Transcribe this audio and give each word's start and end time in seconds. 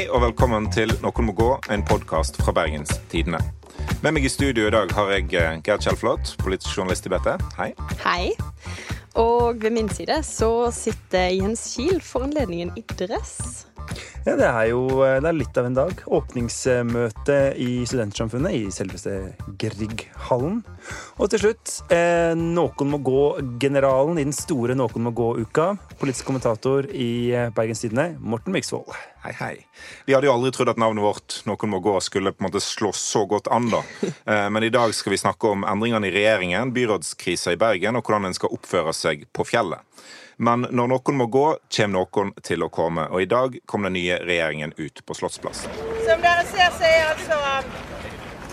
Hei 0.00 0.06
og 0.08 0.22
velkommen 0.22 0.64
til 0.72 0.88
Noen 1.02 1.26
må 1.28 1.34
gå, 1.36 1.46
en 1.68 1.82
podkast 1.84 2.38
fra 2.40 2.54
Bergens 2.56 2.94
Tidende. 3.12 3.36
Med 4.00 4.14
meg 4.16 4.24
i 4.24 4.30
studio 4.32 4.64
i 4.64 4.72
dag 4.72 4.88
har 4.96 5.10
jeg 5.12 5.26
eh, 5.36 5.58
Gerd 5.60 5.84
Kjellflot, 5.84 6.30
politisk 6.40 6.78
journalist 6.78 7.04
i 7.04 7.12
BT. 7.12 7.34
Hei. 7.58 7.66
Hei. 8.00 8.30
Og 9.20 9.60
ved 9.60 9.74
min 9.76 9.92
side 9.92 10.22
så 10.24 10.70
sitter 10.72 11.34
Jens 11.34 11.66
Kiel 11.74 12.00
for 12.00 12.24
anledningen 12.24 12.72
i 12.80 12.84
dress. 12.94 13.66
Ja, 14.26 14.34
Det 14.36 14.44
er 14.44 14.66
jo 14.68 14.82
det 15.00 15.24
er 15.24 15.32
litt 15.32 15.56
av 15.56 15.64
en 15.64 15.76
dag. 15.78 16.00
Åpningsmøte 16.04 17.36
i 17.56 17.86
Studentsamfunnet 17.88 18.52
i 18.52 18.66
selveste 18.68 19.14
Grieghallen. 19.56 20.58
Og 21.16 21.30
til 21.32 21.40
slutt, 21.40 21.72
eh, 21.88 22.34
Noen 22.36 22.90
må 22.92 23.00
gå-generalen 23.00 24.20
i 24.20 24.26
den 24.28 24.36
store 24.36 24.76
Noen 24.76 25.06
må 25.06 25.14
gå-uka. 25.16 25.70
Politisk 25.96 26.28
kommentator 26.28 26.84
i 26.92 27.32
eh, 27.32 27.48
Bergens 27.48 27.80
Tidende, 27.80 28.18
Morten 28.20 28.52
Myksvold. 28.52 28.92
Hei, 29.24 29.32
hei. 29.40 29.54
Vi 30.04 30.12
hadde 30.12 30.28
jo 30.28 30.36
aldri 30.36 30.52
trodd 30.52 30.68
at 30.68 30.76
navnet 30.76 31.00
vårt 31.00 31.40
Noen 31.48 31.72
må 31.72 31.80
gå 31.80 31.96
skulle 32.04 32.34
på 32.36 32.44
en 32.44 32.50
måte 32.50 32.60
slå 32.60 32.92
så 32.92 33.24
godt 33.24 33.48
an, 33.48 33.72
da. 33.72 33.80
Eh, 34.30 34.48
men 34.52 34.62
i 34.62 34.70
dag 34.70 34.92
skal 34.94 35.16
vi 35.16 35.24
snakke 35.24 35.48
om 35.48 35.64
endringene 35.64 36.10
i 36.10 36.12
regjeringen, 36.12 36.74
byrådskrisa 36.76 37.56
i 37.56 37.58
Bergen 37.58 37.96
og 37.96 38.04
hvordan 38.04 38.28
en 38.28 38.36
skal 38.36 38.52
oppføre 38.52 38.92
seg 38.92 39.24
på 39.32 39.48
fjellet. 39.48 39.80
Men 40.40 40.64
når 40.72 40.88
noen 40.88 41.18
må 41.20 41.26
gå, 41.28 41.44
kommer 41.76 41.98
noen 41.98 42.30
til 42.46 42.64
å 42.64 42.70
komme. 42.72 43.04
Og 43.12 43.26
i 43.26 43.28
dag 43.28 43.58
kom 43.68 43.84
den 43.84 43.92
nye 43.98 44.16
regjeringen 44.24 44.72
ut 44.78 45.02
på 45.04 45.16
Slottsplassen. 45.18 45.74
Som 46.06 46.22
dere 46.24 46.46
ser, 46.48 46.72
så 46.78 46.88
er 46.88 47.10
altså 47.10 47.38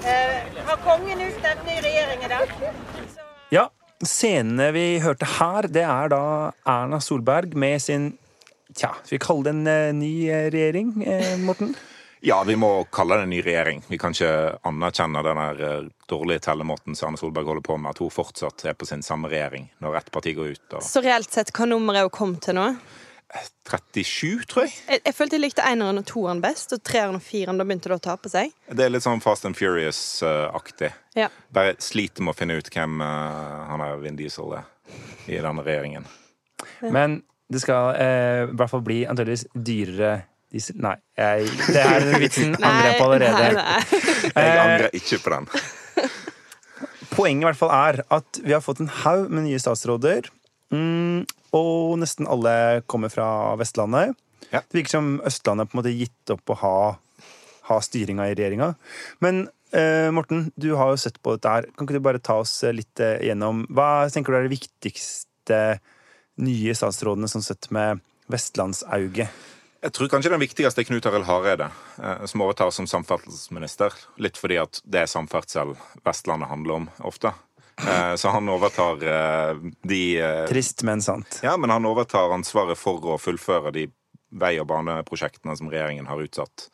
eh, 0.03 0.61
Har 0.67 0.81
kongen 0.83 1.23
utnevnt 1.23 1.63
ny 1.63 1.77
regjering 1.85 2.27
i 2.27 2.31
dag? 2.33 2.51
Så, 3.15 3.27
Ja, 3.55 3.69
scenene 4.03 4.73
vi 4.75 4.85
hørte 4.99 5.29
her, 5.37 5.69
det 5.71 5.85
er 5.87 6.11
da 6.11 6.23
Erna 6.67 6.99
Solberg 7.03 7.55
med 7.55 7.79
sin 7.81 8.09
Tja, 8.75 8.91
skal 8.99 9.15
vi 9.15 9.21
kalle 9.23 9.47
det 9.47 9.53
en 9.55 9.69
eh, 9.71 9.93
ny 9.95 10.11
eh, 10.27 10.49
regjering, 10.51 10.91
eh, 11.07 11.37
Morten? 11.39 11.71
Ja, 12.25 12.43
vi 12.43 12.55
må 12.55 12.83
kalle 12.93 13.19
det 13.19 13.27
en 13.27 13.29
ny 13.29 13.41
regjering. 13.45 13.83
Vi 13.87 13.97
kan 14.01 14.15
ikke 14.15 14.57
anerkjenne 14.65 15.21
den 15.25 15.41
eh, 15.43 15.89
dårlige 16.09 16.47
tellemåten 16.47 16.95
som 16.97 17.11
Erna 17.11 17.21
Solberg 17.21 17.51
holder 17.51 17.65
på 17.65 17.77
med, 17.77 17.93
at 17.93 18.01
hun 18.01 18.13
fortsatt 18.13 18.65
er 18.65 18.77
på 18.77 18.87
sin 18.89 19.03
samme 19.05 19.29
regjering 19.29 19.67
når 19.83 19.99
ett 20.01 20.11
parti 20.11 20.33
går 20.37 20.55
ut. 20.55 20.77
Og 20.79 20.85
Så 20.85 21.03
reelt 21.05 21.33
sett, 21.33 21.53
hva 21.53 21.69
nummer 21.69 21.97
er 21.97 22.07
hun 22.07 22.15
kommet 22.17 22.41
til 22.47 22.57
nå? 22.57 22.71
37, 23.67 24.45
tror 24.47 24.65
jeg. 24.65 24.73
Jeg, 24.87 25.01
jeg 25.03 25.15
følte 25.17 25.35
jeg 25.35 25.43
likte 25.43 25.65
eneren 25.67 25.99
og 25.99 26.05
toeren 26.07 26.39
best, 26.41 26.71
og 26.73 26.81
treeren 26.87 27.19
og 27.19 27.23
fireren 27.23 27.59
da 27.59 27.65
begynte 27.67 27.91
det 27.91 27.97
å 27.99 28.03
ta 28.07 28.15
på 28.17 28.31
seg. 28.31 28.53
Det 28.71 28.85
er 28.85 28.93
litt 28.93 29.03
sånn 29.03 29.21
Fast 29.21 29.45
and 29.45 29.57
Furious-aktig. 29.59 30.93
Ja. 31.19 31.27
Bare 31.53 31.75
sliter 31.83 32.23
med 32.23 32.33
å 32.33 32.39
finne 32.39 32.57
ut 32.57 32.71
hvem 32.71 33.03
uh, 33.03 33.67
han 33.67 33.83
er 33.83 33.99
Vin 34.01 34.17
Diesel 34.17 34.55
er 34.61 34.69
i 35.27 35.41
denne 35.43 35.65
regjeringen. 35.65 36.07
Men 36.87 37.19
det 37.51 37.61
skal 37.63 37.93
eh, 37.99 38.41
i 38.47 38.55
hvert 38.55 38.71
fall 38.71 38.83
bli 38.83 39.01
antakeligvis 39.07 39.45
dyrere 39.53 40.13
diesel 40.53 40.77
Nei, 40.83 40.95
jeg, 41.19 41.47
det 41.67 41.81
er 41.83 42.05
den 42.05 42.21
vitsen 42.23 42.53
angrer 42.67 42.89
jeg 42.91 42.99
på 43.01 43.07
allerede. 43.07 43.47
Nei, 43.47 43.53
nei. 43.57 44.01
Jeg 44.27 44.31
Eh, 44.37 44.61
angrer 44.63 44.89
ikke 45.01 45.19
på 45.25 45.33
den. 45.33 45.49
Poenget 47.17 47.43
i 47.43 47.47
hvert 47.49 47.59
fall 47.59 47.73
er 47.73 47.99
at 48.13 48.39
vi 48.43 48.53
har 48.53 48.61
fått 48.63 48.81
en 48.83 48.91
haug 49.03 49.31
med 49.33 49.47
nye 49.47 49.59
statsråder. 49.61 50.27
Mm, 50.73 51.23
og 51.55 51.97
nesten 52.01 52.27
alle 52.29 52.83
kommer 52.91 53.09
fra 53.13 53.27
Vestlandet. 53.59 54.13
Ja. 54.51 54.61
Det 54.63 54.77
virker 54.81 54.93
som 54.97 55.13
Østlandet 55.27 55.67
på 55.71 55.75
en 55.77 55.81
måte 55.81 55.95
gitt 55.95 56.31
opp 56.35 56.53
å 56.53 56.57
ha, 56.61 56.75
ha 57.71 57.77
styringa 57.83 58.29
i 58.29 58.35
regjeringa. 58.37 58.69
Men 59.23 59.45
eh, 59.75 60.07
Morten, 60.15 60.49
du 60.59 60.69
har 60.79 60.93
jo 60.93 60.99
sett 61.01 61.17
på 61.23 61.33
dette 61.35 61.51
her. 61.55 61.67
Kan 61.75 61.87
ikke 61.87 61.97
du 61.97 62.05
bare 62.05 62.21
ta 62.23 62.37
oss 62.43 62.53
litt 62.75 63.01
eh, 63.03 63.17
gjennom 63.27 63.65
Hva 63.73 64.05
tenker 64.13 64.35
du 64.35 64.39
er 64.41 64.47
de 64.47 64.53
viktigste 64.55 65.61
nye 66.43 66.75
statsrådene 66.77 67.27
sånn 67.31 67.43
sett 67.43 67.71
med 67.75 68.03
vestlandsauge? 68.31 69.25
Jeg 69.81 69.93
tror 69.93 70.09
kanskje 70.09 70.31
den 70.33 70.41
viktigste 70.41 70.81
er 70.81 70.87
Knut 70.87 71.05
Arild 71.05 71.27
Hareide, 71.27 71.67
eh, 72.01 72.23
som 72.25 72.41
overtar 72.41 72.71
som 72.73 72.87
samferdselsminister. 72.89 73.93
Litt 74.17 74.39
fordi 74.39 74.57
at 74.61 74.81
det 74.83 75.03
er 75.03 75.11
samferdsel 75.11 75.75
Vestlandet 76.05 76.49
handler 76.49 76.79
om 76.81 76.89
ofte. 77.05 77.33
Eh, 77.77 78.15
Så 78.15 78.29
han 78.33 78.49
overtar 78.49 79.03
eh, 79.05 79.55
de 79.85 80.01
Trist, 80.49 80.81
men 80.83 81.01
sant. 81.01 81.39
Ja, 81.43 81.57
men 81.57 81.69
han 81.69 81.85
overtar 81.85 82.33
ansvaret 82.33 82.77
for 82.77 82.97
å 83.05 83.19
fullføre 83.21 83.71
de 83.73 83.87
vei- 84.31 84.57
og 84.59 84.67
baneprosjektene 84.67 85.55
som 85.57 85.69
regjeringen 85.69 86.07
har 86.09 86.19
utsatt 86.25 86.69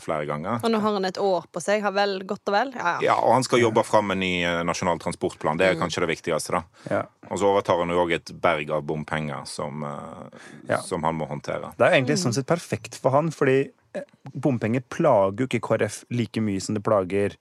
flere 0.00 0.26
ganger. 0.28 0.60
Og 0.64 0.70
nå 0.72 0.78
har 0.80 0.94
han 0.96 1.04
et 1.08 1.18
år 1.20 1.44
på 1.52 1.60
seg. 1.62 1.82
Har 1.84 1.92
vel 1.96 2.18
godt 2.28 2.48
og 2.48 2.54
vel? 2.56 2.72
Ja, 2.76 2.84
ja. 2.96 2.98
Ja, 3.10 3.16
og 3.20 3.34
han 3.36 3.44
skal 3.46 3.60
jobbe 3.60 3.84
fram 3.84 4.10
en 4.14 4.20
ny 4.20 4.30
eh, 4.44 4.62
nasjonal 4.66 4.98
transportplan. 5.02 5.58
Det 5.60 5.66
er 5.70 5.78
kanskje 5.80 6.04
det 6.06 6.10
viktigste, 6.14 6.52
da. 6.56 6.62
Ja. 6.90 7.02
Og 7.30 7.38
så 7.40 7.48
overtar 7.50 7.78
han 7.82 7.92
jo 7.92 8.00
òg 8.04 8.14
et 8.16 8.32
berg 8.40 8.70
av 8.76 8.84
bompenger 8.88 9.46
som, 9.46 9.84
eh, 9.84 10.38
Ja. 10.68 10.78
som 10.82 11.02
han 11.04 11.14
må 11.18 11.28
håndtere. 11.28 11.72
Det 11.76 11.86
er 11.86 11.96
egentlig 12.00 12.18
sånn 12.22 12.34
sett 12.34 12.46
perfekt 12.46 12.94
for 13.00 13.10
han, 13.16 13.30
fordi 13.30 13.70
eh, 13.94 14.02
bompenger 14.34 14.82
plager 14.88 15.44
jo 15.44 15.46
ikke 15.46 15.60
KrF 15.68 16.04
like 16.10 16.40
mye 16.40 16.60
som 16.60 16.74
det 16.74 16.84
plager 16.84 17.36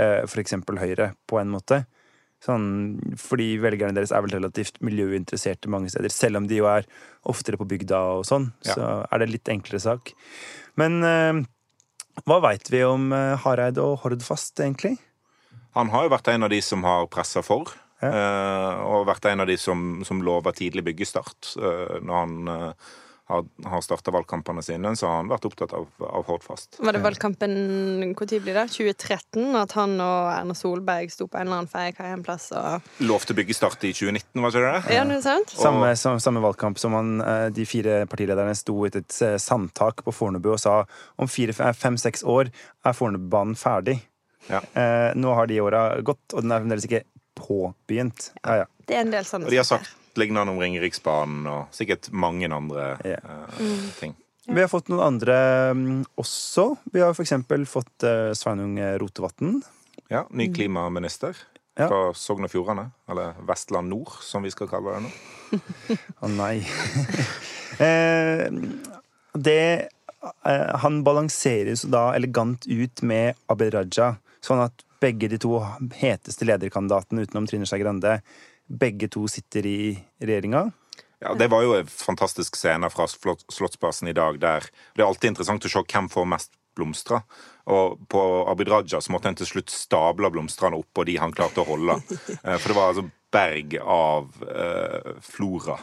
f.eks. 0.00 0.30
for 0.32 0.40
eksempel 0.40 0.78
Høyre, 0.80 1.10
på 1.28 1.38
en 1.40 1.50
måte. 1.52 1.84
Sånn, 2.40 2.96
fordi 3.20 3.58
velgerne 3.60 3.92
deres 3.92 4.12
er 4.16 4.22
vel 4.24 4.32
relativt 4.32 4.78
miljøinteresserte 4.80 5.68
mange 5.68 5.90
steder. 5.92 6.08
Selv 6.08 6.38
om 6.40 6.46
de 6.48 6.56
jo 6.56 6.64
er 6.72 6.86
oftere 7.28 7.58
på 7.60 7.66
bygda 7.68 7.98
og 8.16 8.24
sånn, 8.24 8.52
Ja. 8.64 8.74
så 8.74 8.86
er 9.12 9.18
det 9.18 9.28
litt 9.28 9.44
enklere 9.52 9.78
sak. 9.82 10.14
Men 10.80 11.02
eh, 11.04 11.42
hva 12.26 12.40
veit 12.44 12.68
vi 12.72 12.82
om 12.86 13.10
Hareid 13.12 13.44
Hareide 13.44 13.84
og 13.84 14.02
Hordfast, 14.04 14.58
egentlig? 14.60 14.96
Han 15.78 15.90
har 15.92 16.06
jo 16.06 16.12
vært 16.14 16.32
en 16.32 16.46
av 16.46 16.50
de 16.50 16.58
som 16.64 16.82
har 16.86 17.06
pressa 17.12 17.42
for. 17.46 17.70
Ja. 18.00 18.08
eh, 18.08 18.80
og 18.88 19.08
vært 19.10 19.28
en 19.28 19.44
av 19.44 19.50
de 19.50 19.56
som, 19.60 20.00
som 20.08 20.22
lover 20.24 20.56
tidlig 20.56 20.86
byggestart. 20.88 21.54
Eh, 21.60 21.98
når 22.00 22.14
han 22.16 22.52
eh, 22.54 22.90
har, 23.30 23.44
har 23.70 23.82
starta 23.84 24.12
valgkampene 24.14 24.62
sine, 24.64 24.92
så 24.98 25.06
har 25.06 25.20
han 25.20 25.30
vært 25.30 25.46
opptatt 25.46 25.72
av, 25.76 25.86
av 26.02 26.26
Hordfast. 26.26 26.80
Var 26.82 26.96
det 26.96 27.02
valgkampen 27.04 27.54
når 28.00 28.40
blir 28.42 28.56
det? 28.56 28.66
2013? 28.74 29.54
At 29.60 29.74
han 29.78 29.94
og 30.02 30.30
Erna 30.32 30.56
Solberg 30.56 31.12
sto 31.12 31.28
på 31.30 31.38
en 31.38 31.46
eller 31.46 31.60
annen 31.60 31.70
feiekai 31.70 32.10
en 32.10 32.24
plass 32.26 32.50
og 32.56 33.06
Lovte 33.06 33.36
byggestart 33.38 33.86
i 33.86 33.92
2019, 33.94 34.42
var 34.42 34.52
ikke 34.52 34.64
det 34.64 34.72
det? 34.74 34.96
Ja, 34.96 35.04
det 35.08 35.18
er 35.20 35.24
sant? 35.24 35.54
Samme, 35.54 35.92
samme, 35.98 36.22
samme 36.22 36.42
valgkamp 36.44 36.80
som 36.82 36.96
han, 36.98 37.12
eh, 37.22 37.46
de 37.54 37.66
fire 37.68 38.02
partilederne 38.10 38.56
sto 38.58 38.76
i 38.86 38.90
et 38.90 39.20
eh, 39.26 39.36
sandtak 39.40 40.04
på 40.06 40.14
Fornebu 40.14 40.52
og 40.54 40.60
sa 40.62 40.80
om 41.20 41.30
fem-seks 41.30 42.26
år 42.26 42.50
er 42.50 42.96
Fornebubanen 42.96 43.58
ferdig. 43.58 44.00
Ja. 44.50 44.62
Eh, 44.74 45.12
nå 45.20 45.34
har 45.36 45.46
de 45.46 45.62
åra 45.62 45.84
gått, 46.02 46.24
og 46.34 46.42
den 46.42 46.52
er 46.52 46.62
fremdeles 46.64 46.88
ikke 46.88 47.04
påbegynt. 47.38 48.32
Ja, 48.42 48.62
ja. 48.64 48.68
Det 48.86 48.98
er 48.98 49.04
en 49.04 49.14
del 49.14 49.26
sånne 49.28 49.46
Og 49.46 49.54
de 49.54 49.60
har 49.60 49.68
sagt 49.68 49.99
lignende 50.18 50.52
om 50.52 50.58
Ringeriksbanen 50.58 51.46
og 51.50 51.68
sikkert 51.76 52.10
mange 52.12 52.48
andre 52.50 52.96
Ja. 53.04 53.20
uh, 53.22 53.90
ting. 54.00 54.16
Vi 54.50 54.60
har 54.60 54.68
fått 54.72 54.88
noen 54.90 55.04
andre 55.04 55.36
mm, 55.76 56.04
også. 56.18 56.76
Vi 56.92 57.00
har 57.04 57.14
eksempel 57.14 57.66
fått 57.68 58.02
eh, 58.02 58.32
Sveinung 58.34 58.78
Rotevatn. 58.98 59.60
Ja, 60.10 60.24
Ny 60.30 60.48
klimaminister 60.54 61.36
Ja. 61.78 61.86
fra 61.86 62.12
Sogn 62.14 62.44
og 62.44 62.50
Fjordane. 62.50 62.88
Eller 63.08 63.36
Vestland 63.46 63.88
Nord, 63.92 64.10
som 64.24 64.42
vi 64.42 64.50
skal 64.50 64.66
kalle 64.72 64.96
det 64.96 65.04
nå. 65.06 65.12
Å 66.24 66.30
nei. 66.32 66.64
eh, 67.86 68.48
det 69.38 69.88
eh, 70.44 70.76
Han 70.82 71.02
balanseres 71.06 71.84
da 71.86 72.10
elegant 72.16 72.66
ut 72.66 73.02
med 73.06 73.38
Abid 73.46 73.74
Raja, 73.76 74.16
sånn 74.42 74.64
at 74.66 74.82
begge 75.00 75.30
de 75.32 75.38
to 75.40 75.60
heteste 76.00 76.44
lederkandidatene 76.48 77.22
utenom 77.24 77.46
Trine 77.48 77.68
Skei 77.68 77.80
Grande, 77.80 78.18
begge 78.70 79.08
to 79.10 79.26
sitter 79.28 79.66
i 79.66 79.80
regjeringa. 80.22 80.70
Ja, 81.20 81.34
Det 81.34 81.50
var 81.50 81.62
jo 81.62 81.74
en 81.76 81.86
fantastisk 81.86 82.56
scene 82.56 82.88
fra 82.90 83.06
Slottsbasen 83.06 84.08
i 84.08 84.16
dag. 84.16 84.38
der 84.40 84.60
Det 84.94 85.02
er 85.02 85.06
alltid 85.08 85.28
interessant 85.34 85.64
å 85.64 85.68
se 85.68 85.82
hvem 85.82 86.08
får 86.08 86.26
mest 86.26 86.52
blomster. 86.76 87.22
Og 87.66 87.98
på 88.08 88.20
Abid 88.48 88.68
Raja 88.68 89.00
så 89.00 89.12
måtte 89.12 89.28
en 89.28 89.34
til 89.34 89.46
slutt 89.46 89.70
stable 89.70 90.30
blomstene 90.30 90.78
oppå 90.78 91.04
de 91.04 91.18
han 91.20 91.32
klarte 91.32 91.60
å 91.60 91.66
holde. 91.68 91.98
Eh, 92.44 92.56
For 92.56 92.68
det 92.68 92.76
var 92.76 92.88
altså 92.94 93.10
berg 93.30 93.76
av 93.84 94.30
eh, 94.48 95.12
flora. 95.20 95.76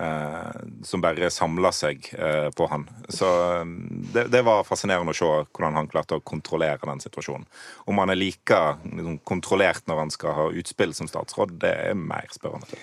Eh, 0.00 0.60
som 0.82 1.02
bare 1.04 1.28
samla 1.30 1.68
seg 1.76 2.06
eh, 2.16 2.48
på 2.56 2.66
han. 2.70 2.86
Så 3.12 3.28
eh, 3.28 3.72
det, 4.14 4.24
det 4.32 4.40
var 4.46 4.64
fascinerende 4.64 5.12
å 5.12 5.18
se 5.18 5.28
hvordan 5.28 5.76
han 5.76 5.90
klarte 5.92 6.16
å 6.16 6.24
kontrollere 6.24 6.80
den 6.88 7.02
situasjonen. 7.02 7.44
Om 7.84 8.00
han 8.00 8.14
er 8.14 8.20
like 8.20 8.60
liksom, 8.88 9.18
kontrollert 9.28 9.84
når 9.90 10.00
han 10.00 10.14
skal 10.14 10.38
ha 10.38 10.48
utspill 10.62 10.96
som 10.96 11.10
statsråd, 11.10 11.58
det 11.60 11.74
er 11.90 11.98
mer 11.98 12.32
spørrende. 12.32 12.80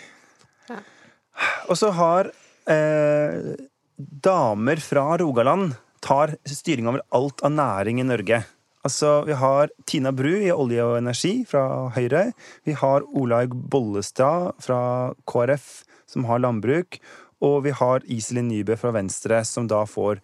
Og 1.65 1.75
så 1.81 1.89
har 1.97 2.29
eh, 2.69 3.57
damer 3.97 4.85
fra 4.85 5.09
Rogaland 5.17 5.73
tar 6.05 6.37
styring 6.45 6.93
over 6.93 7.01
alt 7.09 7.41
av 7.41 7.57
næring 7.57 8.03
i 8.03 8.07
Norge. 8.07 8.43
Altså, 8.85 9.23
Vi 9.25 9.33
har 9.33 9.73
Tina 9.89 10.13
Bru 10.15 10.31
i 10.37 10.53
Olje 10.53 10.85
og 10.85 10.97
energi 11.01 11.41
fra 11.49 11.89
Høyre. 11.97 12.29
Vi 12.69 12.77
har 12.77 13.03
Olaug 13.17 13.57
Bollestad 13.73 14.53
fra 14.61 14.81
KrF, 15.27 15.71
som 16.09 16.25
har 16.29 16.41
landbruk. 16.41 16.99
Og 17.45 17.61
vi 17.63 17.73
har 17.75 18.03
Iselin 18.11 18.49
Nybø 18.51 18.75
fra 18.79 18.91
Venstre, 18.95 19.43
som 19.47 19.69
da 19.69 19.85
får 19.87 20.19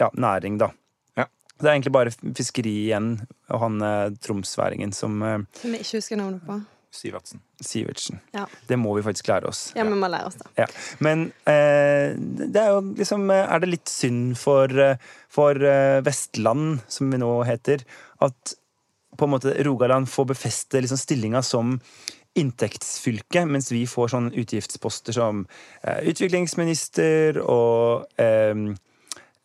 ja, 0.00 0.10
næring, 0.14 0.60
da. 0.62 0.70
Ja. 1.18 1.26
Det 1.58 1.66
er 1.66 1.74
egentlig 1.74 1.94
bare 1.94 2.12
fiskeri 2.36 2.74
igjen, 2.84 3.16
og 3.50 3.64
han 3.64 3.82
eh, 3.86 4.12
tromsværingen 4.22 4.94
som 4.94 5.18
eh, 5.26 5.40
Som 5.58 5.74
vi 5.74 5.82
ikke 5.82 5.98
husker 6.00 6.20
navnet 6.20 6.46
på. 6.46 6.60
Sivertsen. 6.92 7.40
Sivertsen. 7.64 8.20
Ja. 8.36 8.44
Det 8.68 8.76
må 8.76 8.92
vi 8.98 9.04
faktisk 9.06 9.30
lære 9.30 9.48
oss. 9.48 9.62
ja, 9.74 9.84
vi 9.88 9.96
må 9.96 10.10
lære 10.12 10.28
oss 10.28 10.36
det. 10.36 10.48
Ja. 10.60 10.66
Men 11.00 11.30
eh, 11.48 12.12
det 12.18 12.62
er 12.62 12.74
jo 12.74 12.82
liksom 12.98 13.30
eh, 13.32 13.46
Er 13.46 13.62
det 13.62 13.70
litt 13.72 13.88
synd 13.90 14.34
for, 14.36 14.68
for 15.32 15.56
Vestland, 16.04 16.82
som 16.92 17.10
vi 17.10 17.22
nå 17.22 17.32
heter, 17.48 17.86
at 18.22 18.56
på 19.16 19.26
en 19.26 19.32
måte 19.34 19.54
Rogaland 19.64 20.08
får 20.08 20.30
befeste 20.30 20.80
liksom 20.80 21.00
stillinga 21.00 21.42
som 21.44 21.78
inntektsfylke, 22.38 23.44
mens 23.48 23.72
vi 23.72 23.82
får 23.88 24.14
sånne 24.14 24.32
utgiftsposter 24.40 25.16
som 25.16 25.44
eh, 25.82 26.00
utviklingsminister 26.12 27.40
og 27.42 28.06
eh, 28.20 28.62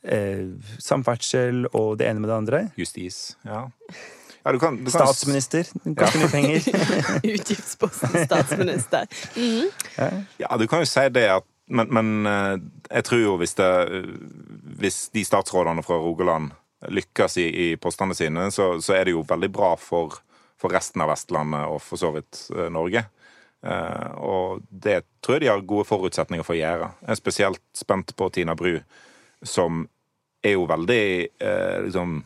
eh, 0.08 0.46
samferdsel 0.80 1.66
og 1.74 1.98
det 2.00 2.08
ene 2.08 2.24
med 2.24 2.32
det 2.32 2.38
andre? 2.38 2.62
Justis. 2.80 3.38
Ja. 3.46 3.66
ja 4.46 4.56
du 4.56 4.60
kan, 4.60 4.80
du 4.80 4.92
kan 4.92 5.08
Statsminister. 5.10 5.68
Ganske 5.84 6.24
mye 6.24 6.32
penger. 6.32 6.72
Utgiftsposten 7.36 8.16
statsminister. 8.24 9.08
Mhm. 9.36 10.24
Ja, 10.40 10.56
du 10.58 10.68
kan 10.68 10.84
jo 10.84 10.90
si 10.90 11.08
det 11.12 11.30
at 11.36 11.54
Men, 11.68 11.90
men 11.92 12.26
eh, 12.26 12.60
jeg 12.96 13.04
tror 13.04 13.20
jo 13.20 13.32
hvis 13.42 13.58
det 13.60 13.72
Hvis 14.80 15.10
de 15.12 15.26
statsrådene 15.28 15.84
fra 15.84 15.98
Rogaland 16.00 16.54
lykkes 16.88 17.38
i, 17.38 17.48
i 17.50 17.76
postene 17.76 18.16
sine, 18.16 18.52
så, 18.52 18.78
så 18.80 18.94
er 18.94 19.04
det 19.04 19.12
jo 19.12 19.26
veldig 19.28 19.50
bra 19.52 19.74
for, 19.76 20.20
for 20.62 20.74
resten 20.74 21.04
av 21.04 21.12
Vestlandet 21.12 21.70
og 21.72 21.82
for 21.84 22.02
så 22.02 22.12
vidt 22.16 22.48
eh, 22.56 22.70
Norge. 22.74 23.04
Eh, 23.66 24.10
og 24.22 24.64
det 24.70 25.02
tror 25.26 25.38
jeg 25.38 25.46
de 25.46 25.52
har 25.52 25.68
gode 25.70 25.88
forutsetninger 25.90 26.46
for 26.46 26.58
å 26.58 26.62
gjøre. 26.62 26.90
Jeg 27.04 27.14
er 27.14 27.22
spesielt 27.22 27.64
spent 27.78 28.16
på 28.18 28.30
Tina 28.34 28.58
Bru, 28.58 28.76
som 29.46 29.86
er 30.46 30.58
jo 30.58 30.68
veldig 30.70 31.06
eh, 31.28 31.78
liksom 31.88 32.20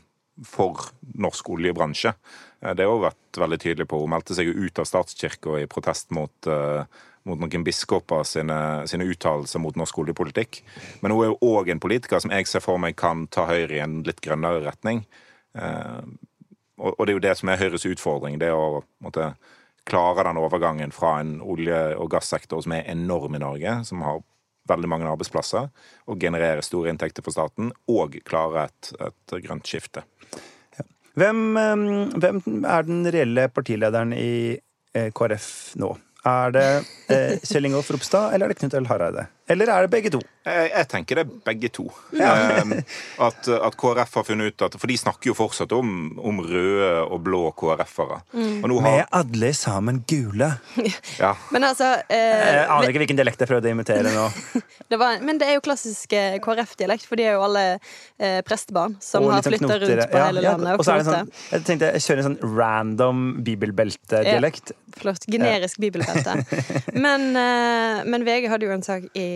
for 0.47 0.87
norsk 1.21 1.51
oljebransje. 1.53 2.15
Det 2.61 2.85
har 2.85 2.93
hun 2.93 3.03
vært 3.03 3.37
veldig 3.41 3.57
tydelig 3.61 3.85
på. 3.89 3.99
Hun 4.01 4.13
meldte 4.13 4.37
seg 4.37 4.47
jo 4.47 4.65
ut 4.65 4.79
av 4.81 4.87
statskirka 4.89 5.59
i 5.59 5.67
protest 5.69 6.09
mot, 6.13 6.47
mot 7.29 7.41
noen 7.41 7.65
biskoper 7.65 8.23
sine, 8.25 8.57
sine 8.89 9.05
uttalelser 9.09 9.61
mot 9.61 9.77
norsk 9.77 9.99
oljepolitikk. 10.01 10.61
Men 11.01 11.13
hun 11.13 11.23
er 11.25 11.31
jo 11.31 11.57
òg 11.57 11.69
en 11.73 11.81
politiker 11.83 12.21
som 12.23 12.33
jeg 12.33 12.49
ser 12.49 12.63
for 12.63 12.81
meg 12.81 12.97
kan 13.01 13.27
ta 13.33 13.47
Høyre 13.49 13.77
i 13.77 13.83
en 13.83 13.99
litt 14.07 14.21
grønnere 14.23 14.63
retning. 14.65 15.03
Eh, 15.57 16.01
og, 16.81 17.05
det 17.05 17.13
er 17.13 17.17
jo 17.17 17.23
det 17.23 17.37
som 17.39 17.51
er 17.51 17.61
Høyres 17.61 17.85
utfordring. 17.85 18.39
Det 18.41 18.51
å 18.53 18.81
måtte, 19.03 19.33
klare 19.89 20.27
den 20.27 20.37
overgangen 20.37 20.91
fra 20.93 21.15
en 21.19 21.39
olje- 21.41 21.95
og 21.97 22.11
gassektor 22.13 22.61
som 22.61 22.75
er 22.75 22.89
enorm 22.91 23.35
i 23.35 23.41
Norge, 23.41 23.79
som 23.85 24.03
har 24.05 24.21
veldig 24.69 24.89
mange 24.91 25.09
arbeidsplasser, 25.09 25.71
og 26.05 26.21
generere 26.21 26.61
store 26.61 26.91
inntekter 26.91 27.25
for 27.25 27.33
staten, 27.33 27.71
og 27.89 28.19
klare 28.27 28.67
et, 28.69 28.91
et 29.01 29.35
grønt 29.41 29.67
skifte. 29.67 30.03
Hvem, 31.17 31.41
eh, 31.57 31.87
hvem 32.23 32.63
er 32.63 32.87
den 32.87 33.03
reelle 33.11 33.49
partilederen 33.51 34.13
i 34.15 34.59
eh, 34.93 35.09
KrF 35.17 35.49
nå? 35.81 35.91
Er 36.29 36.53
det 36.53 36.67
eh, 37.09 37.39
Kjell 37.41 37.71
Ingolf 37.71 37.89
Ropstad, 37.91 38.35
eller 38.35 38.45
er 38.45 38.53
det 38.53 38.61
Knut 38.61 38.77
Øl 38.77 38.87
Hareide? 38.91 39.25
Eller 39.51 39.71
er 39.71 39.85
det 39.85 39.91
begge 39.91 40.11
to? 40.13 40.21
Jeg, 40.41 40.69
jeg 40.71 40.87
tenker 40.89 41.19
det 41.19 41.23
er 41.27 41.33
begge 41.45 41.69
to. 41.69 41.83
Ja. 42.17 42.31
at, 43.27 43.49
at 43.51 43.75
KrF 43.77 44.15
har 44.17 44.25
funnet 44.25 44.53
ut 44.53 44.63
at 44.65 44.77
For 44.79 44.89
de 44.89 44.95
snakker 44.97 45.29
jo 45.29 45.35
fortsatt 45.37 45.73
om, 45.75 45.91
om 46.17 46.39
røde 46.41 46.89
og 47.03 47.19
blå 47.25 47.41
KrF-ere. 47.59 48.21
Mm. 48.33 48.63
Har... 48.63 48.87
Vi 48.87 48.93
er 49.03 49.09
alle 49.19 49.51
sammen 49.57 50.01
gule. 50.09 50.49
ja, 51.21 51.33
Men 51.53 51.67
altså 51.67 51.91
Jeg 52.09 52.55
eh, 52.55 52.63
aner 52.65 52.89
ikke 52.89 53.03
hvilken 53.03 53.19
dialekt 53.19 53.43
jeg 53.43 53.51
prøvde 53.51 53.69
å 53.69 53.75
imitere 53.75 54.15
nå. 54.15 54.25
det 54.91 54.99
var, 55.01 55.21
Men 55.21 55.41
det 55.41 55.49
er 55.51 55.59
jo 55.59 55.65
klassisk 55.65 56.15
eh, 56.17 56.39
KrF-dialekt, 56.43 57.05
for 57.09 57.21
de 57.21 57.27
er 57.27 57.37
jo 57.37 57.45
alle 57.45 57.65
eh, 57.75 58.39
prestebarn 58.47 58.97
som 59.03 59.27
Og 59.27 59.35
har 59.35 59.45
sånn 59.45 59.57
flytta 59.57 59.79
rundt 59.83 60.05
på 60.15 60.21
Ja, 60.23 60.29
hele 60.31 60.45
ja, 60.45 60.55
landet. 60.55 60.79
Og 60.79 60.87
så 60.87 60.95
er 60.95 61.03
det 61.03 61.09
sånn, 61.11 61.33
jeg 61.51 61.67
tenkte 61.69 61.91
jeg 61.91 62.05
kjører 62.07 62.23
en 62.23 62.29
sånn 62.31 62.57
random 62.57 63.23
bibelbeltedialekt. 63.45 64.73
Flott. 64.97 65.29
Generisk 65.31 65.79
bibelbelte. 65.81 66.39
Men, 67.05 67.29
eh, 67.37 68.01
men 68.05 68.25
VG 68.25 68.49
hadde 68.51 68.67
jo 68.67 68.73
en 68.73 68.83
sak 68.85 69.05
i 69.17 69.27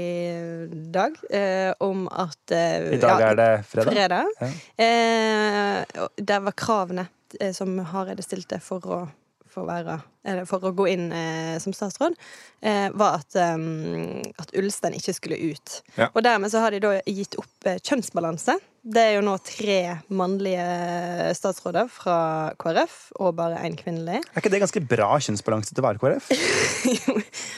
dag 0.95 1.17
eh, 1.29 1.73
om 1.83 2.07
at 2.11 2.51
eh, 2.51 2.93
I 2.95 3.01
dag 3.01 3.21
ja, 3.21 3.29
er 3.31 3.39
det 3.39 3.51
fredag. 3.69 3.93
fredag. 3.93 4.25
Ja. 4.39 4.49
Eh, 4.85 6.07
der 6.17 6.43
var 6.45 6.57
kravene 6.57 7.07
eh, 7.39 7.53
som 7.55 7.77
Hareide 7.91 8.25
stilte 8.25 8.59
for 8.63 8.85
å, 8.85 8.99
for 9.51 9.67
være, 9.69 9.97
eller 10.27 10.47
for 10.49 10.65
å 10.65 10.73
gå 10.75 10.87
inn 10.91 11.09
eh, 11.15 11.55
som 11.63 11.75
statsråd, 11.75 12.15
eh, 12.61 12.87
var 12.97 13.21
at, 13.21 13.35
at 13.35 14.55
Ulstein 14.57 14.97
ikke 14.97 15.15
skulle 15.17 15.41
ut. 15.51 15.81
Ja. 15.99 16.09
Og 16.13 16.23
dermed 16.25 16.53
så 16.53 16.63
har 16.63 16.75
de 16.75 16.83
da 16.83 16.95
gitt 17.05 17.37
opp 17.41 17.69
kjønnsbalanse. 17.85 18.57
Det 18.85 19.01
er 19.01 19.15
jo 19.15 19.23
nå 19.25 19.33
tre 19.41 19.79
mannlige 20.13 20.65
statsråder 21.33 21.87
fra 21.89 22.17
KrF 22.61 22.99
og 23.17 23.31
bare 23.39 23.63
én 23.65 23.77
kvinnelig. 23.79 24.21
Er 24.21 24.43
ikke 24.43 24.51
det 24.53 24.61
ganske 24.61 24.83
bra 24.91 25.15
kjønnsbalanse 25.17 25.73
til 25.73 25.81
å 25.81 25.87
være 25.87 26.03
KrF? 26.03 26.29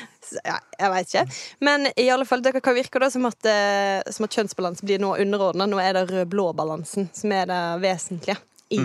Ja, 0.44 0.58
jeg 0.80 0.94
veit 0.94 1.14
ikke. 1.14 1.40
Men 1.64 1.88
i 1.96 2.10
alle 2.14 2.28
fall, 2.28 2.44
det 2.44 2.56
kan 2.64 2.78
virke 2.78 3.02
da 3.02 3.10
som 3.14 3.28
at, 3.30 3.40
eh, 3.46 4.02
som 4.12 4.28
at 4.28 4.38
kjønnsbalanse 4.38 4.86
blir 4.86 5.02
nå 5.02 5.16
underordna. 5.22 5.68
Nå 5.70 5.80
er 5.82 5.98
det 5.98 6.08
rød-blå-balansen 6.12 7.10
som 7.16 7.34
er 7.36 7.50
det 7.50 7.64
vesentlige 7.84 8.38
i 8.70 8.80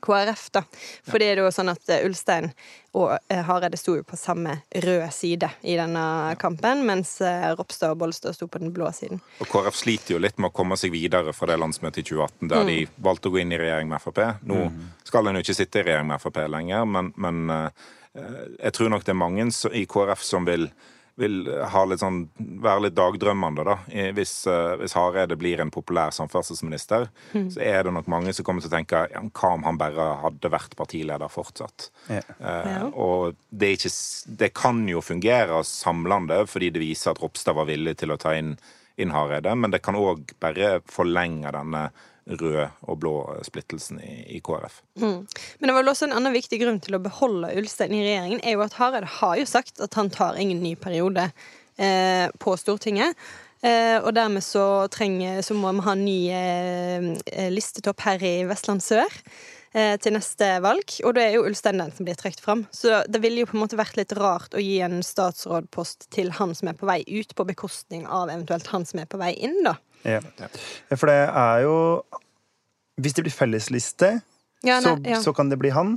KrF. 0.00 0.44
da. 0.54 0.62
For 1.02 1.18
det 1.18 1.32
er 1.32 1.40
jo 1.42 1.50
sånn 1.50 1.72
at 1.72 1.88
eh, 1.90 2.04
Ulstein 2.06 2.52
og 2.94 3.16
eh, 3.26 3.40
Hareide 3.42 3.78
sto 3.80 3.96
jo 3.98 4.04
på 4.06 4.18
samme 4.18 4.60
røde 4.84 5.08
side 5.10 5.48
i 5.66 5.74
denne 5.74 6.04
kampen, 6.38 6.84
mens 6.86 7.16
Ropstad 7.58 7.96
og 7.96 8.04
Bollestad 8.04 8.36
sto 8.36 8.46
på 8.46 8.62
den 8.62 8.70
blå 8.74 8.92
siden. 8.94 9.18
og 9.42 9.50
KrF 9.50 9.80
sliter 9.80 10.14
jo 10.14 10.22
litt 10.22 10.38
med 10.38 10.52
å 10.52 10.54
komme 10.54 10.78
seg 10.78 10.94
videre 10.94 11.34
fra 11.34 11.50
det 11.50 11.58
landsmøtet 11.58 12.04
i 12.04 12.06
2018 12.12 12.52
der 12.52 12.70
de 12.70 12.78
valgte 13.02 13.32
å 13.32 13.34
gå 13.34 13.42
inn 13.42 13.56
i 13.56 13.58
regjering 13.58 13.90
med 13.90 14.04
Frp. 14.04 14.22
Nå 14.46 14.68
skal 15.02 15.26
en 15.26 15.40
jo 15.40 15.42
ikke 15.42 15.58
sitte 15.58 15.82
i 15.82 15.88
regjering 15.88 16.12
med 16.14 16.22
Frp 16.22 16.44
lenger, 16.54 16.86
men, 16.86 17.10
men 17.18 17.50
jeg 18.14 18.72
tror 18.76 18.92
nok 18.92 19.04
det 19.04 19.14
er 19.14 19.22
mange 19.22 19.48
i 19.72 19.86
KrF 19.90 20.22
som 20.22 20.46
vil 20.48 20.68
vil 21.16 21.46
ha 21.70 21.84
litt 21.86 22.02
sånn, 22.02 22.24
være 22.62 22.88
litt 22.88 22.96
dagdrømmende, 22.98 23.64
da. 23.66 23.76
Hvis, 24.16 24.32
eh, 24.50 24.72
hvis 24.80 24.96
Hareide 24.98 25.36
blir 25.38 25.60
en 25.62 25.70
populær 25.70 26.10
samferdselsminister, 26.14 27.06
så 27.54 27.60
er 27.62 27.84
det 27.86 27.92
nok 27.94 28.08
mange 28.10 28.34
som 28.34 28.46
kommer 28.46 28.64
til 28.64 28.72
å 28.72 28.74
tenke 28.74 29.04
ja, 29.12 29.22
hva 29.22 29.52
om 29.54 29.62
han 29.62 29.78
bare 29.78 30.08
hadde 30.24 30.50
vært 30.50 30.74
partileder 30.74 31.30
fortsatt? 31.30 31.90
Ja. 32.08 32.22
Eh, 32.40 32.70
Ja. 32.74 32.88
Og 32.90 33.36
det, 33.50 33.68
er 33.68 33.76
ikke, 33.78 33.92
det 34.42 34.54
kan 34.58 34.82
jo 34.88 35.00
fungere 35.04 35.62
samlende, 35.62 36.40
fordi 36.50 36.72
det 36.74 36.82
viser 36.82 37.12
at 37.12 37.22
Ropstad 37.22 37.54
var 37.54 37.70
villig 37.70 37.96
til 38.00 38.10
å 38.10 38.18
ta 38.18 38.34
inn, 38.34 38.56
inn 38.98 39.14
Hareide, 39.14 39.54
men 39.54 39.70
det 39.70 39.82
kan 39.82 39.94
òg 39.94 40.34
bare 40.42 40.80
forlenge 40.90 41.52
denne 41.54 41.90
røde 42.26 42.68
og 42.88 42.98
blå 43.02 43.14
splittelsen 43.44 44.00
i, 44.00 44.14
i 44.36 44.40
KrF. 44.44 44.80
Men 45.58 45.68
det 45.68 45.74
var 45.74 45.82
vel 45.82 45.92
også 45.92 46.08
en 46.08 46.16
annen 46.16 46.34
viktig 46.34 46.60
grunn 46.62 46.80
til 46.84 46.96
å 46.96 47.02
beholde 47.04 47.52
Ulstein 47.58 47.94
i 47.94 48.04
regjeringen, 48.04 48.42
er 48.42 48.56
jo 48.56 48.64
at 48.64 48.76
Hareide 48.78 49.10
har 49.20 49.38
jo 49.40 49.48
sagt 49.48 49.82
at 49.84 49.98
han 49.98 50.12
tar 50.12 50.40
ingen 50.40 50.62
ny 50.64 50.74
periode 50.80 51.28
eh, 51.76 52.28
på 52.40 52.56
Stortinget. 52.60 53.18
Eh, 53.64 53.96
og 54.02 54.12
dermed 54.16 54.44
så, 54.44 54.86
trenger, 54.92 55.40
så 55.44 55.56
må 55.56 55.72
vi 55.72 55.84
ha 55.86 55.96
en 55.96 56.04
ny 56.04 56.20
eh, 56.36 57.50
listetopp 57.52 58.04
her 58.04 58.24
i 58.24 58.36
Vestland 58.48 58.84
sør. 58.84 59.20
Eh, 59.74 59.96
Til 59.98 60.12
neste 60.16 60.48
valg, 60.64 60.94
og 61.04 61.14
det 61.16 61.22
er 61.28 61.32
jo 61.36 61.44
Ulstein 61.48 61.78
den 61.82 61.92
som 61.92 62.06
blir 62.06 62.14
trukket 62.16 62.40
fram. 62.44 62.66
Så 62.74 63.02
det 63.10 63.20
ville 63.24 63.42
jo 63.42 63.46
på 63.50 63.56
en 63.58 63.64
måte 63.64 63.76
vært 63.78 63.96
litt 63.98 64.12
rart 64.16 64.54
å 64.54 64.62
gi 64.62 64.80
en 64.86 65.00
statsrådpost 65.02 66.08
til 66.14 66.30
han 66.38 66.54
som 66.54 66.68
er 66.70 66.78
på 66.78 66.86
vei 66.86 67.00
ut, 67.08 67.34
på 67.34 67.46
bekostning 67.48 68.06
av 68.06 68.28
eventuelt 68.30 68.66
han 68.72 68.84
som 68.86 69.00
er 69.02 69.06
på 69.10 69.18
vei 69.20 69.32
inn, 69.36 69.60
da. 69.66 69.76
Ja. 70.04 70.20
For 70.96 71.06
det 71.08 71.20
er 71.32 71.62
jo 71.64 71.76
Hvis 73.00 73.14
det 73.16 73.24
blir 73.24 73.32
fellesliste, 73.34 74.20
Ja, 74.62 74.80
så, 74.80 74.94
nei, 75.00 75.10
ja. 75.10 75.20
så 75.20 75.32
kan 75.34 75.48
det 75.50 75.58
bli 75.58 75.70
han. 75.74 75.96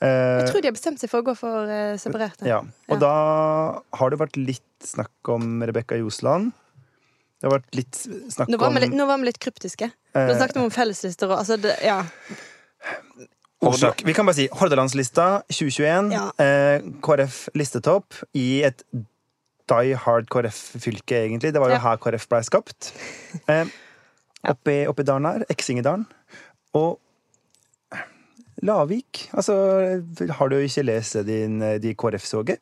Eh, 0.00 0.06
Jeg 0.44 0.52
tror 0.52 0.62
de 0.62 0.68
har 0.68 0.76
bestemt 0.76 1.00
seg 1.02 1.10
for 1.10 1.20
å 1.20 1.26
gå 1.26 1.34
for 1.36 1.68
eh, 1.68 1.96
separerte. 1.98 2.46
ja. 2.46 2.60
Og 2.88 2.94
Ja. 2.94 2.98
da 3.02 3.14
har 3.98 4.10
det 4.10 4.18
vært 4.20 4.36
litt 4.36 4.62
snakk 4.86 5.10
om 5.28 5.60
Rebekka 5.62 5.98
Ljosland. 5.98 6.52
Det 7.40 7.48
har 7.50 7.58
vært 7.58 7.74
litt 7.74 7.96
snakk 8.32 8.48
Nå 8.48 8.58
var, 8.60 8.68
om 8.68 8.74
litt, 8.76 8.92
nå 8.92 9.06
var 9.08 9.18
vi 9.18 9.24
litt 9.24 9.40
kryptiske. 9.40 9.90
Nå 10.14 10.20
Eh. 10.30 10.36
snakket 10.38 10.54
vi 10.56 10.60
om 10.62 10.70
felleslister 10.70 11.28
og 11.32 11.38
altså 11.40 11.56
det, 11.60 11.76
Ja. 11.82 12.04
Årsak. 13.60 14.02
Vi 14.08 14.14
kan 14.16 14.24
bare 14.26 14.34
si 14.38 14.46
Hordalandslista 14.56 15.42
2021. 15.52 16.12
Ja. 16.14 16.30
Eh, 16.40 16.80
KrF 17.04 17.48
listetopp 17.54 18.16
i 18.34 18.62
et 18.64 18.82
die 19.70 19.92
hard 19.94 20.26
KrF-fylke, 20.32 21.18
egentlig. 21.26 21.52
Det 21.52 21.60
var 21.60 21.68
jo 21.70 21.76
Ja. 21.76 21.82
her 21.84 21.96
KrF 22.00 22.24
ble 22.28 22.40
skapt. 22.42 22.92
Eh, 23.46 23.66
oppi, 24.54 24.78
oppi 24.88 25.04
dalen 25.04 25.28
her. 25.28 25.44
Eksingedalen. 25.52 26.06
Og 26.74 26.98
Lavik. 28.62 29.28
Altså, 29.32 29.54
har 30.36 30.48
du 30.48 30.56
ikke 30.60 30.82
lest 30.84 31.16
din, 31.26 31.60
de 31.80 31.94
KrF-soget? 31.94 32.58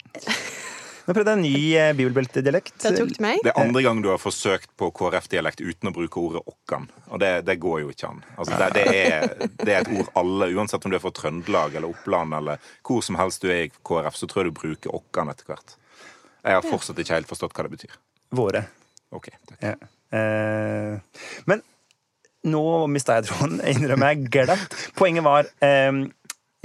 Nå 1.08 1.14
prøvde 1.16 1.32
jeg 1.32 1.38
en 1.38 1.46
ny 1.46 1.60
eh, 1.72 1.90
bibelbeltedialekt. 1.96 2.74
Tok 2.84 3.14
det 3.14 3.22
meg. 3.24 3.38
Det 3.40 3.54
er 3.54 3.62
andre 3.62 3.80
gang 3.80 4.02
du 4.04 4.10
har 4.10 4.18
forsøkt 4.20 4.68
på 4.76 4.90
KrF-dialekt 4.92 5.62
uten 5.64 5.88
å 5.88 5.92
bruke 5.96 6.20
ordet 6.20 6.42
okkan. 6.44 6.84
Og 7.08 7.22
det, 7.22 7.30
det 7.48 7.54
går 7.62 7.78
jo 7.80 7.92
ikke 7.94 8.10
an. 8.10 8.18
Altså, 8.36 8.58
det, 8.60 8.68
det, 8.76 9.06
er, 9.06 9.46
det 9.62 9.72
er 9.72 9.78
et 9.80 9.92
ord 9.96 10.10
alle, 10.20 10.50
uansett 10.52 10.84
om 10.84 10.92
du 10.92 10.98
er 10.98 11.00
fra 11.00 11.14
Trøndelag 11.16 11.78
eller 11.80 11.94
Oppland 11.94 12.36
eller 12.36 12.60
hvor 12.84 13.00
som 13.06 13.16
helst 13.16 13.40
du 13.40 13.48
er 13.48 13.62
i 13.62 13.70
KrF, 13.72 14.18
så 14.20 14.28
tror 14.28 14.44
jeg 14.44 14.52
du 14.52 14.58
bruker 14.60 14.98
okkan 15.00 15.32
etter 15.32 15.48
hvert. 15.48 15.78
Jeg 16.44 16.58
har 16.58 16.68
fortsatt 16.68 17.00
ikke 17.00 17.16
helt 17.16 17.30
forstått 17.32 17.56
hva 17.56 17.64
det 17.64 17.72
betyr. 17.78 17.96
Våre. 18.36 18.62
Ok, 19.16 19.30
takk. 19.48 19.64
Ja. 19.64 19.74
Eh, 20.12 21.24
men 21.48 21.64
nå 22.52 22.62
mista 22.92 23.16
jeg 23.16 23.30
tråden, 23.30 23.62
innrømmer 23.72 24.12
jeg 24.12 24.28
glatt. 24.36 24.76
Poenget 25.00 25.24
var 25.24 25.48
eh, 25.64 26.04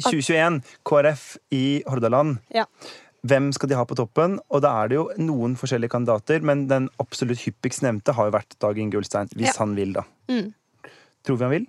2021, 0.03 0.59
KrF 0.83 1.25
i 1.55 1.63
Hordaland. 1.87 2.41
Ja. 2.51 2.67
Hvem 3.23 3.51
skal 3.55 3.69
de 3.71 3.77
ha 3.79 3.83
på 3.87 3.95
toppen? 3.95 4.37
Og 4.51 4.61
da 4.65 4.73
er 4.83 4.89
det 4.91 4.97
jo 4.97 5.05
noen 5.23 5.53
forskjellige 5.59 5.93
kandidater, 5.93 6.43
men 6.43 6.65
den 6.67 6.89
absolutt 6.99 7.39
hyppigst 7.45 7.83
nevnte 7.85 8.11
har 8.17 8.27
jo 8.27 8.35
vært 8.35 8.57
Dag 8.59 8.77
Inge 8.81 8.99
Ulstein, 8.99 9.29
hvis 9.31 9.53
Ja. 9.53 9.59
han 9.61 9.75
vil, 9.77 9.93
da. 9.95 10.03
Mm. 10.27 10.53
Tror 11.23 11.37
vi 11.39 11.43
han 11.47 11.53
vil? 11.55 11.67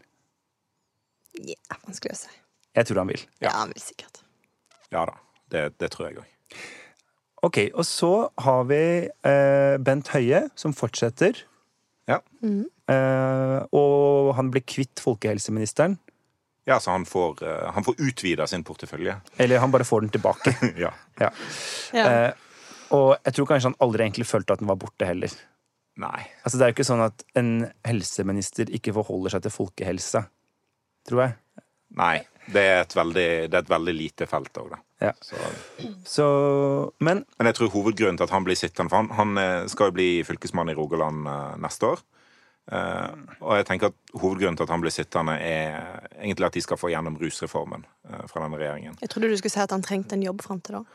Ja, 1.47 1.77
vanskelig 1.87 2.13
å 2.15 2.21
si. 2.25 2.33
Jeg 2.75 2.87
tror 2.89 2.99
han 3.05 3.11
vil. 3.13 3.23
Ja, 3.43 3.51
han 3.55 3.71
vil 3.75 3.83
sikkert. 3.83 4.23
Ja 4.91 5.05
da. 5.07 5.15
Det, 5.51 5.79
det 5.79 5.91
tror 5.95 6.09
jeg 6.09 6.19
òg. 6.19 6.59
Ok, 7.45 7.59
og 7.75 7.85
så 7.87 8.11
har 8.41 8.65
vi 8.67 8.81
eh, 9.07 9.77
Bent 9.79 10.09
Høie, 10.15 10.49
som 10.59 10.73
fortsetter. 10.75 11.37
Ja. 12.11 12.19
Eh, 12.43 13.59
og 13.77 14.35
han 14.39 14.51
blir 14.51 14.65
kvitt 14.67 14.99
folkehelseministeren. 15.05 15.99
Ja, 16.65 16.81
så 16.81 16.95
han 16.95 17.05
får, 17.05 17.43
uh, 17.45 17.73
han 17.77 17.85
får 17.85 17.99
utvida 18.01 18.47
sin 18.47 18.65
portefølje. 18.65 19.19
Eller 19.37 19.61
han 19.63 19.73
bare 19.73 19.85
får 19.85 20.07
den 20.07 20.15
tilbake. 20.15 20.55
ja. 20.85 20.93
ja. 21.21 21.31
Ja. 21.93 22.05
Eh, 22.05 22.31
og 22.95 23.17
jeg 23.25 23.37
tror 23.37 23.49
kanskje 23.51 23.71
han 23.73 23.83
aldri 23.85 24.07
egentlig 24.07 24.27
følte 24.29 24.57
at 24.57 24.63
den 24.63 24.71
var 24.71 24.79
borte 24.81 25.09
heller. 25.09 25.33
Nei. 26.01 26.25
Altså 26.43 26.59
Det 26.59 26.65
er 26.65 26.73
jo 26.73 26.77
ikke 26.77 26.87
sånn 26.89 27.05
at 27.05 27.25
en 27.39 27.51
helseminister 27.87 28.71
ikke 28.75 28.95
forholder 28.97 29.37
seg 29.37 29.45
til 29.45 29.55
folkehelse, 29.55 30.25
tror 31.09 31.23
jeg. 31.27 31.37
Nei. 32.01 32.17
Det 32.45 32.61
er 32.61 32.83
et 32.83 32.97
veldig, 32.97 33.29
det 33.49 33.57
er 33.57 33.63
et 33.63 33.73
veldig 33.73 33.95
lite 33.97 34.27
felt 34.29 34.59
òg, 34.61 34.75
da. 34.75 34.81
Ja. 35.05 35.13
Så, 35.21 35.37
Så 36.07 36.27
Men 37.01 37.25
men 37.39 37.49
jeg 37.49 37.57
tror 37.59 37.73
hovedgrunnen 37.73 38.19
til 38.21 38.25
at 38.25 38.33
han 38.33 38.45
blir 38.47 38.57
sittende 38.57 38.89
For 38.89 39.03
han, 39.03 39.11
han 39.19 39.41
eh, 39.41 39.67
skal 39.69 39.91
jo 39.91 39.97
bli 39.97 40.09
fylkesmann 40.25 40.71
i 40.71 40.77
Rogaland 40.77 41.29
eh, 41.29 41.57
neste 41.61 41.89
år. 41.93 42.05
Eh, 42.73 43.17
og 43.45 43.59
jeg 43.59 43.67
tenker 43.69 43.91
at 43.91 43.97
hovedgrunnen 44.17 44.57
til 44.57 44.65
at 44.65 44.71
han 44.73 44.81
blir 44.81 44.93
sittende, 44.95 45.35
er 45.37 46.07
egentlig 46.17 46.47
at 46.49 46.55
de 46.57 46.63
skal 46.65 46.79
få 46.81 46.89
gjennom 46.89 47.19
rusreformen 47.21 47.83
eh, 48.09 48.23
fra 48.31 48.41
denne 48.41 48.57
regjeringen. 48.57 48.95
Jeg 49.03 49.11
trodde 49.13 49.29
du 49.29 49.37
skulle 49.37 49.53
si 49.53 49.61
at 49.61 49.75
han 49.75 49.85
trengte 49.85 50.17
en 50.17 50.25
jobb 50.25 50.41
fram 50.47 50.63
til 50.65 50.79
da. 50.79 50.85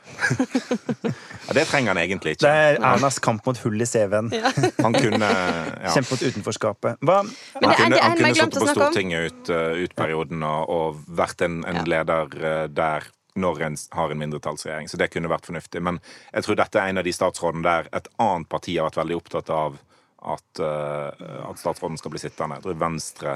Ja, 1.50 1.54
det 1.58 1.66
trenger 1.70 1.94
han 1.94 2.02
egentlig 2.02 2.36
ikke. 2.36 2.46
det 2.46 2.50
er 2.64 2.80
Ernas 2.86 3.18
kamp 3.26 3.46
mot 3.48 3.58
hull 3.64 3.82
i 3.82 3.88
CV-en. 3.90 4.28
Ja. 4.34 4.52
Han 4.86 4.94
kunne 4.94 5.30
ja. 5.30 5.94
Kjempe 5.96 6.14
mot 6.14 6.22
utenforskapet. 6.22 7.00
Hva? 7.02 7.16
Men 7.26 7.66
Han 7.66 7.78
kunne, 7.80 7.96
det 7.96 8.04
han 8.04 8.18
kunne 8.20 8.34
sittet 8.38 8.60
på. 8.60 8.68
Stortinget 8.76 9.32
ut, 9.32 9.50
uh, 9.50 9.80
ut 9.82 9.96
perioden 9.98 10.46
og, 10.46 10.70
og 10.70 11.00
vært 11.18 11.42
en, 11.48 11.64
en 11.66 11.82
Ja. 11.82 11.86
leder 11.96 12.36
uh, 12.38 12.68
der 12.70 13.10
når 13.40 13.62
en 13.66 13.78
har 13.98 14.14
en 14.14 14.22
mindretallsregjering. 14.22 14.90
Så 14.92 15.00
det 15.02 15.10
kunne 15.14 15.32
vært 15.32 15.50
fornuftig. 15.50 15.82
Men 15.82 15.98
jeg 16.34 16.46
tror 16.46 16.60
dette 16.60 16.82
er 16.82 16.92
en 16.94 17.02
av 17.02 17.08
de 17.08 17.14
statsrådene 17.16 17.66
der 17.66 17.90
et 17.98 18.10
annet 18.22 18.50
parti 18.52 18.78
har 18.78 18.90
vært 18.92 19.02
veldig 19.02 19.18
opptatt 19.18 19.50
av 19.54 19.80
at, 20.22 20.62
uh, 20.62 21.50
at 21.50 21.60
statsråden 21.62 21.98
skal 22.00 22.14
bli 22.14 22.22
sittende. 22.22 22.60
Jeg 22.60 22.68
tror 22.68 22.80
Venstre 22.82 23.36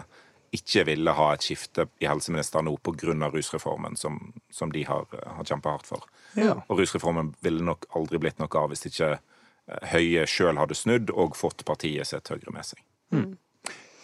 ikke 0.53 0.83
ville 0.85 1.13
ha 1.17 1.27
et 1.33 1.45
skifte 1.45 1.87
i 2.03 2.05
helseministeren 2.05 2.67
nå 2.69 2.75
pga. 2.85 3.29
rusreformen, 3.33 3.95
som, 3.97 4.19
som 4.53 4.71
de 4.71 4.83
har, 4.85 5.07
har 5.09 5.45
kjempa 5.45 5.73
hardt 5.73 5.89
for. 5.89 6.03
Ja. 6.37 6.59
Og 6.67 6.79
rusreformen 6.79 7.33
ville 7.41 7.65
nok 7.65 7.87
aldri 7.97 8.21
blitt 8.21 8.41
noe 8.41 8.51
av 8.59 8.69
hvis 8.73 8.85
ikke 8.91 9.15
uh, 9.17 9.79
Høie 9.93 10.27
sjøl 10.27 10.59
hadde 10.59 10.75
snudd 10.77 11.13
og 11.13 11.37
fått 11.39 11.65
partiet 11.65 12.07
sitt 12.09 12.29
Høyre 12.29 12.53
med 12.53 12.67
seg. 12.67 12.83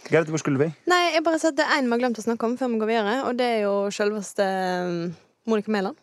Gerd, 0.09 0.29
hvor 0.31 0.41
skulle 0.41 0.62
vi? 0.62 0.69
Nei, 0.89 1.12
jeg 1.13 1.24
bare 1.25 1.38
sa 1.41 1.51
at 1.51 1.57
det 1.59 1.65
er 1.67 1.81
én 1.81 1.89
vi 1.89 1.93
har 1.93 2.01
glemt 2.01 2.21
å 2.21 2.24
snakke 2.24 2.48
om 2.48 2.55
før 2.57 2.71
vi 2.71 2.79
går 2.81 2.89
videre, 2.89 3.15
og 3.27 3.36
det 3.38 3.50
er 3.57 3.59
jo 3.67 3.74
selveste 3.93 4.45
um, 4.88 5.01
Monica 5.50 5.74
Mæland. 5.74 6.00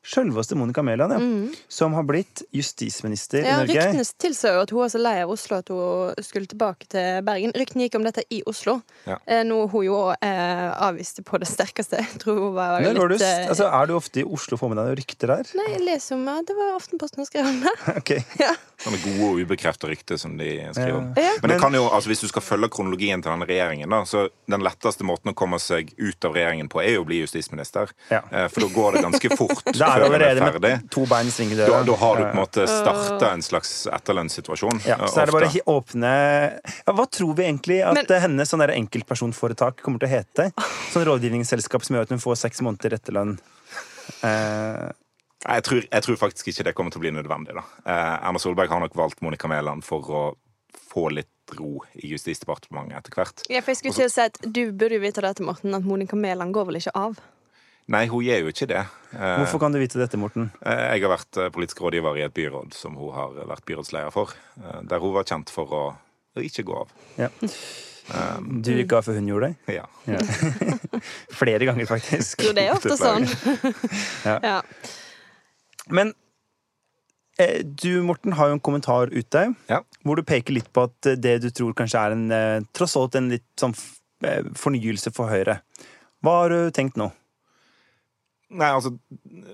Sjølveste 0.00 0.56
Monica 0.56 0.80
Mæland, 0.82 1.12
ja. 1.12 1.58
Som 1.68 1.92
har 1.92 2.06
blitt 2.08 2.40
justisminister 2.56 3.42
Ja, 3.44 3.58
i 3.60 3.66
Norge. 3.66 3.74
Ryktene 3.76 4.04
tilsier 4.22 4.54
jo 4.56 4.62
at 4.64 4.70
hun 4.72 4.80
var 4.80 4.88
så 4.94 5.00
lei 5.02 5.12
av 5.20 5.30
Oslo 5.34 5.58
at 5.60 5.68
hun 5.68 6.22
skulle 6.24 6.48
tilbake 6.48 6.88
til 6.88 7.20
Bergen. 7.26 7.52
Ryktene 7.52 7.84
gikk 7.84 7.98
om 7.98 8.06
dette 8.06 8.24
i 8.32 8.40
Oslo, 8.48 8.78
Ja. 9.06 9.18
eh, 9.26 9.42
noe 9.44 9.68
hun 9.68 9.84
jo 9.84 9.98
eh, 10.16 10.70
avviste 10.88 11.20
på 11.26 11.38
det 11.42 11.48
sterkeste. 11.52 12.00
Jeg 12.00 12.20
tror 12.22 12.38
hun 12.46 12.54
var 12.56 12.80
Når 12.80 12.96
var 12.96 13.08
du, 13.12 13.14
litt 13.18 13.26
eh, 13.26 13.48
altså, 13.52 13.68
er 13.68 13.86
du 13.86 13.94
ofte 13.98 14.22
i 14.22 14.24
Oslo 14.24 14.56
og 14.56 14.62
får 14.64 14.72
med 14.72 14.80
deg 14.80 14.98
rykter 15.02 15.34
der? 15.34 15.52
Nei, 15.60 15.68
jeg 15.76 15.84
leser 15.84 16.16
om 16.16 16.24
det. 16.30 16.38
det 16.48 16.56
var 16.56 16.72
Aftenposten 16.80 17.20
som 17.20 17.28
skrev 17.28 17.46
om 17.52 17.60
det. 17.66 17.76
Ok. 18.00 18.10
Ja. 18.40 18.54
Sånne 18.80 18.96
gode 19.04 19.26
og 19.34 19.40
ubekrefta 19.44 19.90
rykter 19.90 20.16
som 20.16 20.38
de 20.40 20.48
skriver 20.72 20.96
om. 20.96 21.10
Ja. 21.20 21.34
Men 21.42 21.52
det 21.52 21.58
kan 21.60 21.74
jo, 21.76 21.84
altså 21.92 22.08
hvis 22.08 22.22
du 22.24 22.28
skal 22.30 22.40
følge 22.40 22.70
kronologien 22.72 23.20
til 23.20 23.28
denne 23.34 23.44
regjeringen, 23.44 23.90
da, 23.92 23.98
så 24.08 24.24
den 24.48 24.64
letteste 24.64 25.04
måten 25.04 25.34
å 25.34 25.36
komme 25.36 25.58
seg 25.60 25.92
ut 26.00 26.24
av 26.24 26.32
regjeringen 26.38 26.70
på, 26.72 26.80
er 26.80 26.94
jo 26.96 27.04
å 27.04 27.08
bli 27.10 27.20
justisminister. 27.20 27.92
Ja. 28.08 28.22
Eh, 28.32 28.48
For 28.48 28.64
da 28.64 28.70
går 28.72 28.96
det 28.96 29.02
ganske 29.04 29.36
fort 29.36 29.68
Da 29.80 29.89
er 29.96 30.00
er 30.00 30.06
allerede 30.40 30.60
med 30.62 30.90
to 30.90 31.04
bein 31.06 31.26
i 31.26 31.30
Da, 31.30 31.34
svingdøra. 31.36 31.84
da 31.86 31.96
har 31.96 32.16
du 32.16 32.22
på 32.24 32.30
en 32.30 32.36
måte 32.40 32.66
starta 32.68 33.32
en 33.32 33.42
slags 33.42 33.86
etterlønnssituasjon. 33.90 34.80
Ja, 34.86 34.96
eh, 35.00 35.06
så 35.06 35.22
er 35.22 35.26
det 35.26 35.32
bare 35.34 35.50
å 35.50 35.76
åpne 35.80 36.12
ja, 36.86 36.92
Hva 36.92 37.06
tror 37.10 37.34
vi 37.36 37.42
egentlig 37.44 37.80
at 37.86 37.94
Men- 37.94 38.20
hennes 38.22 38.48
sånn 38.50 38.62
enkeltpersonforetak 38.68 39.82
kommer 39.82 39.98
til 39.98 40.08
å 40.08 40.12
hete? 40.18 40.52
Sånn 40.92 41.04
rådgivningsselskap 41.06 41.84
som 41.84 41.96
gjør 41.96 42.02
at 42.02 42.08
hun 42.10 42.18
får 42.18 42.36
seks 42.36 42.60
måneder 42.60 42.94
etterlønn. 42.98 43.38
Eh, 44.22 44.90
Jeg 45.46 45.62
tror, 45.64 45.80
jeg 45.90 46.02
tror 46.04 46.16
faktisk 46.20 46.48
ikke 46.52 46.64
det 46.64 46.74
kommer 46.76 46.92
til 46.92 47.00
å 47.00 47.04
bli 47.06 47.10
nødvendig. 47.16 47.54
da. 47.54 47.62
Eh, 47.86 48.28
Erna 48.28 48.38
Solberg 48.38 48.68
har 48.68 48.80
nok 48.80 48.92
valgt 48.94 49.22
Monica 49.22 49.48
Mæland 49.48 49.82
for 49.82 50.02
å 50.02 50.36
få 50.92 51.10
litt 51.10 51.26
ro 51.58 51.80
i 51.96 52.10
Justisdepartementet 52.12 52.96
etter 52.98 53.10
hvert. 53.16 53.42
Ja, 53.48 53.60
for 53.60 53.72
jeg 53.72 53.78
skulle 53.78 53.94
til 53.94 54.06
å 54.06 54.10
si 54.12 54.20
at 54.20 54.36
Du 54.42 54.72
burde 54.72 54.92
jo 54.98 55.00
vite 55.00 55.22
dette, 55.22 55.40
Morten, 55.40 55.74
at 55.74 55.82
Monica 55.82 56.14
Mæland 56.16 56.52
går 56.52 56.66
vel 56.66 56.76
ikke 56.76 56.92
av? 56.94 57.16
Nei, 57.90 58.04
hun 58.06 58.22
gjør 58.22 58.44
jo 58.44 58.50
ikke 58.52 58.68
det. 58.70 58.82
Eh, 59.16 59.36
hvorfor 59.40 59.58
kan 59.64 59.72
du 59.74 59.80
vite 59.82 59.98
dette, 59.98 60.18
Morten? 60.20 60.50
Eh, 60.62 60.82
Jeg 60.94 61.02
har 61.02 61.10
vært 61.16 61.38
eh, 61.42 61.48
politisk 61.50 61.80
rådgiver 61.82 62.20
i 62.20 62.24
et 62.28 62.34
byråd 62.36 62.74
som 62.76 62.94
hun 63.00 63.10
har 63.16 63.32
vært 63.50 63.64
byrådsleder 63.66 64.12
for. 64.14 64.34
eh, 64.62 64.80
Der 64.86 65.02
hun 65.02 65.14
var 65.16 65.24
kjent 65.26 65.50
for 65.50 65.66
å 65.74 65.82
ikke 66.38 66.62
gå 66.68 66.76
av. 66.84 66.92
Ja. 67.18 67.28
Du 68.62 68.70
gikk 68.74 68.92
av 68.96 69.04
før 69.06 69.18
hun 69.18 69.26
gjorde 69.30 69.50
det? 69.50 69.74
Ja. 69.80 69.84
Flere 71.40 71.66
ganger, 71.68 71.86
faktisk. 71.90 72.42
Jo, 72.46 72.52
det 72.56 72.64
er 72.68 72.74
ofte 72.78 72.96
sånn. 72.98 73.26
Ja. 74.28 74.38
ja. 74.42 74.56
Men 75.90 76.12
eh, 77.42 77.60
du, 77.66 78.02
Morten, 78.06 78.34
har 78.38 78.50
jo 78.52 78.58
en 78.58 78.62
kommentar 78.62 79.10
ute 79.10 79.48
Ja. 79.70 79.80
hvor 80.06 80.18
du 80.18 80.22
peker 80.26 80.54
litt 80.54 80.70
på 80.74 80.86
at 80.86 81.10
det 81.18 81.40
du 81.42 81.50
tror 81.50 81.74
kanskje 81.78 82.02
er 82.06 82.14
en 82.14 82.66
tross 82.76 82.94
alt 83.00 83.18
en 83.18 83.30
litt 83.34 83.46
sånn 83.58 83.74
fornyelse 84.54 85.10
for 85.16 85.30
Høyre. 85.32 85.60
Hva 86.22 86.34
har 86.42 86.52
du 86.52 86.70
tenkt 86.76 86.98
nå? 87.00 87.10
Nei, 88.50 88.68
altså, 88.74 88.90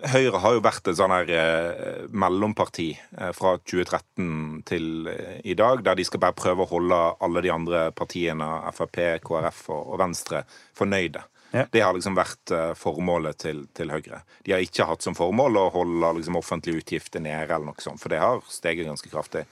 Høyre 0.08 0.40
har 0.40 0.54
jo 0.56 0.62
vært 0.64 0.88
et 0.88 0.96
sånn 0.96 1.12
her 1.12 1.30
eh, 1.36 2.04
mellomparti 2.16 2.88
eh, 2.96 3.32
fra 3.36 3.56
2013 3.60 4.62
til 4.68 5.10
eh, 5.12 5.38
i 5.44 5.56
dag, 5.58 5.82
der 5.84 5.98
de 5.98 6.06
skal 6.08 6.22
bare 6.22 6.36
prøve 6.38 6.64
å 6.64 6.70
holde 6.70 7.00
alle 7.26 7.42
de 7.44 7.52
andre 7.52 7.82
partiene, 7.96 8.48
Frp, 8.72 9.02
KrF 9.26 9.66
og, 9.68 9.82
og 9.92 10.00
Venstre, 10.00 10.46
fornøyde. 10.78 11.26
Ja. 11.52 11.66
Det 11.72 11.82
har 11.84 11.94
liksom 11.94 12.16
vært 12.16 12.52
eh, 12.56 12.72
formålet 12.78 13.38
til, 13.44 13.66
til 13.76 13.92
Høyre. 13.92 14.22
De 14.44 14.56
har 14.56 14.64
ikke 14.64 14.88
hatt 14.88 15.04
som 15.04 15.16
formål 15.18 15.60
å 15.60 15.68
holde 15.76 16.14
liksom, 16.18 16.40
offentlige 16.40 16.82
utgifter 16.82 17.22
nede, 17.22 17.46
eller 17.50 17.68
noe 17.68 17.84
sånt, 17.84 18.00
for 18.02 18.12
det 18.12 18.22
har 18.22 18.40
steget 18.50 18.88
ganske 18.88 19.12
kraftig. 19.12 19.44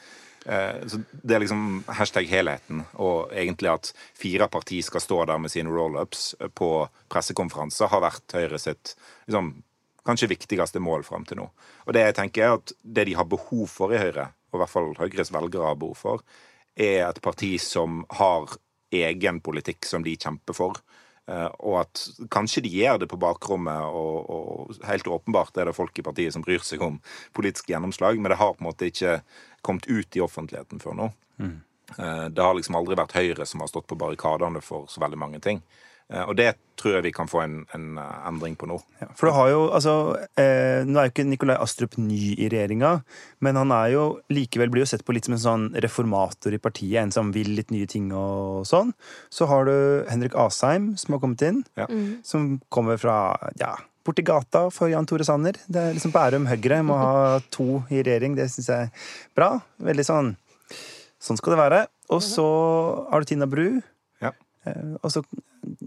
Eh, 0.45 0.87
Så 0.87 1.03
Det 1.11 1.35
er 1.35 1.41
liksom 1.41 1.85
hashtag 1.89 2.29
helheten, 2.29 2.85
og 2.95 3.33
egentlig 3.33 3.73
at 3.73 3.93
fire 4.15 4.49
partier 4.49 4.83
skal 4.83 5.01
stå 5.01 5.25
der 5.27 5.39
med 5.39 5.51
sine 5.51 5.71
roll-ups 5.71 6.35
på 6.55 6.89
pressekonferanser, 7.09 7.89
har 7.89 8.01
vært 8.01 8.37
Høyre 8.37 8.59
sitt 8.59 8.95
liksom, 9.27 9.63
kanskje 10.05 10.29
viktigste 10.29 10.81
mål 10.81 11.05
fram 11.05 11.25
til 11.25 11.39
nå. 11.41 11.51
Og 11.87 11.95
det 11.95 12.05
jeg 12.05 12.15
tenker 12.15 12.43
er 12.43 12.59
at 12.59 12.73
det 12.85 13.07
de 13.07 13.15
har 13.15 13.25
behov 13.25 13.69
for 13.69 13.93
i 13.93 13.99
Høyre, 13.99 14.29
og 14.53 14.59
i 14.59 14.63
hvert 14.63 14.75
fall 14.75 14.95
Høyres 14.99 15.33
velgere 15.33 15.71
har 15.71 15.81
behov 15.81 15.97
for, 15.97 16.25
er 16.77 17.09
et 17.09 17.23
parti 17.23 17.55
som 17.59 18.05
har 18.11 18.59
egen 18.93 19.41
politikk 19.41 19.87
som 19.87 20.05
de 20.05 20.17
kjemper 20.17 20.55
for. 20.55 20.79
Eh, 21.27 21.49
Og 21.61 21.79
at 21.81 22.03
kanskje 22.31 22.63
de 22.63 22.69
gjør 22.69 22.99
det 23.01 23.09
på 23.09 23.17
bakrommet, 23.21 23.81
og, 23.81 24.31
og 24.31 24.75
helt 24.85 25.07
åpenbart 25.09 25.57
er 25.57 25.71
det 25.71 25.77
folk 25.77 25.99
i 25.99 26.05
partiet 26.05 26.35
som 26.35 26.43
bryr 26.45 26.61
seg 26.61 26.83
om 26.85 26.99
politisk 27.33 27.71
gjennomslag, 27.73 28.19
men 28.21 28.31
det 28.31 28.37
har 28.41 28.53
på 28.53 28.61
en 28.65 28.69
måte 28.69 28.91
ikke 28.91 29.23
kommet 29.65 29.89
ut 29.89 30.17
i 30.17 30.21
offentligheten 30.21 30.81
før 30.85 30.99
nå. 30.99 31.09
Eh, 31.41 32.29
Det 32.29 32.43
har 32.45 32.55
liksom 32.55 32.77
aldri 32.77 32.97
vært 32.97 33.17
Høyre 33.17 33.47
som 33.47 33.61
har 33.61 33.69
stått 33.69 33.87
på 33.89 33.97
barrikadene 33.97 34.61
for 34.63 34.87
så 34.87 35.01
veldig 35.01 35.19
mange 35.19 35.41
ting. 35.41 35.63
Eh, 36.13 36.23
Og 36.29 36.37
det 36.37 36.51
tror 36.77 36.97
jeg 36.97 37.05
vi 37.07 37.13
kan 37.17 37.29
få 37.31 37.41
en, 37.45 37.55
en 37.73 37.99
eh, 37.99 38.17
endring 38.29 38.57
på 38.61 38.67
nå. 38.69 38.77
Ja, 39.01 39.07
for 39.17 39.31
du 39.31 39.33
har 39.37 39.49
jo, 39.53 39.61
altså, 39.73 39.95
eh, 40.37 40.83
Nå 40.85 40.99
er 41.01 41.07
jo 41.09 41.13
ikke 41.15 41.25
Nikolai 41.29 41.57
Astrup 41.63 41.97
ny 41.97 42.35
i 42.35 42.49
regjeringa, 42.53 42.91
men 43.41 43.57
han 43.57 43.73
er 43.73 43.93
jo 43.95 44.03
likevel 44.35 44.69
blir 44.75 44.85
jo 44.85 44.91
sett 44.91 45.05
på 45.07 45.15
litt 45.17 45.25
som 45.29 45.37
en 45.39 45.45
sånn 45.47 45.65
reformator 45.81 46.53
i 46.53 46.61
partiet. 46.61 47.01
En 47.03 47.15
som 47.15 47.33
vil 47.33 47.55
litt 47.57 47.71
nye 47.73 47.87
ting 47.89 48.11
og 48.13 48.67
sånn. 48.69 48.93
Så 49.33 49.49
har 49.49 49.65
du 49.71 49.75
Henrik 50.11 50.37
Asheim, 50.37 50.93
som 51.01 51.17
har 51.17 51.23
kommet 51.25 51.43
inn. 51.47 51.65
Ja. 51.81 51.89
Som 52.27 52.59
kommer 52.75 53.01
fra 53.01 53.17
ja, 53.61 53.73
borti 54.05 54.27
gata 54.27 54.67
for 54.75 54.93
Jan 54.93 55.07
Tore 55.09 55.25
Sanner. 55.25 55.57
Det 55.71 55.81
er 55.81 55.97
liksom 55.97 56.13
Bærum 56.13 56.45
Høyre 56.51 56.83
må 56.85 56.99
ha 57.01 57.39
to 57.55 57.81
i 57.89 58.03
regjering. 58.05 58.37
Det 58.37 58.51
syns 58.53 58.69
jeg 58.69 58.91
er 58.91 59.09
bra. 59.39 59.55
Veldig 59.81 60.05
sånn 60.11 60.35
Sånn 61.25 61.39
skal 61.41 61.55
det 61.55 61.61
være. 61.63 61.77
Og 62.13 62.21
så 62.21 62.45
har 63.09 63.23
du 63.23 63.29
Tina 63.31 63.47
Bru. 63.49 63.79
Ja. 64.21 64.35
Eh, 64.69 64.97
Og 65.01 65.09
så 65.15 65.23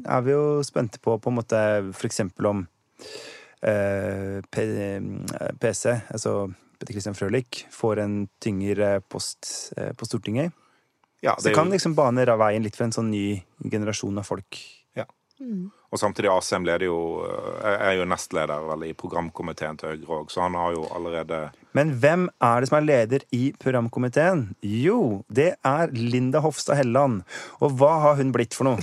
er 0.07 0.23
vi 0.25 0.35
jo 0.35 0.63
spente 0.65 1.01
på 1.03 1.17
på 1.19 1.31
en 1.31 1.37
måte 1.39 1.59
for 1.93 2.09
eksempel 2.09 2.49
om 2.49 2.63
eh, 3.61 4.39
P 4.51 4.65
PC, 5.59 5.97
altså 6.13 6.39
Petter 6.77 6.93
Christian 6.93 7.17
Frølich, 7.17 7.65
får 7.73 8.03
en 8.03 8.17
tyngre 8.43 8.99
post 9.09 9.73
eh, 9.77 9.93
på 9.97 10.05
Stortinget. 10.05 10.53
Ja, 11.21 11.35
Så 11.37 11.47
det 11.47 11.55
er 11.55 11.61
kan 11.63 11.73
liksom 11.73 11.95
bane 11.97 12.25
veien 12.37 12.63
litt 12.65 12.77
for 12.77 12.85
en 12.85 12.93
sånn 12.93 13.09
ny 13.11 13.41
generasjon 13.65 14.21
av 14.21 14.27
folk. 14.27 14.59
Ja. 14.95 15.07
Og 15.37 15.99
samtidig 16.01 16.29
Asheim 16.29 16.65
leder 16.67 16.85
jo, 16.85 16.99
eh, 17.25 17.81
er 17.89 17.97
jo 17.97 18.05
nestleder 18.05 18.69
vel, 18.69 18.85
i 18.91 18.93
programkomiteen 18.97 19.77
til 19.81 19.95
Høyre 19.95 20.21
òg, 20.21 20.31
så 20.33 20.45
han 20.45 20.57
har 20.57 20.77
jo 20.77 20.85
allerede 20.93 21.51
Men 21.73 21.97
hvem 21.97 22.29
er 22.41 22.61
det 22.61 22.69
som 22.69 22.77
er 22.77 22.87
leder 22.87 23.25
i 23.33 23.53
programkomiteen? 23.57 24.55
Jo, 24.61 25.23
det 25.29 25.55
er 25.65 25.93
Linda 25.93 26.41
Hofstad 26.45 26.77
Helleland. 26.77 27.23
Og 27.61 27.77
hva 27.77 27.99
har 28.05 28.21
hun 28.21 28.31
blitt 28.31 28.53
for 28.57 28.69
noe? 28.69 28.81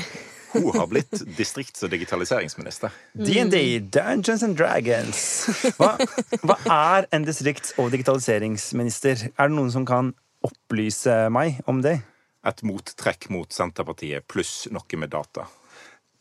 Hun 0.55 0.79
har 0.79 0.89
blitt 0.91 1.13
distrikts- 1.39 1.85
og 1.85 1.93
digitaliseringsminister. 1.93 2.95
DND, 3.27 3.57
Dungeons 3.95 4.45
and 4.47 4.57
Dragons. 4.59 5.21
Hva, 5.79 5.95
hva 6.45 6.59
er 6.71 7.09
en 7.15 7.27
distrikts- 7.27 7.75
og 7.79 7.91
digitaliseringsminister? 7.95 9.29
Er 9.35 9.51
det 9.51 9.57
noen 9.59 9.73
som 9.75 9.87
kan 9.89 10.13
opplyse 10.45 11.25
meg 11.35 11.61
om 11.71 11.83
det? 11.85 11.99
Et 12.45 12.65
mottrekk 12.67 13.31
mot 13.33 13.53
Senterpartiet 13.53 14.27
pluss 14.29 14.67
noe 14.73 15.01
med 15.01 15.13
data. 15.15 15.47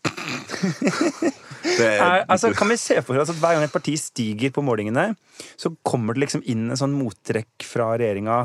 Det 1.64 1.86
Er, 1.88 2.26
altså, 2.28 2.50
kan 2.56 2.68
vi 2.68 2.76
se 2.78 2.98
for 3.06 3.18
oss 3.22 3.32
at 3.32 3.38
hver 3.40 3.56
gang 3.56 3.64
et 3.66 3.74
parti 3.74 3.94
stiger 4.00 4.52
på 4.54 4.64
målingene, 4.66 5.14
så 5.56 5.72
kommer 5.88 6.16
det 6.16 6.26
liksom 6.26 6.44
inn 6.52 6.66
en 6.68 6.80
sånn 6.80 6.96
mottrekk 6.98 7.64
fra 7.64 7.94
regjeringa? 7.96 8.40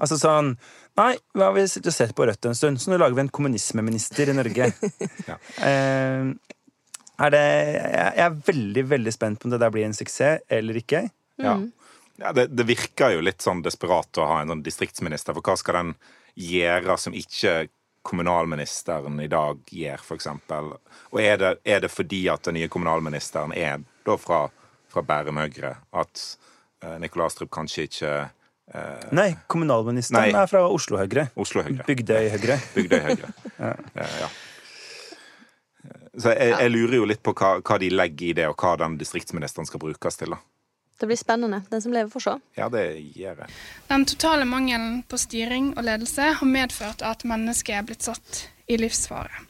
Altså 0.00 0.16
sånn 0.20 0.54
Nei, 0.98 1.12
vi 1.32 1.40
har 1.40 1.54
vi 1.56 1.66
sittet 1.68 1.88
og 1.88 1.96
sett 1.96 2.10
på 2.16 2.24
Rødt 2.28 2.48
en 2.48 2.56
stund, 2.56 2.80
så 2.80 2.90
nå 2.92 2.98
lager 3.00 3.16
vi 3.16 3.22
en 3.24 3.32
kommunismeminister 3.32 4.32
i 4.32 4.36
Norge. 4.36 4.72
Ja. 5.28 5.36
Eh, 5.64 6.32
er 7.22 7.32
det 7.32 7.44
Jeg 7.44 8.24
er 8.24 8.40
veldig, 8.48 8.84
veldig 8.90 9.12
spent 9.14 9.40
på 9.40 9.46
om 9.46 9.54
det 9.54 9.60
der 9.62 9.72
blir 9.72 9.86
en 9.86 9.96
suksess 9.96 10.42
eller 10.52 10.80
ikke. 10.80 11.06
Ja. 11.40 11.54
Ja, 12.20 12.32
det, 12.36 12.50
det 12.52 12.66
virker 12.68 13.14
jo 13.14 13.22
litt 13.24 13.44
sånn 13.44 13.62
desperat 13.64 14.20
å 14.20 14.26
ha 14.28 14.40
en 14.42 14.52
sånn 14.52 14.64
distriktsminister, 14.64 15.36
for 15.36 15.44
hva 15.44 15.56
skal 15.60 15.78
den 15.78 15.94
gjøre 16.38 16.96
som 17.00 17.16
ikke 17.16 17.66
kommunalministeren 18.02 19.20
i 19.20 19.28
dag 19.30 19.58
gjør, 19.70 20.04
eksempel? 20.16 20.74
Og 21.12 21.22
er 21.22 21.40
det, 21.40 21.54
er 21.64 21.82
det 21.84 21.90
fordi 21.92 22.26
at 22.32 22.44
den 22.48 22.58
nye 22.58 22.70
kommunalministeren 22.72 23.54
er 23.56 23.82
da 24.06 24.16
fra, 24.18 24.44
fra 24.92 25.02
Bærum 25.06 25.40
Høyre, 25.40 25.76
at 25.94 26.22
eh, 26.82 26.96
Nikolai 27.02 27.30
Astrup 27.30 27.52
kanskje 27.54 27.86
ikke 27.88 28.12
eh, 28.74 29.10
Nei, 29.14 29.28
kommunalministeren 29.46 30.32
Nei. 30.32 30.42
er 30.42 30.50
fra 30.50 30.64
Oslo 30.68 30.98
Høyre. 31.00 31.28
Oslo 31.38 31.64
Høyre. 31.66 31.86
Bygdøy 31.86 32.32
Høyre. 32.34 32.58
Bygdøy 32.76 33.04
Høyre. 33.08 33.34
Eh, 33.58 34.16
ja. 34.24 34.32
Så 36.12 36.34
jeg, 36.36 36.52
jeg 36.52 36.72
lurer 36.74 36.98
jo 36.98 37.06
litt 37.08 37.22
på 37.24 37.32
hva, 37.38 37.54
hva 37.64 37.78
de 37.80 37.88
legger 37.92 38.32
i 38.32 38.34
det, 38.36 38.48
og 38.50 38.58
hva 38.60 38.74
den 38.82 38.98
distriktsministeren 39.00 39.68
skal 39.68 39.80
brukes 39.80 40.20
til. 40.20 40.34
da. 40.34 40.42
Det 41.02 41.06
blir 41.10 41.18
spennende. 41.18 41.58
Den 41.70 41.82
som 41.82 41.92
lever, 41.92 42.10
får 42.10 42.22
se. 42.22 42.32
Ja, 42.54 42.68
det 42.70 42.84
gjør 43.18 43.40
jeg. 43.42 43.54
Den 43.88 44.04
totale 44.06 44.44
mangelen 44.46 45.00
på 45.10 45.18
styring 45.18 45.72
og 45.74 45.82
ledelse 45.82 46.28
har 46.38 46.46
medført 46.46 47.02
at 47.02 47.24
mennesket 47.26 47.74
er 47.74 47.88
blitt 47.88 48.06
satt 48.06 48.44
i 48.70 48.76
livsfare. 48.78 49.42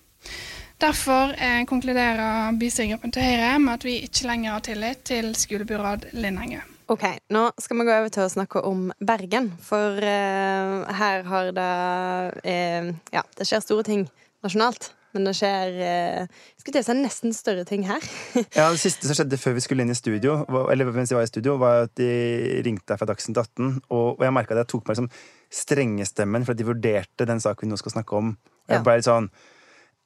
Derfor 0.80 1.34
eh, 1.36 1.66
konkluderer 1.68 2.56
bystyregruppen 2.56 3.12
til 3.12 3.26
Høyre 3.28 3.58
med 3.60 3.74
at 3.74 3.84
vi 3.84 3.98
ikke 4.06 4.30
lenger 4.30 4.54
har 4.54 4.64
tillit 4.64 5.04
til 5.12 5.28
skolebyråd 5.36 6.08
Linn 6.16 6.40
Ok, 6.88 7.04
Nå 7.28 7.44
skal 7.60 7.82
vi 7.82 7.84
gå 7.90 7.98
over 7.98 8.08
til 8.16 8.24
å 8.24 8.32
snakke 8.32 8.64
om 8.64 8.88
Bergen. 8.96 9.52
For 9.60 10.00
eh, 10.00 10.96
her 11.02 11.28
har 11.28 11.52
det 11.52 11.70
eh, 12.48 12.90
Ja, 13.12 13.28
det 13.36 13.44
skjer 13.44 13.60
store 13.60 13.84
ting 13.92 14.08
nasjonalt. 14.40 14.94
Men 15.12 15.26
det 15.28 15.34
skjer 15.36 15.74
eh, 15.84 16.26
skulle 16.56 16.72
til 16.78 16.82
å 16.82 16.86
si 16.86 16.94
nesten 16.96 17.34
større 17.36 17.64
ting 17.68 17.82
her. 17.88 18.00
Ja, 18.58 18.70
Det 18.72 18.80
siste 18.80 19.04
som 19.08 19.18
skjedde 19.18 19.36
før 19.40 19.56
vi 19.58 19.64
skulle 19.64 19.84
inn 19.84 19.92
i 19.92 19.98
studio, 19.98 20.38
eller 20.72 20.88
mens 20.92 21.12
jeg 21.12 21.18
var 21.18 21.26
i 21.26 21.30
studio, 21.32 21.58
var 21.60 21.84
at 21.86 21.94
de 22.00 22.08
ringte 22.64 22.86
deg 22.88 23.00
fra 23.02 23.08
Dagsnytt 23.10 23.36
18, 23.42 23.82
og, 23.92 24.06
og 24.18 24.24
jeg 24.24 24.32
merka 24.32 24.54
at 24.56 24.62
jeg 24.64 24.70
tok 24.72 24.86
på 24.86 24.94
liksom 24.94 25.10
strengestemmen 25.52 26.44
for 26.46 26.54
at 26.54 26.60
de 26.62 26.66
vurderte 26.68 27.26
den 27.28 27.40
saken 27.44 27.68
vi 27.68 27.72
nå 27.74 27.78
skal 27.80 27.96
snakke 27.98 28.16
om. 28.18 28.32
Og 28.66 28.72
jeg 28.72 28.80
Ja. 28.80 28.84
ble 28.86 28.96
litt 29.00 29.08
sånn 29.08 29.30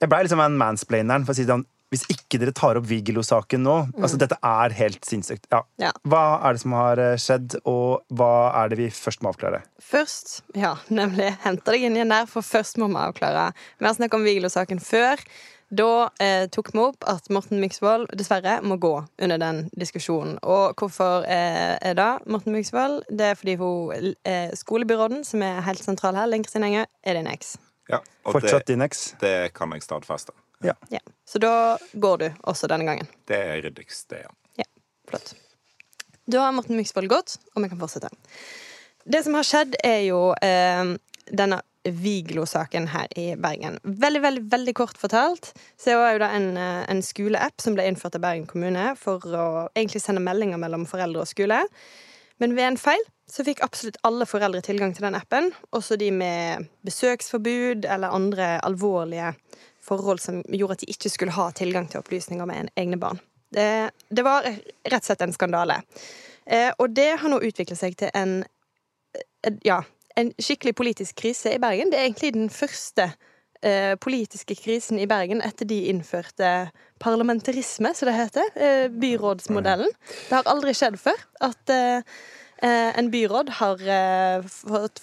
Jeg 0.00 0.10
ble 0.12 0.18
liksom 0.26 0.40
en 0.44 0.58
mansplaineren, 0.60 1.24
for 1.24 1.32
å 1.32 1.36
si 1.38 1.44
det 1.46 1.54
sånn 1.54 1.64
Hvis 1.94 2.02
ikke 2.10 2.40
dere 2.42 2.54
tar 2.56 2.78
opp 2.80 2.86
Vigelo-saken 2.88 3.62
nå 3.62 3.74
Altså, 3.94 4.18
dette 4.18 4.38
er 4.42 4.74
helt 4.74 5.04
sinnssykt. 5.06 5.46
Ja. 5.52 5.62
Ja. 5.80 5.92
Hva 6.08 6.22
er 6.42 6.56
det 6.56 6.62
som 6.64 6.74
har 6.76 7.02
eh, 7.02 7.18
skjedd, 7.20 7.58
og 7.62 8.02
hva 8.18 8.30
er 8.62 8.72
det 8.72 8.80
vi 8.80 8.88
først 8.94 9.22
må 9.22 9.30
avklare? 9.30 9.62
Først, 9.82 10.40
ja, 10.58 10.74
nemlig 11.00 11.30
hente 11.44 11.76
deg 11.76 11.86
inn 11.86 11.98
igjen 11.98 12.14
der, 12.14 12.26
for 12.30 12.46
først 12.46 12.80
må 12.82 12.90
vi 12.90 12.98
avklare. 13.02 13.52
Vi 13.78 13.86
har 13.86 13.98
snakket 13.98 14.18
om 14.18 14.26
Vigelo-saken 14.26 14.82
før. 14.82 15.22
Da 15.68 16.10
eh, 16.22 16.46
tok 16.54 16.70
vi 16.74 16.78
opp 16.78 17.06
at 17.10 17.26
Morten 17.34 17.58
Myksvold 17.58 18.12
dessverre 18.14 18.60
må 18.62 18.76
gå 18.78 18.92
under 19.02 19.40
den 19.42 19.64
diskusjonen. 19.74 20.36
Og 20.46 20.78
hvorfor 20.78 21.26
eh, 21.26 21.74
er 21.82 21.96
det 21.98 22.10
Morten 22.30 22.54
Myksvold? 22.54 23.02
Det 23.10 23.32
er 23.32 23.38
fordi 23.38 23.56
hun, 23.58 24.12
eh, 24.22 24.54
skolebyråden, 24.54 25.24
som 25.26 25.42
er 25.42 25.64
helt 25.66 25.82
sentral 25.82 26.18
her, 26.18 26.30
sin 26.46 26.66
enge, 26.66 26.86
er 27.02 27.18
din 27.18 27.26
eks. 27.26 27.56
Ja, 27.90 27.98
og 28.24 28.38
Fortsatt 28.38 28.66
det, 28.66 28.74
din 28.74 28.82
eks? 28.86 29.14
det 29.20 29.54
kan 29.54 29.74
jeg 29.74 29.82
stadfeste. 29.82 30.34
Ja. 30.66 31.02
Så 31.26 31.40
da 31.42 31.78
går 31.92 32.18
du 32.22 32.26
også 32.42 32.70
denne 32.70 32.86
gangen. 32.88 33.08
Det 33.28 33.38
er 33.38 33.62
ryddigst, 33.66 34.08
det, 34.12 34.24
ja. 34.24 34.32
ja. 34.62 34.68
Flott. 35.10 35.34
Da 36.26 36.42
har 36.46 36.54
Morten 36.56 36.78
Myksvold 36.78 37.10
gått, 37.10 37.36
og 37.54 37.62
vi 37.62 37.70
kan 37.70 37.80
fortsette. 37.80 38.10
Det 39.06 39.22
som 39.22 39.36
har 39.38 39.46
skjedd, 39.46 39.76
er 39.86 40.00
jo 40.08 40.20
eh, 40.42 40.96
denne 41.30 41.62
Viglo-saken 41.86 42.88
her 42.90 43.06
i 43.18 43.36
Bergen. 43.38 43.78
Veldig, 43.82 44.22
veldig 44.22 44.42
veldig 44.50 44.74
kort 44.74 44.98
fortalt 44.98 45.52
så 45.78 45.94
er 45.94 46.16
jo 46.16 46.22
det 46.24 46.30
en, 46.34 46.48
eh, 46.58 46.82
en 46.90 47.02
skoleapp 47.02 47.62
som 47.62 47.76
ble 47.76 47.86
innført 47.86 48.18
av 48.18 48.24
Bergen 48.24 48.46
kommune 48.50 48.88
for 48.98 49.22
å 49.22 49.46
egentlig 49.76 50.02
sende 50.02 50.24
meldinger 50.24 50.58
mellom 50.58 50.86
foreldre 50.90 51.22
og 51.22 51.30
skole. 51.30 51.60
Men 52.42 52.56
ved 52.58 52.72
en 52.72 52.80
feil 52.80 53.06
så 53.30 53.44
fikk 53.46 53.62
absolutt 53.64 53.98
alle 54.06 54.26
foreldre 54.26 54.62
tilgang 54.62 54.92
til 54.94 55.06
den 55.06 55.18
appen, 55.18 55.52
også 55.74 55.98
de 55.98 56.10
med 56.14 56.66
besøksforbud 56.86 57.86
eller 57.86 58.14
andre 58.14 58.56
alvorlige 58.66 59.32
forhold 59.86 60.20
som 60.22 60.42
gjorde 60.50 60.78
at 60.78 60.84
de 60.84 60.92
ikke 60.92 61.12
skulle 61.12 61.36
ha 61.36 61.48
tilgang 61.56 61.88
til 61.90 62.02
opplysninger 62.02 62.48
med 62.48 62.64
en 62.64 62.72
egne 62.82 63.00
barn. 63.00 63.22
Det, 63.54 63.90
det 64.10 64.24
var 64.26 64.46
rett 64.46 65.02
og 65.02 65.08
slett 65.08 65.22
en 65.24 65.34
skandale. 65.34 65.80
Eh, 66.46 66.72
og 66.78 66.90
det 66.94 67.12
har 67.20 67.30
nå 67.30 67.40
utviklet 67.42 67.78
seg 67.78 67.96
til 67.98 68.10
en, 68.14 68.40
en 69.46 69.60
ja, 69.66 69.80
en 70.16 70.32
skikkelig 70.40 70.74
politisk 70.76 71.18
krise 71.20 71.54
i 71.54 71.60
Bergen. 71.62 71.90
Det 71.92 71.98
er 71.98 72.08
egentlig 72.08 72.32
den 72.34 72.50
første 72.50 73.10
eh, 73.62 73.94
politiske 74.00 74.56
krisen 74.58 75.00
i 75.00 75.08
Bergen 75.08 75.42
etter 75.44 75.68
de 75.68 75.82
innførte 75.90 76.70
parlamentarisme, 77.02 77.92
som 77.94 78.08
det 78.08 78.16
heter. 78.16 78.50
Eh, 78.54 78.88
byrådsmodellen. 78.90 79.92
Det 80.28 80.38
har 80.38 80.48
aldri 80.50 80.74
skjedd 80.76 80.98
før 81.00 81.20
at 81.44 81.74
eh, 81.74 82.00
eh, 82.00 82.45
en 83.00 83.10
byråd 83.12 83.50
har 83.58 83.82
eh, 83.82 84.46
fått, 84.48 85.02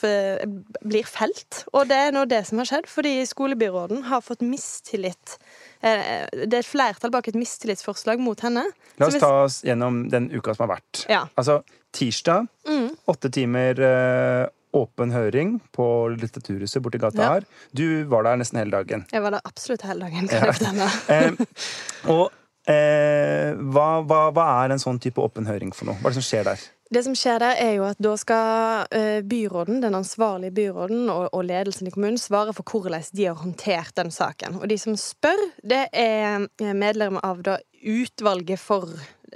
blir 0.83 1.05
felt. 1.07 1.63
Og 1.73 1.87
det 1.89 1.97
er 2.07 2.15
nå 2.15 2.25
det 2.29 2.41
som 2.49 2.57
har 2.61 2.69
skjedd, 2.69 2.87
fordi 2.89 3.13
skolebyråden 3.29 4.03
har 4.09 4.21
fått 4.25 4.41
mistillit. 4.45 5.37
Eh, 5.83 6.25
det 6.31 6.53
er 6.53 6.63
et 6.63 6.69
flertall 6.69 7.11
bak 7.13 7.27
et 7.31 7.37
mistillitsforslag 7.39 8.19
mot 8.23 8.39
henne. 8.45 8.65
La 9.01 9.07
oss 9.09 9.19
ta 9.21 9.31
oss 9.45 9.61
gjennom 9.67 10.03
den 10.13 10.29
uka 10.33 10.55
som 10.55 10.67
har 10.67 10.77
vært. 10.77 11.05
Ja. 11.11 11.25
Altså, 11.37 11.61
tirsdag, 11.93 12.47
Mm. 12.67 12.93
åtte 13.11 13.29
timer 13.29 13.79
eh, 13.83 14.47
åpen 14.73 15.11
høring 15.13 15.59
på 15.75 15.85
Litteraturhuset 16.17 16.81
borti 16.81 16.97
gata 16.97 17.21
Ja. 17.21 17.33
her. 17.33 17.43
Du 17.75 18.03
var 18.09 18.23
der 18.23 18.37
nesten 18.41 18.57
hele 18.57 18.71
dagen. 18.71 19.05
Jeg 19.11 19.21
var 19.21 19.31
der 19.35 19.41
absolutt 19.45 19.81
hele 19.85 19.99
dagen, 20.07 20.27
kan 20.27 20.39
Ja. 20.39 20.45
jeg 20.45 20.55
fortelle. 20.55 20.89
Eh, 21.13 22.09
og 22.09 22.31
eh, 22.67 23.53
hva, 23.53 24.01
hva, 24.07 24.21
hva 24.33 24.45
er 24.63 24.71
en 24.73 24.79
sånn 24.81 24.99
type 25.03 25.21
åpen 25.21 25.45
høring 25.45 25.73
for 25.75 25.85
noe? 25.91 25.95
Hva 26.01 26.09
er 26.09 26.15
det 26.15 26.23
som 26.23 26.25
skjer 26.29 26.43
der? 26.47 26.63
Det 26.93 27.01
som 27.05 27.15
skjer 27.17 27.39
der, 27.41 27.55
er 27.57 27.71
jo 27.77 27.85
at 27.87 28.01
da 28.03 28.11
skal 28.19 28.83
eh, 28.93 29.21
byråden, 29.25 29.79
den 29.81 29.95
ansvarlige 29.97 30.53
byråden 30.53 31.07
og, 31.09 31.29
og 31.33 31.45
ledelsen 31.47 31.87
i 31.89 31.93
kommunen 31.93 32.19
svare 32.21 32.53
for 32.53 32.67
hvordan 32.69 33.01
de 33.17 33.25
har 33.25 33.39
håndtert 33.39 33.95
den 33.97 34.11
saken. 34.13 34.59
Og 34.61 34.67
de 34.69 34.77
som 34.77 34.97
spør, 34.99 35.41
det 35.65 35.87
er 35.89 36.45
eh, 36.61 36.73
medlemmer 36.77 37.23
av 37.25 37.41
da 37.45 37.57
utvalget 37.83 38.61
for 38.61 38.85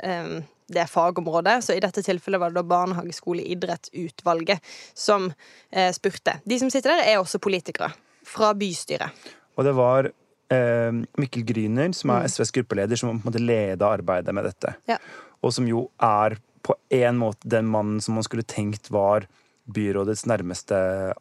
um, 0.03 0.37
det 0.71 0.85
fagområdet. 0.91 1.63
Så 1.65 1.73
i 1.75 1.81
dette 1.83 2.03
tilfellet 2.05 2.39
var 2.39 2.51
det 2.53 2.59
da 2.59 2.67
barnehageskoleidrettsutvalget 2.67 4.59
som 4.93 5.31
eh, 5.71 5.91
spurte. 5.95 6.37
De 6.45 6.59
som 6.59 6.69
sitter 6.71 6.93
der, 6.93 7.05
er 7.09 7.21
også 7.21 7.41
politikere 7.43 7.89
fra 8.27 8.53
bystyret. 8.57 9.09
Og 9.57 9.65
det 9.65 9.73
var 9.77 10.11
eh, 10.53 10.91
Mikkel 11.17 11.45
Gryner, 11.47 11.93
som 11.95 12.11
Mm. 12.11 12.19
er 12.21 12.27
SVs 12.27 12.51
gruppeleder, 12.59 12.95
som 12.95 13.09
på 13.09 13.15
en 13.15 13.31
måte 13.31 13.41
leda 13.43 13.89
arbeidet 13.97 14.35
med 14.35 14.45
dette. 14.45 14.75
Ja. 14.87 14.97
Og 15.41 15.53
som 15.53 15.67
jo 15.67 15.89
er 15.99 16.37
på 16.65 16.75
en 16.93 17.19
måte 17.19 17.49
den 17.49 17.67
mannen 17.69 18.01
som 18.01 18.17
man 18.17 18.25
skulle 18.25 18.45
tenkt 18.47 18.91
var 18.93 19.27
byrådets 19.67 20.25
nærmeste 20.25 20.77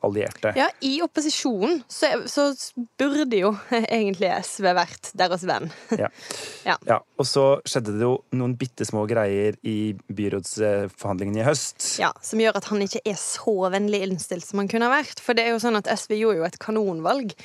allierte. 0.06 0.52
Ja, 0.56 0.68
i 0.80 1.00
opposisjon 1.02 1.80
så, 1.90 2.12
så 2.30 2.52
burde 2.98 3.40
jo 3.40 3.52
egentlig 3.98 4.30
SV 4.46 4.68
vært 4.76 5.10
deres 5.18 5.46
venn. 5.48 5.70
Ja. 5.98 6.10
Ja. 6.66 6.74
Ja, 6.82 6.96
og 7.14 7.26
så 7.28 7.42
skjedde 7.68 7.92
det 7.94 8.02
jo 8.02 8.16
noen 8.34 8.56
bitte 8.58 8.82
små 8.88 9.04
greier 9.06 9.54
i 9.62 9.92
byrådsforhandlingene 10.10 11.44
i 11.44 11.44
høst. 11.46 11.92
Ja, 12.02 12.08
Som 12.18 12.42
gjør 12.42 12.58
at 12.58 12.66
han 12.72 12.82
ikke 12.82 13.04
er 13.06 13.14
så 13.20 13.54
vennlig 13.70 14.00
innstilt 14.02 14.42
som 14.42 14.58
han 14.58 14.70
kunne 14.70 14.88
ha 14.88 14.96
vært. 14.96 15.22
For 15.22 15.38
det 15.38 15.44
er 15.46 15.54
jo 15.54 15.60
sånn 15.62 15.78
at 15.78 15.86
SV 15.86 16.16
gjorde 16.18 16.40
jo 16.40 16.48
et 16.48 16.58
kanonvalg 16.62 17.36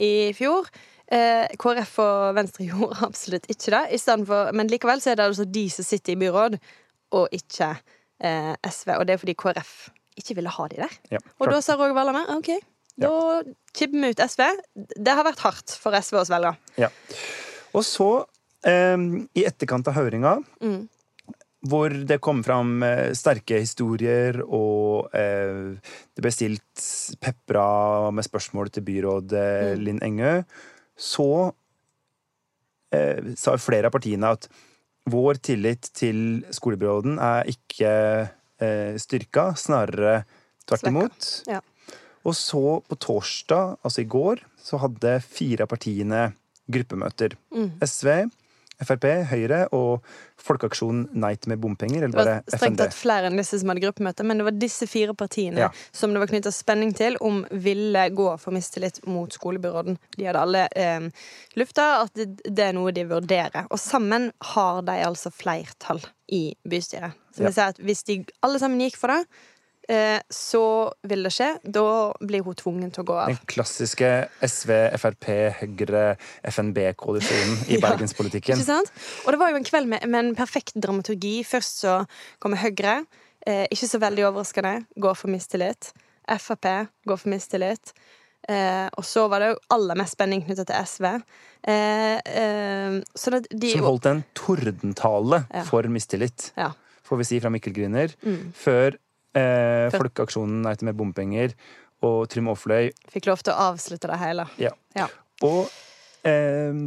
i 0.00 0.12
fjor. 0.38 0.70
Eh, 1.12 1.50
KrF 1.60 1.92
og 2.06 2.38
Venstre 2.38 2.66
gjorde 2.70 3.04
absolutt 3.04 3.50
ikke 3.52 3.74
det. 3.76 3.82
I 3.98 4.00
for, 4.00 4.54
men 4.56 4.72
likevel 4.72 5.04
så 5.04 5.12
er 5.12 5.20
det 5.20 5.28
altså 5.28 5.44
de 5.44 5.66
som 5.76 5.84
sitter 5.84 6.16
i 6.16 6.20
byråd, 6.24 6.56
og 7.16 7.28
ikke 7.34 7.70
eh, 8.20 8.52
SV. 8.68 8.92
Og 8.98 9.06
det 9.08 9.14
er 9.16 9.22
fordi 9.22 9.34
KrF 9.38 9.72
ikke 10.20 10.36
ville 10.36 10.52
ha 10.52 10.66
de 10.68 10.76
der. 10.82 10.94
Ja, 11.16 11.18
Og 11.40 11.48
da 11.50 11.60
sa 11.64 11.76
Roger 11.78 11.94
Wallame 11.96 12.24
OK, 12.36 12.50
da 13.00 13.10
kibber 13.76 14.02
vi 14.04 14.10
ut 14.12 14.22
SV. 14.26 14.42
Det 15.00 15.14
har 15.16 15.24
vært 15.24 15.40
hardt 15.46 15.76
for 15.80 15.94
SV 15.96 16.18
å 16.20 16.24
svelge. 16.28 16.54
Ja. 16.82 16.90
Og 17.74 17.84
så 17.86 18.08
eh, 18.66 18.96
i 19.38 19.46
etterkant 19.48 19.88
av 19.88 19.96
høringa, 20.00 20.38
Mm. 20.60 20.88
hvor 21.70 21.92
det 22.08 22.16
kom 22.24 22.42
fram 22.44 22.82
eh, 22.82 23.12
sterke 23.16 23.58
historier, 23.60 24.40
og 24.46 25.12
eh, 25.14 25.76
det 26.16 26.24
ble 26.24 26.32
stilt 26.32 26.84
pepra 27.20 28.10
med 28.16 28.24
spørsmål 28.26 28.70
til 28.74 28.84
byråd 28.90 29.32
eh, 29.36 29.72
Mm. 29.76 29.84
Linn 29.86 30.00
Engø, 30.04 30.34
så 31.00 31.28
eh, 32.92 33.20
sa 33.36 33.56
flere 33.60 33.88
av 33.88 33.94
partiene 33.94 34.32
at 34.36 34.48
vår 35.12 35.40
tillit 35.44 35.90
til 35.96 36.42
skolebyråden 36.54 37.18
er 37.22 37.50
ikke 37.50 37.92
eh, 38.62 38.94
styrka, 39.00 39.50
snarere 39.58 40.22
tvert 40.68 40.88
imot. 40.90 41.28
Ja. 41.50 41.60
Og 42.26 42.36
så 42.36 42.80
på 42.84 42.98
torsdag, 43.00 43.78
altså 43.82 44.04
i 44.04 44.10
går, 44.10 44.42
så 44.60 44.80
hadde 44.82 45.16
fire 45.24 45.64
av 45.64 45.72
partiene 45.72 46.26
gruppemøter. 46.70 47.36
Mm. 47.54 47.70
SV, 47.82 48.10
Frp, 48.80 49.04
Høyre 49.30 49.68
og 49.76 50.02
Folkeaksjonen 50.40 51.08
Nei 51.20 51.34
til 51.36 51.52
mer 51.52 51.58
bompenger, 51.60 52.04
eller 52.06 52.16
Det 52.16 52.24
var 52.24 52.42
strengt 52.48 52.62
FND. 52.62 52.78
tatt 52.80 52.96
flere 52.96 53.26
enn 53.28 53.36
disse 53.36 53.58
som 53.60 53.68
hadde 53.68 53.82
gruppemøte, 53.84 54.24
men 54.24 54.38
det 54.40 54.46
var 54.46 54.56
disse 54.56 54.86
fire 54.88 55.14
partiene 55.14 55.58
Ja. 55.66 55.68
som 55.92 56.12
det 56.14 56.20
var 56.22 56.26
knytta 56.32 56.52
spenning 56.52 56.94
til 56.96 57.16
om 57.20 57.44
ville 57.52 58.06
gå 58.10 58.38
for 58.40 58.50
mistillit 58.56 59.00
mot 59.06 59.30
skolebyråden. 59.30 59.98
De 60.16 60.24
hadde 60.24 60.40
alle 60.40 60.68
eh, 60.74 61.10
lufta 61.56 62.02
at 62.04 62.14
det, 62.14 62.28
det 62.44 62.58
er 62.70 62.72
noe 62.72 62.92
de 62.92 63.04
vurderer. 63.04 63.66
Og 63.70 63.78
sammen 63.78 64.30
har 64.54 64.82
de 64.82 64.92
altså 65.04 65.30
flertall 65.32 66.00
i 66.32 66.54
bystyret. 66.68 67.12
Så 67.34 67.42
Ja. 67.42 67.46
det 67.46 67.54
sier 67.54 67.68
at 67.68 67.78
hvis 67.78 68.02
de 68.04 68.24
alle 68.42 68.58
sammen 68.58 68.80
gikk 68.80 68.96
for 68.96 69.08
det, 69.08 69.26
så 70.30 70.62
vil 71.10 71.24
det 71.26 71.32
skje. 71.34 71.48
Da 71.64 71.84
blir 72.22 72.44
hun 72.46 72.54
tvungen 72.54 72.92
til 72.94 73.02
å 73.02 73.06
gå 73.08 73.16
av. 73.18 73.32
Den 73.32 73.40
klassiske 73.50 74.10
SV, 74.46 74.70
Frp, 75.02 75.26
Høyre, 75.60 76.02
FNB-koalisjonen 76.46 77.64
i 77.68 77.74
Ja. 77.78 77.82
bergenspolitikken. 77.88 78.56
Ikke 78.60 78.68
sant? 78.68 78.92
Og 79.26 79.32
det 79.34 79.40
var 79.42 79.50
jo 79.50 79.58
en 79.60 79.66
kveld 79.66 79.90
med, 79.90 80.06
med 80.06 80.20
en 80.24 80.36
perfekt 80.38 80.76
dramaturgi. 80.80 81.40
Først 81.48 81.82
så 81.84 81.96
kommer 82.42 82.60
Høyre. 82.62 83.00
Eh, 83.46 83.66
ikke 83.72 83.88
så 83.90 83.98
veldig 84.02 84.28
overraskende. 84.30 84.74
Går 85.00 85.16
for 85.18 85.32
mistillit. 85.32 85.92
Frp 86.30 86.66
går 87.08 87.18
for 87.18 87.32
mistillit. 87.32 87.94
Eh, 88.48 88.86
og 88.96 89.04
så 89.04 89.26
var 89.28 89.42
det 89.42 89.48
jo 89.52 89.58
aller 89.74 89.98
mest 89.98 90.14
spenning 90.16 90.44
knytta 90.46 90.64
til 90.68 90.86
SV. 90.86 91.06
Eh, 91.68 92.20
eh, 92.24 93.00
de 93.50 93.72
Som 93.74 93.84
holdt 93.88 94.06
en 94.08 94.22
tordentale 94.38 95.42
Ja. 95.52 95.64
for 95.68 95.82
mistillit, 95.92 96.52
Ja. 96.56 96.70
får 97.04 97.18
vi 97.18 97.24
si, 97.24 97.40
fra 97.40 97.50
Mikkel 97.50 97.72
Griner, 97.74 98.14
Mm. 98.24 98.52
før 98.54 98.96
eh, 99.38 99.90
Folkeaksjonen 99.94 100.62
Nei 100.64 100.74
til 100.78 100.88
mer 100.90 100.96
bompenger 100.98 101.54
og 102.06 102.24
Trym 102.32 102.48
Aafløy 102.52 102.90
Fikk 103.12 103.28
lov 103.28 103.42
til 103.44 103.52
å 103.52 103.68
avslutte 103.72 104.08
det 104.08 104.18
hele. 104.22 104.46
Ja. 104.62 104.72
Ja. 104.96 105.06
Og 105.44 105.68
eh, 106.26 106.80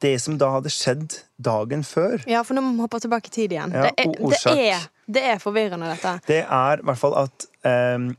det 0.00 0.12
som 0.22 0.36
da 0.38 0.52
hadde 0.54 0.70
skjedd 0.70 1.16
dagen 1.42 1.82
før, 1.86 2.22
Ja, 2.30 2.44
for 2.46 2.54
nå 2.54 2.62
må 2.62 2.76
vi 2.76 2.84
hoppe 2.84 3.00
tilbake 3.02 3.26
i 3.32 3.34
tid 3.34 3.54
igjen. 3.56 3.72
Ja, 3.74 3.88
det, 3.88 3.94
er, 3.98 4.12
det, 4.14 4.66
er, 4.70 4.84
det 5.10 5.22
er 5.32 5.40
forvirrende, 5.42 5.88
dette. 5.90 6.12
det 6.28 6.42
er 6.46 6.82
i 6.82 6.86
hvert 6.86 7.00
fall 7.00 7.16
at 7.24 7.46
eh, 7.66 8.10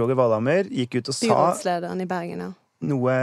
Roger 0.00 0.16
Valhammer 0.18 0.70
gikk 0.72 0.96
ut 1.02 1.10
og 1.12 1.16
sa 1.18 1.26
Byrådslederen 1.28 2.00
i 2.00 2.06
Bergen, 2.08 2.40
ja. 2.46 2.52
noe 2.88 3.18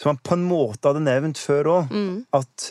som 0.00 0.10
han 0.10 0.18
på 0.26 0.34
en 0.36 0.42
måte 0.48 0.90
hadde 0.90 1.04
nevnt 1.06 1.38
før 1.38 1.70
òg. 1.76 1.94
Mm. 1.94 2.16
At 2.36 2.66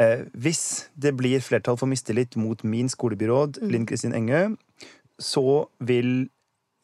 eh, 0.00 0.22
hvis 0.38 0.62
det 0.94 1.16
blir 1.18 1.42
flertall 1.44 1.76
for 1.80 1.90
mistillit 1.90 2.38
mot 2.38 2.62
min 2.64 2.88
skolebyråd, 2.92 3.58
Mm. 3.58 3.74
Linn 3.74 3.86
Kristin 3.90 4.14
Engø, 4.14 4.44
så 5.22 5.66
vil 5.80 6.28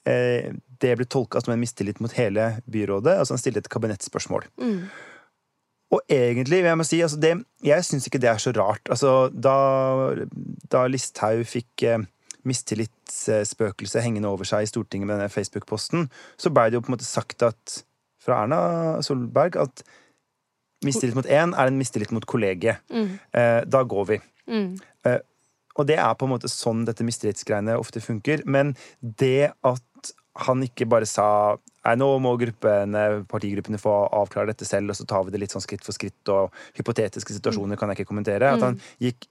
eh, 0.09 0.53
det 0.83 0.97
bli 0.99 1.07
tolka 1.07 1.41
som 1.41 1.55
en 1.55 1.61
mistillit 1.63 2.01
mot 2.03 2.13
hele 2.17 2.63
byrådet. 2.67 3.19
Altså 3.19 3.37
han 3.37 3.43
stiller 3.43 3.63
et 3.63 3.73
kabinettspørsmål. 3.73 4.47
Mm. 4.61 4.87
Og 5.93 6.01
egentlig, 6.09 6.63
jeg 6.65 6.79
må 6.79 6.87
si, 6.89 7.03
altså 7.05 7.21
det, 7.21 7.35
jeg 7.65 7.85
syns 7.85 8.09
ikke 8.09 8.21
det 8.23 8.31
er 8.31 8.41
så 8.41 8.55
rart. 8.57 8.81
Altså, 8.89 9.29
da, 9.29 9.57
da 10.73 10.87
Listhaug 10.89 11.45
fikk 11.47 11.85
eh, 11.85 12.05
mistillitsspøkelset 12.49 14.03
hengende 14.03 14.31
over 14.33 14.49
seg 14.49 14.65
i 14.65 14.71
Stortinget 14.71 15.07
med 15.07 15.19
denne 15.19 15.33
Facebook-posten, 15.33 16.09
så 16.41 16.53
ble 16.55 16.71
det 16.71 16.81
jo 16.81 16.85
på 16.87 16.93
en 16.93 16.97
måte 16.97 17.09
sagt 17.09 17.45
at 17.47 17.83
fra 18.23 18.45
Erna 18.45 18.63
Solberg 19.05 19.59
at 19.61 19.85
mistillit 20.87 21.19
mot 21.19 21.29
én 21.29 21.53
er 21.55 21.71
en 21.71 21.79
mistillit 21.79 22.13
mot 22.15 22.27
kollegiet. 22.27 22.83
Mm. 22.91 23.13
Eh, 23.39 23.61
da 23.69 23.83
går 23.87 24.09
vi. 24.09 24.19
Mm. 24.51 24.73
Og 25.81 25.89
det 25.89 25.99
er 26.01 26.17
på 26.19 26.29
en 26.29 26.35
måte 26.35 26.51
sånn 26.53 26.85
dette 26.89 27.05
mistillitsgreiene 27.07 27.79
ofte 27.81 28.03
funker. 28.05 28.45
Men 28.45 28.75
det 29.01 29.53
at 29.65 30.13
han 30.47 30.65
ikke 30.65 30.89
bare 30.89 31.09
sa 31.09 31.59
Nei, 31.83 31.97
nå 31.99 32.07
må 32.23 32.37
gruppene, 32.39 33.01
partigruppene 33.27 33.79
få 33.83 33.91
avklare 34.15 34.53
dette 34.53 34.63
selv, 34.63 34.93
og 34.93 34.95
så 34.95 35.03
tar 35.11 35.25
vi 35.27 35.33
det 35.35 35.41
litt 35.43 35.51
sånn 35.51 35.65
skritt 35.65 35.83
for 35.83 35.97
skritt, 35.97 36.31
og 36.31 36.55
hypotetiske 36.79 37.35
situasjoner 37.35 37.75
kan 37.75 37.91
jeg 37.91 37.99
ikke 37.99 38.13
kommentere. 38.13 38.53
At 38.55 38.63
han 38.63 38.77
gikk 39.03 39.27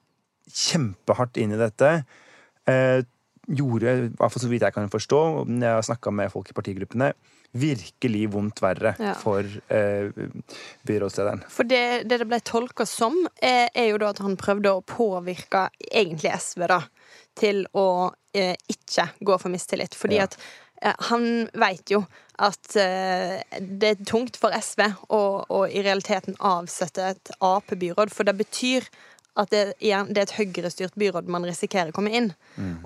kjempehardt 0.51 1.39
inn 1.39 1.55
i 1.55 1.59
dette. 1.61 1.93
Eh, 2.67 3.05
gjorde, 3.47 3.93
i 3.93 4.09
hvert 4.09 4.33
fall 4.33 4.43
så 4.43 4.49
vidt 4.51 4.65
jeg 4.67 4.75
kan 4.75 4.91
forstå, 4.91 5.21
når 5.47 5.63
jeg 5.63 5.77
har 5.77 5.87
snakka 5.87 6.11
med 6.17 6.33
folk 6.33 6.51
i 6.51 6.57
partigruppene, 6.59 7.13
virkelig 7.51 8.29
vondt 8.31 8.61
verre 8.63 8.93
Ja. 8.99 9.13
for 9.19 9.43
eh, 9.67 10.11
byrådslederen. 10.87 11.43
For 11.49 11.67
det 11.67 11.81
det, 12.07 12.17
det 12.21 12.27
ble 12.29 12.39
tolka 12.47 12.85
som, 12.87 13.15
er, 13.41 13.69
er 13.75 13.91
jo 13.91 13.97
da 14.01 14.09
at 14.13 14.21
han 14.23 14.37
prøvde 14.39 14.71
å 14.71 14.83
påvirke 14.87 15.67
egentlig 15.91 16.31
SV 16.39 16.67
da, 16.71 16.81
til 17.35 17.65
å 17.77 18.11
eh, 18.33 18.55
ikke 18.71 19.09
gå 19.19 19.37
for 19.41 19.49
mistillit. 19.53 19.95
Fordi 19.97 20.19
Ja. 20.21 20.23
at 20.29 20.37
eh, 20.81 20.95
han 21.11 21.49
veit 21.53 21.91
jo 21.91 22.05
at 22.41 22.75
eh, 22.79 23.41
det 23.59 23.89
er 23.91 24.05
tungt 24.07 24.37
for 24.39 24.49
SV 24.55 24.87
å, 25.13 25.21
å 25.49 25.65
i 25.69 25.83
realiteten 25.85 26.35
avsette 26.39 27.11
et 27.13 27.31
Ap-byråd, 27.41 28.09
for 28.13 28.23
det 28.25 28.37
betyr 28.39 28.87
at 29.39 29.51
det, 29.53 29.61
igjen, 29.79 30.09
det 30.11 30.19
er 30.21 30.27
et 30.27 30.33
høyrestyrt 30.39 30.97
byråd 30.99 31.29
man 31.31 31.45
risikerer 31.47 31.93
å 31.93 31.95
komme 31.95 32.11
inn. 32.15 32.31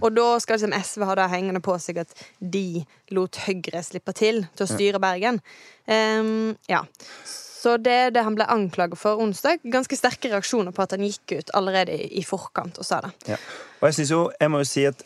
Og 0.04 0.14
da 0.14 0.28
skal 0.44 0.60
liksom 0.60 0.76
SV 0.78 1.06
ha 1.10 1.16
det 1.18 1.30
hengende 1.32 1.62
på 1.66 1.78
seg 1.82 2.04
at 2.04 2.14
de 2.38 2.84
lot 3.16 3.40
Høyre 3.48 3.82
slippe 3.86 4.14
til 4.18 4.44
til 4.54 4.66
å 4.66 4.70
styre 4.70 5.02
Bergen. 5.02 5.42
Um, 5.90 6.54
ja. 6.70 6.84
Så 7.26 7.80
det 7.82 7.96
er 7.98 8.14
det 8.14 8.22
han 8.28 8.38
ble 8.38 8.46
anklaget 8.52 9.00
for 9.02 9.22
onsdag. 9.24 9.64
Ganske 9.74 9.98
sterke 9.98 10.30
reaksjoner 10.30 10.76
på 10.76 10.84
at 10.86 10.94
han 10.94 11.06
gikk 11.08 11.34
ut 11.40 11.50
allerede 11.58 11.96
i, 11.98 12.12
i 12.22 12.26
forkant 12.26 12.78
og 12.78 12.86
sa 12.86 13.02
det. 13.08 13.14
Ja. 13.34 13.40
Og 13.80 13.90
jeg 13.90 13.98
synes 14.00 14.14
jo, 14.14 14.22
jeg 14.38 14.54
må 14.54 14.62
jo 14.62 14.70
si 14.70 14.86
at 14.86 15.02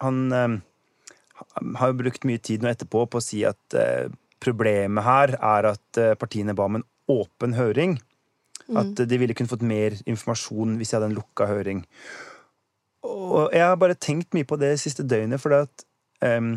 han 0.00 0.22
um, 0.32 0.56
har 1.76 1.92
jo 1.92 1.98
brukt 2.00 2.24
mye 2.28 2.40
tid 2.40 2.64
nå 2.64 2.72
etterpå 2.72 3.04
på 3.12 3.20
å 3.20 3.24
si 3.24 3.42
at 3.44 3.76
uh, 3.76 4.08
problemet 4.40 5.04
her 5.04 5.36
er 5.36 5.72
at 5.74 6.00
uh, 6.00 6.14
partiene 6.16 6.56
ba 6.56 6.70
om 6.70 6.80
en 6.80 6.88
åpen 7.12 7.56
høring. 7.58 7.98
At 8.76 9.00
eh, 9.00 9.08
de 9.08 9.20
ville 9.20 9.36
kunne 9.36 9.50
fått 9.50 9.66
mer 9.66 9.96
informasjon 10.04 10.76
hvis 10.78 10.92
jeg 10.92 10.98
hadde 10.98 11.12
en 11.12 11.18
lukka 11.18 11.48
høring. 11.48 11.84
Og 13.08 13.54
jeg 13.54 13.64
har 13.64 13.78
bare 13.80 13.96
tenkt 13.96 14.34
mye 14.36 14.48
på 14.48 14.58
det 14.60 14.74
siste 14.82 15.06
døgnet, 15.06 15.40
for 15.40 15.54
at 15.54 15.84
um, 16.24 16.56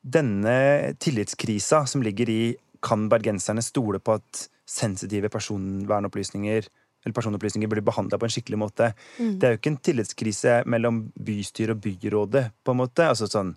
denne 0.00 0.94
tillitskrisa 1.02 1.82
som 1.90 2.04
ligger 2.04 2.30
i 2.30 2.42
kan 2.84 3.08
bergenserne 3.10 3.64
stole 3.64 3.98
på 3.98 4.18
at 4.18 4.46
sensitive 4.68 5.30
personvernopplysninger 5.32 6.68
eller 7.04 7.16
personopplysninger 7.16 7.68
blir 7.68 7.84
behandla 7.84 8.16
på 8.20 8.28
en 8.28 8.32
skikkelig 8.32 8.58
måte. 8.60 8.92
Det 9.18 9.44
er 9.44 9.54
jo 9.54 9.58
ikke 9.60 9.72
en 9.74 9.82
tillitskrise 9.84 10.54
mellom 10.72 11.02
bystyret 11.20 11.76
og 11.76 11.82
byrådet, 11.84 12.46
på 12.64 12.72
en 12.72 12.80
måte. 12.80 13.08
Altså 13.12 13.28
sånn 13.28 13.50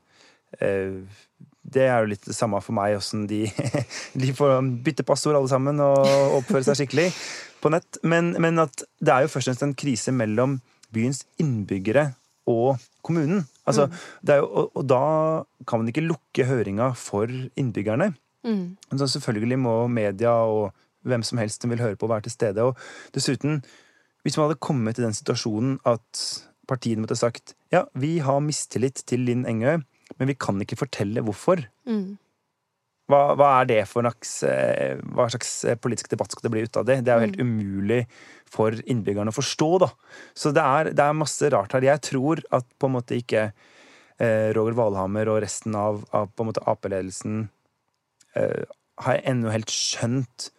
eh, 0.59 0.99
Det 1.63 1.85
er 1.85 2.01
jo 2.03 2.11
litt 2.11 2.27
det 2.27 2.35
samme 2.35 2.59
for 2.63 2.75
meg, 2.75 2.97
åssen 2.99 3.23
de, 3.27 3.45
de 4.21 4.33
får 4.35 4.57
bytte 4.83 5.07
passord 5.07 5.39
alle 5.39 5.51
sammen 5.51 5.79
og 5.83 6.39
oppføre 6.41 6.67
seg 6.67 6.81
skikkelig 6.81 7.07
på 7.67 7.73
nett. 7.75 7.99
Men, 8.07 8.33
men 8.41 8.63
at 8.63 8.85
det 9.03 9.13
er 9.13 9.25
jo 9.25 9.33
først 9.33 9.51
og 9.51 9.53
fremst 9.53 9.67
en 9.67 9.77
krise 9.77 10.15
mellom 10.15 10.57
byens 10.95 11.25
innbyggere 11.41 12.09
og 12.47 12.79
kommunen. 13.05 13.43
Altså, 13.67 13.89
det 14.23 14.37
er 14.37 14.41
jo, 14.41 14.47
og, 14.47 14.71
og 14.79 14.87
da 14.87 15.03
kan 15.67 15.81
man 15.81 15.91
ikke 15.91 16.05
lukke 16.07 16.47
høringa 16.47 16.93
for 16.97 17.27
innbyggerne. 17.59 18.13
Mm. 18.47 18.77
Så 18.95 19.09
selvfølgelig 19.17 19.59
må 19.59 19.75
media 19.91 20.31
og 20.47 20.71
hvem 21.07 21.23
som 21.23 21.39
helst 21.41 21.63
som 21.63 21.71
vil 21.71 21.83
høre 21.83 21.99
på, 21.99 22.09
være 22.09 22.27
til 22.27 22.35
stede. 22.35 22.63
Og 22.63 22.77
dessuten, 23.15 23.61
hvis 24.23 24.37
man 24.37 24.47
hadde 24.47 24.63
kommet 24.63 24.99
i 24.99 25.05
den 25.05 25.15
situasjonen 25.15 25.77
at 25.87 26.23
partiene 26.67 27.03
måtte 27.03 27.19
sagt 27.19 27.55
ja, 27.71 27.85
vi 27.95 28.17
har 28.23 28.43
mistillit 28.43 29.03
til 29.07 29.23
Linn 29.27 29.45
Engø, 29.47 29.77
men 30.19 30.29
vi 30.29 30.35
kan 30.39 30.59
ikke 30.63 30.79
fortelle 30.79 31.23
hvorfor. 31.23 31.63
Mm. 31.87 32.17
Hva, 33.07 33.21
hva 33.39 33.49
er 33.61 33.67
det 33.69 33.81
for 33.87 34.03
slags, 34.03 34.31
eh, 34.43 34.97
hva 35.15 35.29
slags 35.31 35.51
eh, 35.63 35.77
politisk 35.79 36.11
debatt 36.11 36.33
skal 36.33 36.47
det 36.47 36.51
bli 36.51 36.65
ut 36.67 36.79
av 36.79 36.87
det? 36.89 36.99
Det 37.05 37.13
er 37.13 37.21
jo 37.21 37.27
helt 37.29 37.39
umulig 37.39 38.01
for 38.47 38.75
innbyggerne 38.83 39.31
å 39.31 39.37
forstå, 39.37 39.69
da. 39.85 39.89
Så 40.35 40.51
det 40.55 40.63
er, 40.63 40.91
det 40.95 41.05
er 41.05 41.15
masse 41.15 41.51
rart 41.53 41.75
her. 41.75 41.87
Jeg 41.87 42.03
tror 42.03 42.43
at 42.51 42.67
på 42.79 42.89
en 42.89 42.97
måte 42.97 43.15
ikke 43.15 43.45
eh, 43.47 44.49
Roger 44.57 44.75
Valhammer 44.75 45.31
og 45.31 45.41
resten 45.45 45.77
av, 45.79 46.03
av 46.11 46.27
på 46.33 46.43
en 46.43 46.51
måte 46.51 46.63
Ap-ledelsen 46.67 47.47
eh, 48.35 48.67
har 49.05 49.23
ennå 49.23 49.55
helt 49.55 49.71
skjønt 49.71 50.49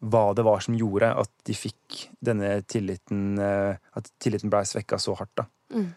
hva 0.00 0.30
det 0.36 0.46
var 0.46 0.62
som 0.64 0.76
gjorde 0.78 1.10
at 1.22 1.32
de 1.44 1.56
fikk 1.56 2.06
denne 2.24 2.60
tilliten 2.70 3.34
eh, 3.42 3.76
At 3.98 4.08
tilliten 4.22 4.52
blei 4.52 4.62
svekka 4.68 4.98
så 5.00 5.16
hardt, 5.18 5.34
da. 5.36 5.50
Mm. 5.70 5.92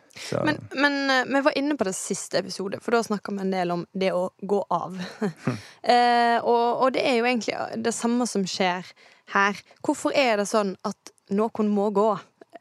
Men, 0.45 0.59
men 0.71 1.09
eh, 1.09 1.25
vi 1.35 1.41
var 1.41 1.57
inne 1.57 1.77
på 1.77 1.87
det 1.87 1.95
siste 1.97 2.39
episode, 2.43 2.79
for 2.83 2.95
da 2.95 3.01
snakka 3.03 3.33
vi 3.33 3.41
en 3.41 3.53
del 3.53 3.73
om 3.73 3.85
det 3.93 4.11
å 4.13 4.27
gå 4.41 4.61
av. 4.69 4.99
eh, 5.93 6.37
og, 6.41 6.67
og 6.83 6.93
det 6.95 7.05
er 7.07 7.17
jo 7.19 7.25
egentlig 7.29 7.57
det 7.85 7.95
samme 7.95 8.27
som 8.29 8.45
skjer 8.47 8.93
her. 9.33 9.63
Hvorfor 9.85 10.15
er 10.15 10.37
det 10.41 10.47
sånn 10.51 10.75
at 10.85 11.13
noen 11.33 11.73
må 11.73 11.89
gå 11.95 12.11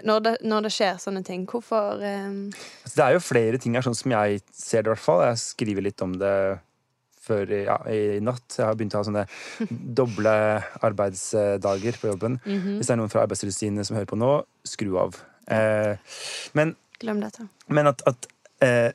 når 0.08 0.24
det, 0.24 0.34
når 0.48 0.66
det 0.66 0.74
skjer 0.74 1.00
sånne 1.02 1.24
ting? 1.26 1.46
Hvorfor 1.48 2.00
eh, 2.00 2.28
Altså, 2.82 2.96
det 2.96 3.06
er 3.06 3.16
jo 3.16 3.24
flere 3.24 3.60
ting 3.62 3.76
her, 3.76 3.84
sånn 3.84 3.98
som 3.98 4.14
jeg 4.16 4.44
ser 4.50 4.82
det, 4.82 4.90
i 4.90 4.94
hvert 4.94 5.06
fall. 5.06 5.24
Jeg 5.28 5.42
skriver 5.44 5.90
litt 5.90 6.04
om 6.04 6.16
det 6.20 6.36
før 7.22 7.52
ja, 7.54 7.76
i 7.86 8.18
natt. 8.24 8.56
Jeg 8.56 8.66
har 8.66 8.78
begynt 8.78 8.96
å 8.96 9.02
ha 9.02 9.06
sånne 9.06 9.26
doble 10.00 10.32
arbeidsdager 10.82 12.00
på 12.00 12.10
jobben. 12.10 12.40
Hvis 12.42 12.88
det 12.88 12.96
er 12.96 13.02
noen 13.02 13.12
fra 13.12 13.26
Arbeidstilsynet 13.26 13.86
som 13.86 13.98
hører 13.98 14.10
på 14.10 14.18
nå, 14.18 14.32
skru 14.66 14.96
av. 15.04 15.20
Eh, 15.50 15.98
men, 16.58 16.74
Glem 17.02 17.20
dette. 17.22 17.48
men 17.68 17.90
at, 17.90 18.02
at 18.06 18.26
eh, 18.62 18.92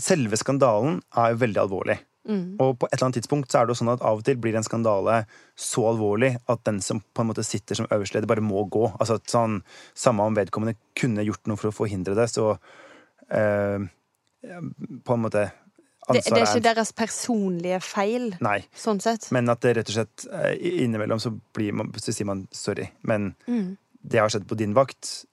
Selve 0.00 0.36
skandalen 0.40 1.00
er 1.18 1.34
jo 1.34 1.40
veldig 1.42 1.60
alvorlig. 1.60 1.98
Og 2.30 2.76
på 2.78 2.86
et 2.86 2.92
eller 2.94 3.06
annet 3.08 3.16
tidspunkt 3.18 3.50
så 3.50 3.58
er 3.58 3.66
det 3.66 3.72
jo 3.74 3.78
sånn 3.80 3.90
at 3.90 4.02
av 4.06 4.20
og 4.20 4.24
til 4.24 4.36
blir 4.38 4.54
en 4.54 4.62
skandale 4.64 5.16
så 5.58 5.82
alvorlig 5.90 6.28
at 6.52 6.60
den 6.68 6.78
som 6.84 7.00
på 7.02 7.24
en 7.24 7.28
måte 7.32 7.42
sitter 7.44 7.74
som 7.74 7.88
øverste 7.90 8.14
leder, 8.20 8.28
bare 8.30 8.44
må 8.44 8.62
gå. 8.70 8.84
Altså 9.00 9.16
at 9.18 9.26
sånn, 9.32 9.56
Samme 9.98 10.22
om 10.28 10.36
vedkommende 10.38 10.76
kunne 10.96 11.24
gjort 11.26 11.50
noe 11.50 11.58
for 11.58 11.72
å 11.72 11.74
forhindre 11.74 12.14
det, 12.16 12.28
så 12.30 12.52
eh, 13.34 13.82
På 15.04 15.16
en 15.16 15.24
måte 15.26 15.48
Det, 16.12 16.22
det 16.22 16.38
er 16.38 16.46
ikke 16.46 16.64
deres 16.68 16.92
personlige 16.96 17.80
feil, 17.84 18.30
Nei. 18.40 18.60
sånn 18.76 19.00
sett. 19.02 19.26
Men 19.34 19.50
at 19.52 19.60
det 19.66 19.74
rett 19.80 19.90
og 19.90 19.98
slett 19.98 20.24
eh, 20.30 20.54
innimellom 20.84 21.20
så, 21.22 21.34
blir 21.56 21.74
man, 21.76 21.90
så 21.98 22.14
sier 22.14 22.30
man 22.30 22.46
sorry. 22.54 22.88
Men 23.02 23.34
Mm. 23.48 23.74
det 24.02 24.22
har 24.22 24.30
skjedd 24.32 24.46
på 24.48 24.56
din 24.60 24.72
vakt, 24.76 25.24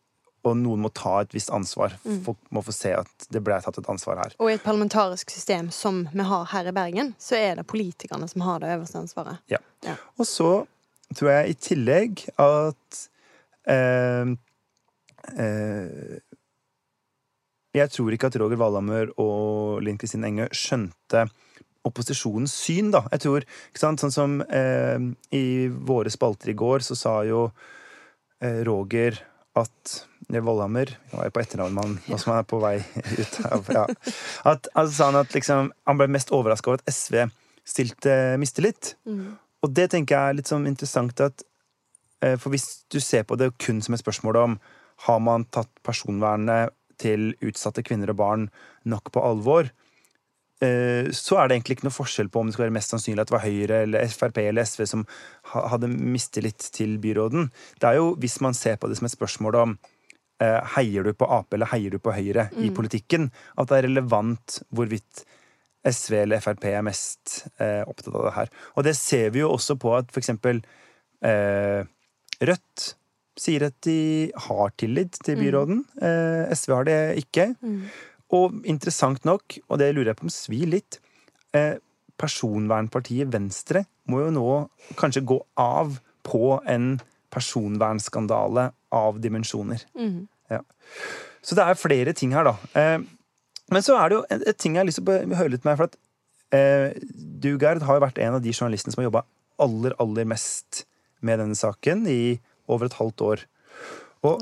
og 0.47 0.57
noen 0.60 0.81
må 0.86 0.91
ta 0.95 1.19
et 1.21 1.36
visst 1.36 1.51
ansvar. 1.53 1.95
Mm. 2.05 2.21
Folk 2.25 2.39
må 2.55 2.63
få 2.65 2.73
se 2.75 2.93
at 2.97 3.27
det 3.33 3.41
ble 3.45 3.60
tatt 3.63 3.79
et 3.81 3.89
ansvar 3.91 4.21
her. 4.23 4.36
Og 4.39 4.51
i 4.51 4.55
et 4.57 4.63
parlamentarisk 4.63 5.31
system 5.33 5.71
som 5.75 6.05
vi 6.13 6.25
har 6.31 6.47
her 6.53 6.69
i 6.69 6.75
Bergen, 6.75 7.13
så 7.21 7.38
er 7.39 7.60
det 7.60 7.67
politikerne 7.69 8.29
som 8.31 8.45
har 8.47 8.63
det 8.63 8.73
øverste 8.77 9.01
ansvaret. 9.03 9.43
Ja. 9.51 9.62
Ja. 9.86 9.97
Og 10.17 10.27
så 10.29 10.51
tror 11.15 11.31
jeg 11.31 11.51
i 11.51 11.57
tillegg 11.69 12.23
at 12.41 13.01
eh, 13.71 14.33
eh, 15.38 16.15
Jeg 17.77 17.91
tror 17.93 18.13
ikke 18.13 18.31
at 18.31 18.38
Roger 18.41 18.57
Valhammer 18.57 19.12
og 19.21 19.83
Linn 19.86 19.99
Kristin 20.01 20.25
Enge 20.25 20.49
skjønte 20.55 21.27
opposisjonens 21.88 22.53
syn, 22.57 22.91
da. 22.91 23.03
Jeg 23.13 23.23
tror, 23.23 23.45
ikke 23.69 23.81
sant, 23.81 24.01
Sånn 24.03 24.13
som 24.13 24.38
eh, 24.43 24.97
i 25.36 25.67
våre 25.67 26.12
spalter 26.13 26.51
i 26.51 26.57
går, 26.57 26.83
så 26.86 26.97
sa 26.99 27.15
jo 27.27 27.47
eh, 28.43 28.63
Roger 28.67 29.19
at 29.57 29.97
det 30.28 30.42
er 30.42 30.44
Valhammer 30.44 30.92
Nå 31.12 31.20
er 31.22 31.30
jeg 31.30 31.36
på 31.36 31.42
etternavn 31.44 31.76
med 31.78 32.08
nå 32.10 32.18
som 32.20 32.34
han 32.34 32.42
er 32.42 32.48
på 32.48 32.60
vei 32.60 32.76
ut 33.22 33.38
av 33.48 33.70
ja. 33.74 33.84
At, 34.52 34.68
altså, 34.74 34.94
sa 34.94 35.10
han 35.12 35.22
at 35.22 35.36
liksom, 35.36 35.72
han 35.88 36.00
ble 36.00 36.10
mest 36.12 36.34
overraska 36.36 36.74
over 36.74 36.82
at 36.82 36.92
SV 36.92 37.22
stilte 37.68 38.13
mistillit. 38.40 38.94
Og 39.63 39.74
det 39.76 39.90
tenker 39.92 40.16
jeg 40.16 40.32
er 40.32 40.38
litt 40.38 40.52
sånn 40.52 40.68
interessant 40.70 41.20
at 41.24 41.44
eh, 42.24 42.38
For 42.40 42.54
hvis 42.54 42.68
du 42.92 43.00
ser 43.04 43.26
på 43.28 43.36
det 43.40 43.54
kun 43.60 43.82
som 43.84 43.96
et 43.96 44.04
spørsmål 44.04 44.40
om 44.44 44.60
har 45.08 45.20
man 45.22 45.46
tatt 45.54 45.70
personvernet 45.86 46.74
til 46.98 47.34
utsatte 47.46 47.84
kvinner 47.86 48.10
og 48.10 48.18
barn 48.18 48.46
nok 48.90 49.12
på 49.13 49.22
alvor, 49.22 49.68
eh, 50.66 51.12
så 51.13 51.38
er 51.38 51.48
det 51.48 51.58
egentlig 51.58 51.78
ikke 51.78 51.86
noe 51.86 51.94
forskjell 51.94 52.32
på 52.34 52.42
om 52.42 52.50
det 52.50 52.56
skal 52.56 52.66
være 52.66 52.74
mest 52.80 52.94
sannsynlig 52.96 53.22
at 53.22 53.30
det 53.30 53.36
var 53.36 53.44
Høyre 53.46 53.82
eller 53.86 54.08
Frp 54.10 54.40
eller 54.42 54.66
SV 54.66 54.88
som 54.90 55.04
hadde 55.54 55.92
mistillit 55.94 56.72
til 56.74 56.98
byråden. 57.04 57.52
Det 57.78 57.92
er 57.92 58.00
jo 58.00 58.16
hvis 58.18 58.40
man 58.42 58.58
ser 58.58 58.80
på 58.82 58.90
det 58.90 58.98
som 58.98 59.06
et 59.06 59.13
spørsmål 59.13 59.60
om 59.62 59.78
heier 60.38 61.08
du 61.08 61.15
på 61.17 61.26
Ap 61.34 61.56
eller 61.56 61.69
heier 61.71 61.95
du 61.95 61.97
på 61.97 62.13
Høyre 62.13 62.43
i 62.62 62.67
politikken, 62.69 63.32
at 63.58 63.71
det 63.71 63.80
er 63.80 63.88
relevant 63.88 64.60
hvorvidt 64.69 65.23
SV 65.88 66.19
eller 66.23 66.43
Frp 66.43 66.67
er 66.69 66.84
mest 66.86 67.47
eh, 67.62 67.82
opptatt 67.88 68.13
av 68.13 68.28
det 68.28 68.36
her. 68.36 68.52
Og 68.76 68.88
det 68.88 68.95
ser 69.00 69.32
vi 69.34 69.43
jo 69.43 69.52
også 69.54 69.78
på 69.80 69.93
at 69.97 70.13
eksempel 70.19 70.62
eh, 71.26 71.82
Rødt 72.38 72.91
sier 73.38 73.67
at 73.69 73.76
de 73.86 74.30
har 74.47 74.71
tillit 74.78 75.17
til 75.26 75.39
byråden. 75.39 75.84
Eh, 76.02 76.54
SV 76.54 76.73
har 76.76 76.88
det 76.89 77.00
ikke. 77.23 77.52
Og 78.38 78.62
interessant 78.67 79.23
nok, 79.26 79.60
og 79.69 79.80
det 79.82 79.93
lurer 79.93 80.12
jeg 80.12 80.19
på 80.19 80.28
om 80.28 80.34
svir 80.34 80.69
litt, 80.69 81.00
eh, 81.54 81.78
personvernpartiet 82.17 83.30
Venstre 83.34 83.86
må 84.10 84.26
jo 84.26 84.32
nå 84.34 84.50
kanskje 84.97 85.26
gå 85.26 85.38
av 85.62 86.00
på 86.26 86.58
en 86.67 86.97
personvernskandale 87.34 88.71
av 88.93 89.21
dimensjoner. 89.23 89.84
Ja. 90.54 90.62
Så 91.43 91.56
det 91.58 91.63
er 91.63 91.80
flere 91.80 92.13
ting 92.15 92.34
her, 92.36 92.47
da. 92.47 92.56
Eh, 92.80 93.00
men 93.73 93.84
så 93.84 93.97
er 94.00 94.10
det 94.10 94.17
jo 94.17 94.26
et, 94.32 94.45
et 94.52 94.60
ting 94.60 94.76
jeg 94.76 94.84
har 94.84 94.88
lyst 94.88 95.02
til 95.02 95.10
å 95.12 95.39
høre 95.39 95.54
litt 95.56 95.65
med. 95.67 95.80
For 95.80 95.89
at 95.89 95.97
eh, 96.56 96.95
du, 97.13 97.54
Gerd, 97.60 97.84
har 97.88 98.00
jo 98.00 98.06
vært 98.06 98.21
en 98.23 98.38
av 98.39 98.43
de 98.43 98.54
journalistene 98.56 98.95
som 98.95 99.04
har 99.04 99.10
jobba 99.10 99.26
aller, 99.63 99.95
aller 100.04 100.28
mest 100.30 100.86
med 101.26 101.41
denne 101.41 101.58
saken 101.58 102.06
i 102.12 102.38
over 102.71 102.88
et 102.88 102.97
halvt 103.00 103.26
år. 103.26 103.43
Og 104.28 104.41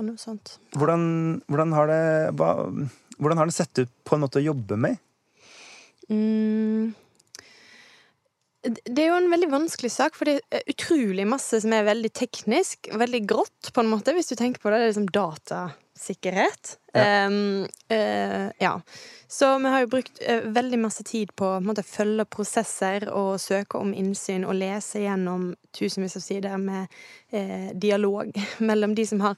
hvordan, 0.77 1.01
hvordan, 1.51 1.73
har 1.75 1.89
det, 1.91 2.03
hva, 2.39 2.51
hvordan 3.19 3.41
har 3.41 3.49
det 3.49 3.57
sett 3.57 3.83
ut 3.83 3.91
på 4.07 4.15
en 4.15 4.23
måte 4.23 4.39
å 4.41 4.45
jobbe 4.45 4.77
med? 4.79 5.01
Mm. 6.09 6.93
Det 8.65 9.01
er 9.03 9.11
jo 9.11 9.17
en 9.19 9.29
veldig 9.29 9.49
vanskelig 9.51 9.91
sak, 9.93 10.15
for 10.17 10.29
det 10.29 10.39
er 10.53 10.63
utrolig 10.71 11.25
masse 11.29 11.59
som 11.61 11.73
er 11.75 11.85
veldig 11.85 12.09
teknisk. 12.17 12.89
Veldig 12.97 13.21
grått, 13.29 13.69
på 13.73 13.83
en 13.83 13.91
måte, 13.91 14.15
hvis 14.15 14.31
du 14.31 14.35
tenker 14.39 14.63
på 14.63 14.71
det. 14.71 14.79
Det 14.79 14.85
er 14.85 14.91
liksom 14.93 15.11
datasikkerhet. 15.13 16.71
Ja. 16.95 17.27
Um, 17.27 17.67
uh, 17.93 18.47
ja. 18.61 18.73
Så 19.27 19.51
vi 19.61 19.73
har 19.73 19.83
jo 19.83 19.91
brukt 19.91 20.21
uh, 20.23 20.47
veldig 20.55 20.79
masse 20.81 21.05
tid 21.05 21.35
på 21.37 21.51
å 21.57 21.61
måte, 21.61 21.85
følge 21.85 22.25
prosesser 22.25 23.05
og 23.11 23.37
søke 23.43 23.77
om 23.81 23.93
innsyn 23.93 24.47
og 24.47 24.57
lese 24.57 25.03
gjennom 25.03 25.51
tusenvis 25.75 26.17
av 26.17 26.25
sider 26.25 26.57
med 26.61 26.89
uh, 27.35 27.69
dialog 27.73 28.33
mellom 28.71 28.97
de 28.97 29.05
som 29.05 29.21
har 29.27 29.37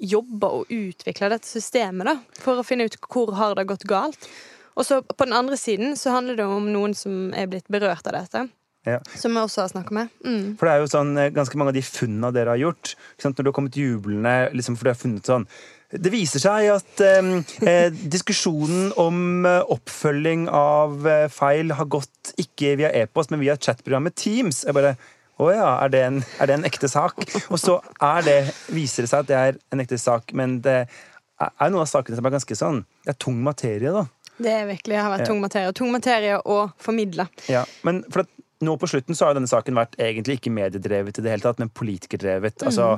jobba 0.00 0.48
og 0.60 0.70
utvikla 0.72 1.28
dette 1.32 1.48
systemet, 1.48 2.06
da, 2.08 2.40
for 2.40 2.60
å 2.60 2.64
finne 2.64 2.86
ut 2.88 2.96
hvor 3.10 3.34
har 3.36 3.58
det 3.58 3.68
gått 3.68 3.84
galt. 3.88 4.30
Og 4.78 4.86
så 4.86 5.02
på 5.02 5.26
den 5.26 5.36
andre 5.36 5.58
siden 5.60 5.96
så 5.98 6.14
handler 6.14 6.38
det 6.38 6.46
om 6.48 6.70
noen 6.72 6.94
som 6.96 7.34
er 7.36 7.50
blitt 7.50 7.68
berørt 7.68 8.06
av 8.08 8.16
dette. 8.16 8.46
Ja. 8.88 9.00
Som 9.14 9.34
vi 9.36 9.42
også 9.42 9.66
har 9.66 9.68
snakka 9.68 9.92
med. 9.92 10.08
Mm. 10.24 10.54
For 10.56 10.66
det 10.66 10.72
er 10.72 10.80
jo 10.80 10.88
sånn, 10.88 11.12
eh, 11.20 11.32
ganske 11.36 11.58
mange 11.60 11.74
av 11.74 11.76
de 11.76 11.84
funnene 11.84 12.32
dere 12.32 12.54
har 12.54 12.62
gjort, 12.62 12.94
når 13.20 13.36
du 13.36 13.50
har 13.50 13.56
kommet 13.56 13.76
jublende 13.76 14.34
liksom, 14.56 14.78
For 14.78 14.88
du 14.88 14.90
har 14.90 14.96
funnet 14.96 15.28
sånn 15.28 15.44
Det 15.90 16.12
viser 16.12 16.40
seg 16.40 16.70
at 16.72 17.02
eh, 17.04 17.90
diskusjonen 17.92 18.92
om 18.96 19.44
eh, 19.44 19.60
oppfølging 19.74 20.48
av 20.48 21.06
eh, 21.06 21.26
feil 21.28 21.74
har 21.76 21.90
gått 21.92 22.32
ikke 22.40 22.76
via 22.80 22.92
e-post, 23.02 23.32
men 23.34 23.42
via 23.42 23.58
chatprogrammet 23.58 24.16
Teams. 24.16 24.64
Jeg 24.64 24.76
bare 24.76 24.94
å 25.40 25.48
ja, 25.48 25.68
er 25.80 25.92
det, 25.92 26.00
en, 26.04 26.18
er 26.38 26.50
det 26.50 26.56
en 26.58 26.66
ekte 26.68 26.88
sak? 26.90 27.16
Og 27.48 27.56
så 27.60 27.78
er 28.04 28.24
det, 28.26 28.38
viser 28.76 29.06
det 29.06 29.10
seg 29.12 29.22
at 29.24 29.30
det 29.30 29.38
er 29.38 29.60
en 29.72 29.80
ekte 29.80 29.96
sak, 30.00 30.34
men 30.36 30.58
det 30.64 30.82
er 30.84 31.70
noen 31.72 31.80
av 31.80 31.88
sakene 31.88 32.18
som 32.18 32.26
er 32.28 32.34
ganske 32.34 32.56
sånn 32.58 32.82
Det 33.06 33.14
er 33.14 33.20
tung 33.24 33.38
materie, 33.44 33.92
da. 33.94 34.04
Det 34.40 34.52
er 34.52 34.68
virkelig 34.68 34.96
har 35.00 35.12
vært 35.12 35.28
tung 35.28 35.40
materie. 35.40 35.72
Tung 35.76 35.90
materie 35.92 36.36
å 36.38 36.58
formidle. 36.80 37.26
Ja, 37.48 37.64
men 37.84 38.02
for 38.12 38.24
at 38.24 38.30
nå 38.64 38.76
på 38.80 38.88
slutten 38.90 39.16
så 39.16 39.26
har 39.26 39.32
jo 39.32 39.40
denne 39.40 39.50
saken 39.50 39.78
vært 39.78 39.96
egentlig 40.00 40.38
ikke 40.38 40.52
mediedrevet 40.52 41.18
i 41.18 41.24
det 41.24 41.32
hele 41.32 41.44
tatt, 41.44 41.62
men 41.62 41.72
politikerdrevet. 41.72 42.64
Altså 42.68 42.92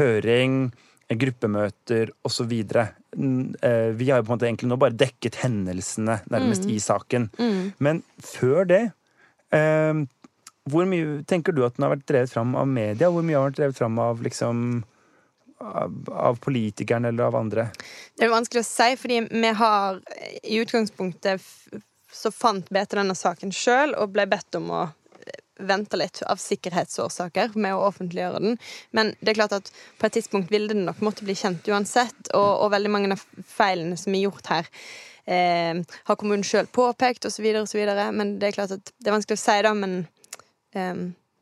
høring, 0.00 0.72
gruppemøter 1.20 2.10
osv. 2.26 2.50
Vi 2.50 4.10
har 4.10 4.18
jo 4.18 4.26
på 4.26 4.32
en 4.32 4.34
måte 4.34 4.48
egentlig 4.48 4.70
nå 4.72 4.80
bare 4.80 4.96
dekket 4.98 5.38
hendelsene 5.44 6.18
nærmest 6.32 6.66
i 6.70 6.80
saken. 6.82 7.28
Men 7.78 8.02
før 8.24 8.66
det 8.70 8.82
eh, 9.54 10.04
hvor 10.70 10.86
mye 10.88 11.20
tenker 11.28 11.52
du 11.52 11.60
at 11.66 11.76
den 11.76 11.84
har 11.84 11.92
vært 11.92 12.08
drevet 12.08 12.32
fram 12.32 12.54
av 12.56 12.68
media? 12.68 13.10
Hvor 13.12 13.24
mye 13.24 13.36
har 13.36 13.50
den 13.50 13.52
vært 13.52 13.60
drevet 13.60 13.78
fram 13.78 13.98
av 14.00 14.22
liksom 14.24 14.60
av, 15.60 15.96
av 16.10 16.38
politikerne 16.44 17.10
eller 17.12 17.28
av 17.28 17.36
andre? 17.36 17.66
Det 18.16 18.24
er 18.26 18.32
vanskelig 18.32 18.64
å 18.64 18.68
si, 18.68 18.90
fordi 19.00 19.20
vi 19.28 19.50
har 19.60 20.00
i 20.40 20.60
utgangspunktet 20.64 21.44
så 22.14 22.30
fant 22.32 22.68
BT 22.72 22.96
denne 22.96 23.16
saken 23.18 23.52
sjøl 23.52 23.92
og 23.98 24.14
ble 24.14 24.24
bedt 24.30 24.56
om 24.56 24.70
å 24.72 24.82
vente 25.58 25.98
litt 25.98 26.22
av 26.26 26.40
sikkerhetsårsaker 26.42 27.54
med 27.54 27.76
å 27.76 27.86
offentliggjøre 27.88 28.42
den. 28.42 28.56
Men 28.96 29.12
det 29.20 29.32
er 29.32 29.40
klart 29.40 29.56
at 29.56 29.70
på 30.00 30.08
et 30.08 30.16
tidspunkt 30.18 30.52
ville 30.52 30.72
det 30.72 30.80
nok 30.80 31.02
måtte 31.04 31.26
bli 31.26 31.36
kjent 31.38 31.66
uansett, 31.70 32.30
og, 32.32 32.50
og 32.64 32.72
veldig 32.74 32.92
mange 32.92 33.12
av 33.14 33.22
feilene 33.48 33.98
som 34.00 34.14
er 34.14 34.26
gjort 34.26 34.50
her, 34.50 34.70
eh, 35.30 35.82
har 36.10 36.20
kommunen 36.20 36.46
sjøl 36.46 36.66
påpekt, 36.74 37.28
osv.. 37.28 37.46
Men 38.16 38.38
det 38.40 38.50
er 38.50 38.58
klart 38.58 38.74
at 38.78 38.94
det 38.98 39.10
er 39.10 39.16
vanskelig 39.16 39.38
å 39.38 39.44
si, 39.44 39.58
da, 39.66 39.74
men 39.78 39.98
eh, 40.74 40.94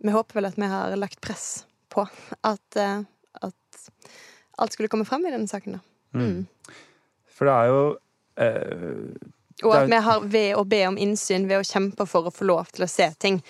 vi 0.02 0.16
håper 0.16 0.40
vel 0.40 0.50
at 0.50 0.58
vi 0.60 0.70
har 0.74 0.96
lagt 0.98 1.20
press 1.24 1.64
på 1.92 2.04
at, 2.40 2.76
eh, 2.76 3.04
at 3.40 3.88
alt 4.58 4.74
skulle 4.74 4.90
komme 4.92 5.08
frem 5.08 5.24
i 5.26 5.34
denne 5.34 5.48
saken, 5.50 5.78
da. 5.78 5.86
Mm. 6.18 6.42
For 7.32 7.48
det 7.48 7.54
er 7.56 7.70
jo 7.70 7.84
eh, 8.44 9.28
Og 9.64 9.72
at 9.76 9.88
vi 9.88 10.00
har 10.04 10.26
ved 10.34 10.50
å 10.58 10.64
be 10.68 10.82
om 10.90 10.98
innsyn, 11.00 11.46
ved 11.48 11.62
å 11.62 11.66
kjempe 11.66 12.04
for 12.08 12.28
å 12.28 12.34
få 12.34 12.48
lov 12.50 12.68
til 12.74 12.84
å 12.84 12.90
se 12.90 13.08
ting, 13.22 13.40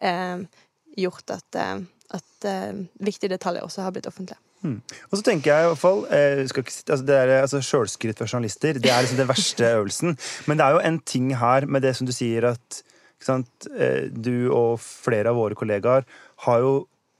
gjort 0.00 1.34
at, 1.36 1.58
eh, 1.60 1.82
at 2.16 2.46
eh, 2.48 2.84
viktige 3.04 3.32
detaljer 3.34 3.66
også 3.66 3.84
har 3.84 3.94
blitt 3.94 4.08
offentlige. 4.10 4.40
Og 4.60 5.16
så 5.16 5.24
tenker 5.24 5.54
jeg 5.54 5.64
i 5.64 5.68
hvert 5.70 5.80
fall 5.80 6.02
eh, 6.12 6.42
ikke, 6.44 6.66
altså 6.68 7.04
det 7.08 7.16
er, 7.16 7.30
altså 7.40 7.62
Sjølskryt 7.64 8.18
for 8.20 8.28
journalister 8.28 8.76
det 8.76 8.90
er 8.92 9.00
liksom 9.00 9.20
den 9.22 9.30
verste 9.30 9.70
øvelsen. 9.78 10.16
Men 10.46 10.60
det 10.60 10.66
er 10.66 10.76
jo 10.76 10.82
en 10.84 11.00
ting 11.00 11.30
her 11.40 11.66
med 11.66 11.86
det 11.86 11.94
som 11.96 12.08
du 12.08 12.12
sier 12.12 12.50
at 12.50 12.82
sant, 13.24 13.68
eh, 13.72 14.08
du 14.12 14.50
og 14.52 14.80
flere 14.84 15.32
av 15.32 15.40
våre 15.40 15.56
kollegaer 15.56 16.04
har 16.44 16.60
jo 16.64 16.74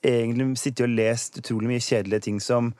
egentlig 0.04 0.52
sittet 0.60 0.84
og 0.86 0.94
lest 0.96 1.40
utrolig 1.40 1.72
mye 1.72 1.84
kjedelige 1.84 2.26
ting 2.28 2.38
som 2.40 2.70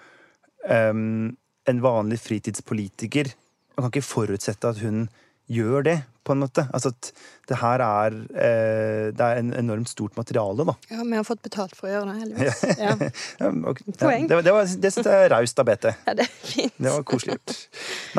ehm, 0.65 1.33
en 1.69 1.83
vanlig 1.85 2.17
fritidspolitiker 2.25 3.29
Man 3.77 3.85
kan 3.85 3.93
ikke 3.93 4.09
forutsette 4.09 4.69
at 4.73 4.81
hun 4.81 5.05
gjør 5.51 5.83
det, 5.87 5.99
på 6.25 6.35
en 6.37 6.43
måte. 6.45 6.63
Altså 6.77 6.91
at 6.93 7.09
det 7.49 7.57
her 7.59 7.81
er 7.83 8.15
eh, 8.39 9.07
Det 9.17 9.25
er 9.25 9.39
en 9.41 9.49
enormt 9.57 9.89
stort 9.91 10.15
materiale, 10.21 10.63
da. 10.69 10.75
Ja, 10.93 11.01
vi 11.03 11.17
har 11.17 11.25
fått 11.27 11.41
betalt 11.43 11.73
for 11.75 11.89
å 11.89 11.95
gjøre 11.95 12.13
det, 12.13 12.19
heldigvis. 12.21 12.61
Ja, 12.85 12.93
Ja, 13.41 13.49
ok. 13.73 13.81
ja, 13.89 13.97
Poeng. 14.05 14.29
det, 14.31 14.39
det, 14.47 14.53
var- 14.55 14.75
det 14.85 14.93
syns 14.95 15.09
jeg 15.11 15.25
er 15.27 15.33
raust 15.35 15.59
av 15.65 15.67
BT. 15.71 15.89
ja 16.07 16.15
det 16.21 16.27
er 16.29 16.35
fint. 16.53 16.77
Det 16.77 16.93
var 16.95 17.07
koselig 17.09 17.39
gjort. 17.39 17.57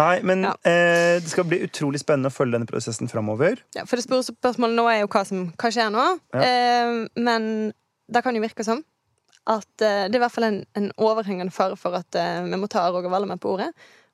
Nei, 0.01 0.15
men 0.27 0.43
Ja. 0.49 0.53
eh, 0.67 1.21
det 1.23 1.31
skal 1.31 1.47
bli 1.47 1.61
utrolig 1.69 2.01
spennende 2.03 2.33
å 2.33 2.35
følge 2.35 2.57
denne 2.57 2.67
prosessen 2.69 3.07
framover. 3.11 3.61
Ja, 3.77 3.85
for 3.85 3.95
det 4.01 4.07
store 4.09 4.25
spørsmålet 4.27 4.75
nå 4.81 4.89
er 4.91 4.99
jo 5.05 5.11
hva 5.13 5.23
som 5.29 5.45
hva 5.55 5.71
skjer 5.71 5.93
nå. 5.93 6.07
Ja. 6.35 6.41
Eh, 6.41 6.95
men 7.21 7.49
det 8.11 8.25
kan 8.25 8.35
jo 8.35 8.43
virke 8.43 8.65
som 8.67 8.83
at 9.49 9.81
eh, 9.81 10.03
det 10.09 10.17
er 10.17 10.19
i 10.19 10.25
hvert 10.25 10.35
fall 10.35 10.49
en, 10.49 10.59
en 10.77 10.91
overhengende 11.01 11.53
fare 11.55 11.77
for 11.79 11.95
at 11.97 12.17
eh, 12.19 12.43
vi 12.49 12.59
må 12.61 12.67
ta 12.69 12.89
Roger 12.91 13.09
Valle 13.13 13.29
med 13.29 13.39
på 13.41 13.55
ordet. 13.55 13.71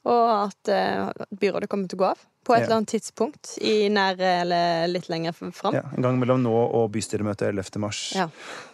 Og 0.08 0.26
at 0.48 0.72
eh, 0.72 1.28
byrådet 1.36 1.70
kommer 1.72 1.91
til 1.91 2.00
å 2.00 2.04
gå 2.06 2.10
av 2.13 2.26
på 2.48 2.56
et 2.56 2.63
eller 2.63 2.78
annet 2.78 2.93
tidspunkt 2.93 3.58
i 3.60 3.89
nær 3.91 4.20
eller 4.24 4.88
litt 4.88 5.10
lenger 5.12 5.36
fram. 5.36 5.76
Ja, 5.76 5.84
en 5.98 6.06
gang 6.06 6.20
mellom 6.22 6.46
nå 6.46 6.54
og 6.56 6.86
bystyremøtet 6.93 7.50
11. 7.50 7.80
mars. 7.84 8.00
Ja. 8.15 8.30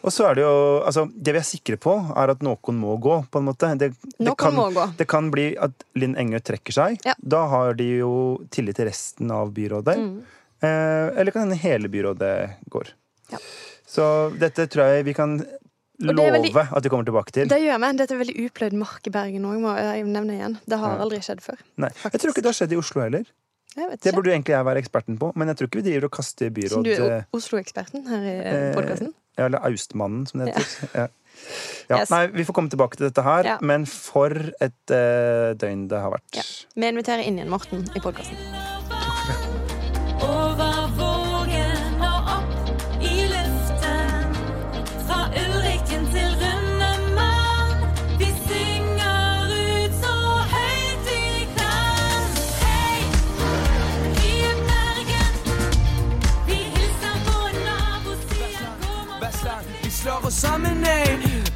Og 0.06 0.13
så 0.13 0.28
er 0.30 0.38
det 0.38 0.46
jo 0.46 0.54
Altså, 0.84 1.08
det 1.10 1.34
vi 1.34 1.39
er 1.41 1.48
sikre 1.48 1.80
på, 1.82 1.96
er 2.13 2.34
at 2.34 2.43
noen 2.46 2.78
må 2.78 2.98
gå, 3.02 3.17
på 3.32 3.41
en 3.41 3.48
måte. 3.48 3.72
Det, 3.80 3.93
det, 4.19 4.36
kan, 4.38 4.54
må 4.58 4.67
gå. 4.76 4.86
det 5.00 5.08
kan 5.10 5.32
bli 5.34 5.48
at 5.58 5.86
Linn 5.98 6.13
Engø 6.19 6.41
trekker 6.43 6.76
seg. 6.76 7.02
Ja. 7.08 7.15
Da 7.17 7.46
har 7.50 7.78
de 7.80 7.89
jo 8.04 8.13
tillit 8.54 8.78
til 8.78 8.89
resten 8.89 9.34
av 9.34 9.54
byrådet. 9.56 9.98
Mm. 9.98 10.15
Eh, 10.63 11.08
eller 11.17 11.34
kan 11.34 11.48
hende 11.48 11.60
hele 11.63 11.89
byrådet 11.89 12.36
går. 12.74 12.93
Ja. 13.34 13.41
Så 13.89 14.06
dette 14.39 14.67
tror 14.72 14.93
jeg 14.93 15.08
vi 15.10 15.17
kan 15.17 15.38
love 16.12 16.32
veldig- 16.36 16.74
at 16.78 16.84
du 16.84 16.89
kommer 16.89 17.06
tilbake 17.06 17.32
til. 17.32 17.48
Det 17.48 17.62
gjør 17.62 17.80
vi. 17.80 17.98
Dette 17.98 18.12
er 18.12 18.18
veldig 18.20 18.36
upløyd 18.50 18.74
mark 18.74 19.08
i 19.08 19.10
Bergen 19.10 19.46
òg, 19.46 19.60
må 19.63 19.78
jeg 19.78 20.04
nevne 20.06 20.34
igjen. 20.36 20.58
Det 20.68 20.78
har 20.80 20.98
aldri 21.00 21.20
skjedd 21.24 21.39
før. 21.42 21.58
Nei, 21.78 21.89
jeg 22.04 22.20
tror 22.20 22.30
ikke 22.34 22.44
det 22.44 22.52
har 22.52 22.60
skjedd 22.60 22.74
i 22.74 22.78
Oslo 22.78 23.02
heller. 23.02 23.26
Det 23.74 24.13
burde 24.13 24.30
egentlig 24.30 24.54
jeg 24.54 24.66
være 24.66 24.82
eksperten 24.84 25.18
på, 25.18 25.32
men 25.36 25.48
jeg 25.48 25.58
tror 25.58 25.68
ikke 25.68 25.82
vi 25.82 25.89
driver 25.89 26.06
og 26.06 26.12
kaster 26.12 26.50
byråd 26.54 26.84
du 26.84 26.92
er 26.94 27.12
eh, 27.18 27.24
Oslo-eksperten 27.34 28.06
her 28.08 28.22
i 28.22 28.36
Eh, 28.44 28.74
podkasten. 28.76 29.13
Ja, 29.38 29.46
eller 29.46 29.60
Austmannen, 29.66 30.28
som 30.28 30.44
det 30.44 30.54
heter. 30.54 30.89
Ja. 30.94 31.08
Ja. 31.89 31.98
Yes. 31.98 32.12
Nei, 32.12 32.28
vi 32.28 32.44
får 32.46 32.54
komme 32.54 32.70
tilbake 32.70 32.96
til 32.98 33.08
dette 33.10 33.24
her, 33.24 33.44
Ja. 33.44 33.58
men 33.62 33.86
for 33.86 34.30
et 34.62 34.92
uh, 34.94 35.54
døgn 35.58 35.88
det 35.89 36.00
har 36.00 36.12
vært. 36.13 36.66
Vi 36.76 36.86
inviterer 36.88 37.26
inn 37.26 37.39
igjen 37.39 37.50
Morten 37.50 37.89
i 37.96 38.00
podkasten. 38.00 38.62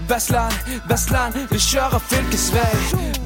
Vestland, 0.09 0.53
Vestland, 0.89 1.33
vi 1.51 1.59
kjører 1.59 1.99
fylkesvei. 1.99 2.75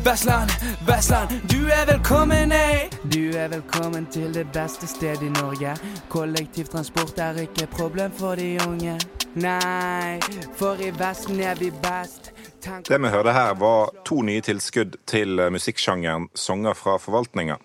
Vestland, 0.05 0.49
Vestland, 0.87 1.29
du 1.51 1.69
er 1.69 1.85
velkommen, 1.85 2.49
nei. 2.49 2.89
Du 3.03 3.37
er 3.37 3.51
velkommen 3.53 4.07
til 4.09 4.33
det 4.33 4.47
beste 4.53 4.89
stedet 4.89 5.21
i 5.21 5.29
Norge. 5.29 5.75
Kollektivtransport 6.09 7.21
er 7.21 7.43
ikke 7.43 7.67
problem 7.69 8.11
for 8.17 8.35
de 8.35 8.57
unge. 8.65 8.97
Nei, 9.37 10.17
for 10.57 10.81
i 10.81 10.89
Vesten 10.97 11.39
er 11.45 11.61
vi 11.61 11.69
best. 11.85 12.33
Tank 12.65 12.89
Det 12.89 12.97
vi 12.97 13.13
hørte 13.13 13.37
her, 13.37 13.53
var 13.61 13.93
to 14.05 14.23
nye 14.25 14.41
tilskudd 14.41 14.97
til 15.05 15.39
eh, 15.39 15.53
musikksjangeren 15.53 16.31
sanger 16.33 16.73
fra 16.73 16.97
forvaltninga. 16.97 17.61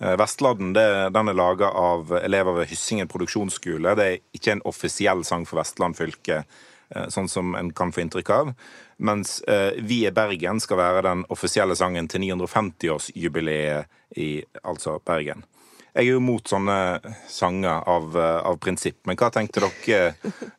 Eh, 0.00 0.14
Vestladden 0.18 0.72
det, 0.78 0.86
den 1.12 1.28
er 1.28 1.36
laga 1.36 1.74
av 1.74 2.14
elever 2.22 2.62
ved 2.62 2.70
Hyssingen 2.70 3.10
produksjonsskole. 3.10 3.98
Det 3.98 4.06
er 4.06 4.20
ikke 4.38 4.60
en 4.60 4.62
offisiell 4.64 5.26
sang 5.26 5.42
for 5.48 5.60
Vestland 5.60 5.98
fylke, 5.98 6.44
eh, 6.44 6.68
sånn 7.08 7.28
som 7.30 7.54
en 7.54 7.72
kan 7.76 7.92
få 7.92 8.02
inntrykk 8.04 8.30
av. 8.34 8.52
Mens 8.98 9.40
eh, 9.42 9.78
Vi 9.78 10.02
er 10.08 10.16
Bergen 10.16 10.60
skal 10.60 10.80
være 10.80 11.04
den 11.06 11.24
offisielle 11.32 11.76
sangen 11.78 12.08
til 12.10 12.24
950-årsjubileet 12.26 14.18
i 14.20 14.30
altså 14.62 14.98
Bergen. 15.06 15.44
Jeg 15.90 16.04
er 16.06 16.12
jo 16.12 16.20
mot 16.22 16.46
sånne 16.46 16.74
sanger 17.26 17.82
av, 17.90 18.12
eh, 18.14 18.36
av 18.46 18.58
prinsipp, 18.62 19.00
men 19.08 19.16
hva 19.18 19.26
tenkte 19.34 19.58
dere 19.64 20.12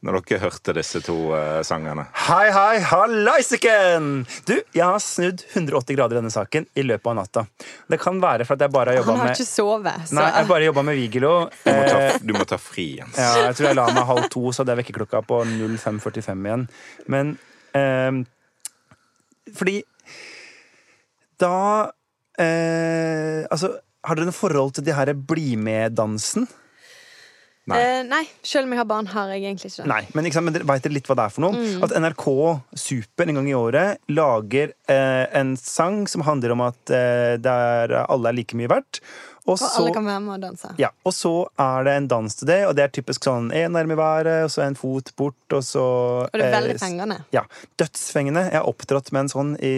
når 0.03 0.17
dere 0.27 0.39
hørte 0.41 0.73
disse 0.75 0.99
to 1.05 1.15
uh, 1.31 1.61
sangene? 1.63 2.03
Hei, 2.27 2.49
hei, 2.51 2.81
hallaisiken! 2.89 4.09
Du, 4.47 4.57
jeg 4.75 4.83
har 4.83 4.99
snudd 4.99 5.43
180 5.53 5.95
grader 5.95 6.17
i 6.17 6.19
denne 6.19 6.33
saken 6.33 6.65
i 6.75 6.83
løpet 6.83 7.07
av 7.13 7.15
natta. 7.21 7.43
Det 7.87 7.99
kan 8.01 8.19
være 8.23 8.43
for 8.49 8.57
at 8.59 8.65
jeg 8.65 8.73
bare 8.75 8.91
har 8.91 8.99
jobba 8.99 9.15
Han 9.15 9.21
har 9.23 9.31
ikke 9.37 9.47
sovet. 9.47 10.09
Så 10.09 10.17
Nei, 10.17 10.25
jeg 10.35 10.49
bare 10.51 10.67
jobba 10.67 10.83
med 10.89 10.99
Vigelo. 10.99 11.31
Du 11.63 11.71
må 11.71 11.85
ta, 11.87 12.01
Eh, 12.01 12.17
du 12.27 12.33
må 12.35 12.47
ta 12.49 12.57
fri, 12.59 12.85
Jens. 12.99 13.15
ja, 13.21 13.29
jeg 13.47 13.55
tror 13.59 13.69
jeg 13.69 13.77
la 13.79 13.85
meg 13.95 14.09
halv 14.09 14.27
to, 14.33 14.43
så 14.51 14.61
hadde 14.65 14.75
jeg 14.75 14.81
vekkerklokka 14.83 15.21
på 15.31 15.39
05.45 15.47 16.43
igjen. 16.49 16.65
Men 17.11 17.31
eh, 17.77 18.19
Fordi 19.55 19.77
da 21.41 21.55
eh, 22.37 23.47
Altså, 23.49 23.71
har 24.07 24.17
dere 24.17 24.29
noe 24.29 24.35
forhold 24.35 24.75
til 24.77 24.87
de 24.87 24.95
her 24.97 25.13
Bli 25.13 25.55
med-dansen? 25.59 26.47
Nei. 27.69 27.77
Eh, 27.77 27.99
nei, 28.07 28.23
selv 28.41 28.65
om 28.65 28.71
jeg 28.73 28.81
har 28.81 28.87
barn, 28.89 29.07
har 29.11 29.29
jeg 29.29 29.43
egentlig 29.43 29.69
ikke 29.69 29.83
det. 29.83 29.89
Nei, 29.91 30.01
men, 30.17 30.25
liksom, 30.25 30.47
men 30.49 30.63
veit 30.65 30.81
dere 30.81 30.95
litt 30.95 31.09
hva 31.09 31.17
det 31.19 31.25
er 31.27 31.33
for 31.35 31.45
noe? 31.45 31.59
Mm. 31.59 31.83
At 31.85 31.93
NRK 32.01 32.25
Super 32.81 33.29
en 33.29 33.37
gang 33.37 33.49
i 33.51 33.57
året 33.57 34.01
lager 34.09 34.73
eh, 34.89 35.25
en 35.37 35.53
sang 35.61 36.01
som 36.09 36.25
handler 36.25 36.55
om 36.55 36.65
at 36.65 36.93
eh, 36.97 37.35
der 37.37 37.93
alle 38.01 38.31
er 38.31 38.39
like 38.39 38.57
mye 38.57 38.71
verdt. 38.71 39.03
Og 39.49 39.57
så, 39.57 39.65
alle 39.79 39.89
kan 39.95 40.05
være 40.05 40.19
med 40.21 40.33
og 40.35 40.41
danse. 40.43 40.69
ja, 40.77 40.89
og 41.03 41.13
så 41.17 41.31
er 41.59 41.83
det 41.87 41.93
en 41.97 42.07
dans 42.11 42.35
til 42.37 42.47
det, 42.47 42.59
og 42.67 42.75
det 42.77 42.83
er 42.83 42.91
typisk 42.93 43.25
sånn 43.25 43.47
én 43.57 43.73
arm 43.79 43.91
i 43.91 43.97
været, 43.97 44.43
og 44.45 44.51
så 44.53 44.61
en 44.67 44.75
fot 44.77 45.09
bort, 45.17 45.35
og 45.57 45.63
så 45.65 45.81
Og 46.27 46.35
det 46.37 46.45
er 46.45 46.53
veldig 46.53 46.75
eh, 46.75 46.79
fengende. 46.79 47.17
Ja. 47.33 47.41
Dødsfengende. 47.81 48.43
Jeg 48.51 48.59
har 48.59 48.69
opptrådt 48.69 49.09
med 49.11 49.23
en 49.25 49.31
sånn 49.33 49.51
i 49.57 49.73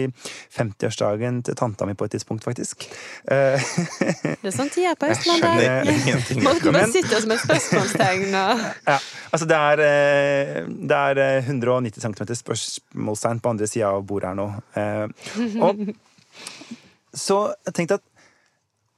50-årsdagen 0.58 1.40
til 1.48 1.56
tanta 1.58 1.88
mi 1.88 1.94
på 1.96 2.04
et 2.04 2.12
tidspunkt, 2.18 2.44
faktisk. 2.44 2.84
Eh, 3.24 3.56
Det 4.44 4.50
er 4.52 4.54
sånn 4.54 4.68
tida 4.74 4.92
er 4.92 5.00
på 5.00 5.08
Jeg 5.08 5.22
skjønner 5.22 5.90
ingenting. 5.94 6.44
Morten 6.44 6.76
bare 6.76 6.92
sitter 6.92 7.24
som 7.24 7.32
et 7.34 7.44
spørsmålstegn. 7.46 8.28
Og... 8.44 8.64
Ja, 8.94 8.98
altså 9.32 9.46
det 9.48 9.56
er, 9.56 9.84
eh, 9.88 10.64
det 10.92 10.98
er 11.10 11.22
eh, 11.24 11.48
190 11.48 12.04
cm 12.04 12.34
spørsmålstegn 12.44 13.40
på 13.40 13.54
andre 13.56 13.68
sida 13.70 13.94
av 13.96 14.04
bordet 14.06 14.34
her 14.34 14.38
nå. 14.38 14.50
Eh, 14.76 15.62
Og 15.64 15.86
så 17.26 17.36
jeg 17.64 17.74
tenkte 17.76 18.00
at 18.00 18.04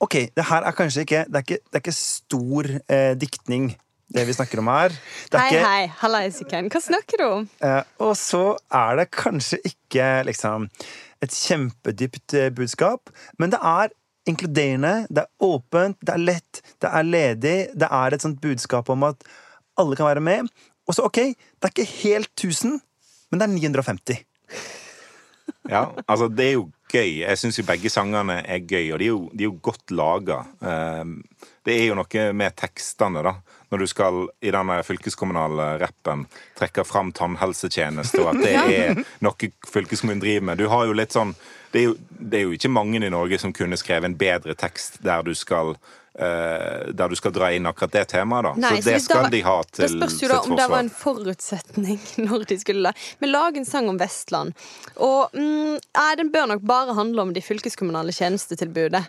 OK, 0.04 0.14
det 0.36 0.44
her 0.44 0.66
er 0.68 0.74
kanskje 0.76 1.06
ikke 1.06 1.22
Det 1.30 1.38
er 1.38 1.44
ikke, 1.46 1.58
det 1.64 1.78
er 1.78 1.82
ikke 1.84 1.96
stor 1.96 2.66
eh, 2.92 3.12
diktning, 3.16 3.70
det 4.12 4.26
vi 4.28 4.34
snakker 4.36 4.60
om 4.60 4.68
her. 4.70 4.92
Det 5.32 5.38
er 5.38 5.40
Hei, 5.40 5.52
ikke, 5.54 5.66
hei, 5.66 5.86
hallaisiken. 6.02 6.68
Hva 6.70 6.82
snakker 6.84 7.22
du 7.22 7.24
om? 7.26 7.46
eh, 7.64 7.82
og 8.04 8.12
så 8.20 8.42
er 8.70 9.00
det 9.00 9.06
kanskje 9.16 9.58
ikke 9.64 10.10
liksom 10.28 10.68
et 11.24 11.32
kjempedypt 11.32 12.36
eh, 12.36 12.50
budskap, 12.54 13.08
men 13.40 13.50
det 13.54 13.58
er 13.64 13.94
inkluderende, 14.28 15.06
det 15.08 15.22
er 15.24 15.46
åpent, 15.46 15.96
det 16.04 16.12
er 16.16 16.22
lett, 16.22 16.60
det 16.82 16.88
er 16.92 17.04
ledig. 17.06 17.56
Det 17.78 17.88
er 17.88 18.14
et 18.16 18.24
sånt 18.24 18.40
budskap 18.42 18.88
om 18.92 19.04
at 19.06 19.22
alle 19.78 19.96
kan 19.96 20.08
være 20.10 20.20
med. 20.24 20.48
Og 20.86 20.94
så, 20.98 21.04
OK, 21.06 21.20
det 21.32 21.68
er 21.68 21.72
ikke 21.72 21.88
helt 22.02 22.30
1000, 22.34 22.80
men 23.30 23.40
det 23.40 23.46
er 23.46 23.52
950. 23.54 24.24
Ja, 25.70 25.84
altså 26.06 26.28
det 26.30 26.44
er 26.46 26.52
jo 26.58 26.66
gøy. 26.96 27.20
Jeg 27.22 27.40
syns 27.40 27.60
jo 27.60 27.66
begge 27.68 27.92
sangene 27.92 28.40
er 28.42 28.64
gøy, 28.64 28.92
og 28.94 29.00
de 29.00 29.08
er 29.08 29.12
jo, 29.12 29.20
de 29.32 29.44
er 29.44 29.50
jo 29.50 29.58
godt 29.64 29.92
laga. 29.94 30.42
Det 31.66 31.74
er 31.74 31.90
jo 31.90 31.98
noe 31.98 32.24
med 32.36 32.56
tekstene, 32.58 33.22
da. 33.26 33.36
Når 33.66 33.82
du 33.82 33.86
skal 33.90 34.20
i 34.46 34.52
denne 34.54 34.78
fylkeskommunale 34.86 35.72
rappen 35.82 36.24
trekke 36.58 36.84
fram 36.86 37.10
tannhelsetjeneste, 37.16 38.22
og 38.22 38.36
at 38.36 38.44
det 38.44 38.54
er 38.78 39.04
noe 39.26 39.50
fylkeskommunen 39.66 40.22
driver 40.22 40.50
med. 40.50 40.62
Du 40.62 40.70
har 40.70 40.86
jo 40.86 40.96
litt 40.96 41.16
sånn 41.16 41.34
det 41.72 41.82
er, 41.82 41.88
jo, 41.90 41.96
det 42.08 42.38
er 42.38 42.44
jo 42.46 42.54
ikke 42.56 42.72
mange 42.72 43.00
i 43.02 43.10
Norge 43.12 43.36
som 43.42 43.52
kunne 43.52 43.76
skrevet 43.76 44.08
en 44.08 44.16
bedre 44.16 44.54
tekst 44.56 45.00
der 45.04 45.26
du 45.26 45.34
skal 45.36 45.74
der 46.16 47.12
du 47.12 47.16
skal 47.18 47.32
dra 47.36 47.50
inn 47.52 47.68
akkurat 47.68 47.92
det 47.92 48.04
temaet, 48.14 48.46
da. 48.48 48.52
Nei, 48.62 48.74
så 48.80 48.88
det 48.88 48.98
så 49.02 49.04
skal 49.04 49.26
da- 49.26 49.32
de 49.34 49.40
ha 49.44 49.56
til 49.68 49.82
Det 49.84 49.88
til 49.90 50.00
spørs 50.00 50.18
jo 50.22 50.28
da 50.30 50.38
om 50.40 50.56
det 50.56 50.68
var 50.72 50.84
en 50.84 50.92
forutsetning 50.92 51.98
når 52.26 52.46
de 52.48 52.58
skulle 52.62 52.92
Men 53.20 53.32
lag 53.32 53.56
en 53.56 53.68
sang 53.68 53.90
om 53.92 53.98
Vestland. 54.00 54.54
Og 54.96 55.34
mm, 55.36 55.76
nei, 55.76 56.12
den 56.22 56.32
bør 56.32 56.48
nok 56.54 56.64
bare 56.64 56.96
handle 56.96 57.26
om 57.26 57.34
de 57.36 57.44
fylkeskommunale 57.44 58.16
tjenestetilbudet 58.16 59.04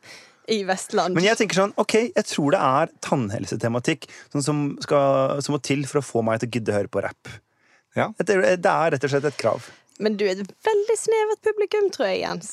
i 0.51 0.61
Vestland. 0.67 1.15
Men 1.15 1.25
jeg 1.27 1.39
tenker 1.41 1.61
sånn, 1.61 1.73
ok, 1.79 1.95
jeg 2.15 2.27
tror 2.27 2.55
det 2.55 2.61
er 2.63 2.93
tannhelsetematikk 3.03 4.07
sånn 4.31 4.45
som, 4.45 4.61
skal, 4.83 5.41
som 5.43 5.55
må 5.57 5.59
til 5.63 5.83
for 5.89 5.99
å 5.99 6.05
få 6.05 6.23
meg 6.23 6.39
til 6.41 6.49
å 6.51 6.55
gidde 6.55 6.71
å 6.71 6.77
høre 6.77 6.91
på 6.91 7.03
rapp. 7.03 7.35
Ja. 7.97 8.11
Det 8.19 8.37
det 8.63 8.71
er 8.71 8.93
rett 8.93 9.03
og 9.03 9.11
slett 9.11 9.27
et 9.27 9.39
krav. 9.39 9.67
Men 9.99 10.17
du 10.19 10.25
er 10.27 10.35
et 10.37 10.55
veldig 10.67 10.97
snevert 10.99 11.41
publikum, 11.45 11.87
tror 11.93 12.11
jeg, 12.11 12.21
Jens. 12.21 12.51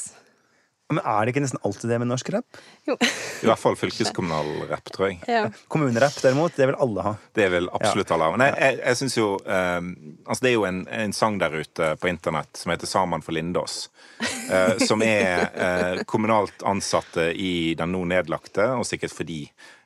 Men 0.95 1.05
er 1.05 1.24
det 1.26 1.34
ikke 1.34 1.42
nesten 1.45 1.62
alltid 1.66 1.90
det 1.90 1.99
med 2.03 2.11
norsk 2.11 2.30
rapp? 2.34 2.61
Jo. 2.88 2.97
I 3.01 3.49
hvert 3.49 3.61
fall 3.61 3.76
fylkeskommunal 3.78 4.68
rapp, 4.70 4.92
tror 4.95 5.11
jeg. 5.11 5.20
Ja. 5.30 5.45
Kommunerapp 5.72 6.16
derimot, 6.22 6.55
det 6.57 6.68
vil 6.70 6.78
alle 6.86 7.07
ha. 7.07 7.14
Det 7.34 7.49
vil 7.53 7.68
absolutt 7.72 8.14
alle 8.14 8.28
ha. 8.28 8.36
Men 8.36 8.47
jeg, 8.47 8.57
jeg, 8.62 8.80
jeg 8.84 9.01
synes 9.03 9.18
jo 9.18 9.28
um, 9.42 9.90
Altså, 10.24 10.40
det 10.45 10.51
er 10.51 10.57
jo 10.57 10.66
en, 10.68 10.80
en 11.03 11.16
sang 11.16 11.38
der 11.42 11.59
ute 11.59 11.90
på 12.01 12.11
internett 12.11 12.57
som 12.57 12.72
heter 12.72 12.88
'Saman 12.88 13.24
for 13.24 13.36
Lindås'. 13.36 13.88
Uh, 14.49 14.78
som 14.84 15.03
er 15.03 15.49
uh, 15.53 16.03
kommunalt 16.09 16.62
ansatte 16.64 17.30
i 17.34 17.74
den 17.78 17.92
nå 17.95 18.05
nedlagte, 18.09 18.66
og 18.78 18.86
sikkert 18.88 19.14
fordi 19.14 19.38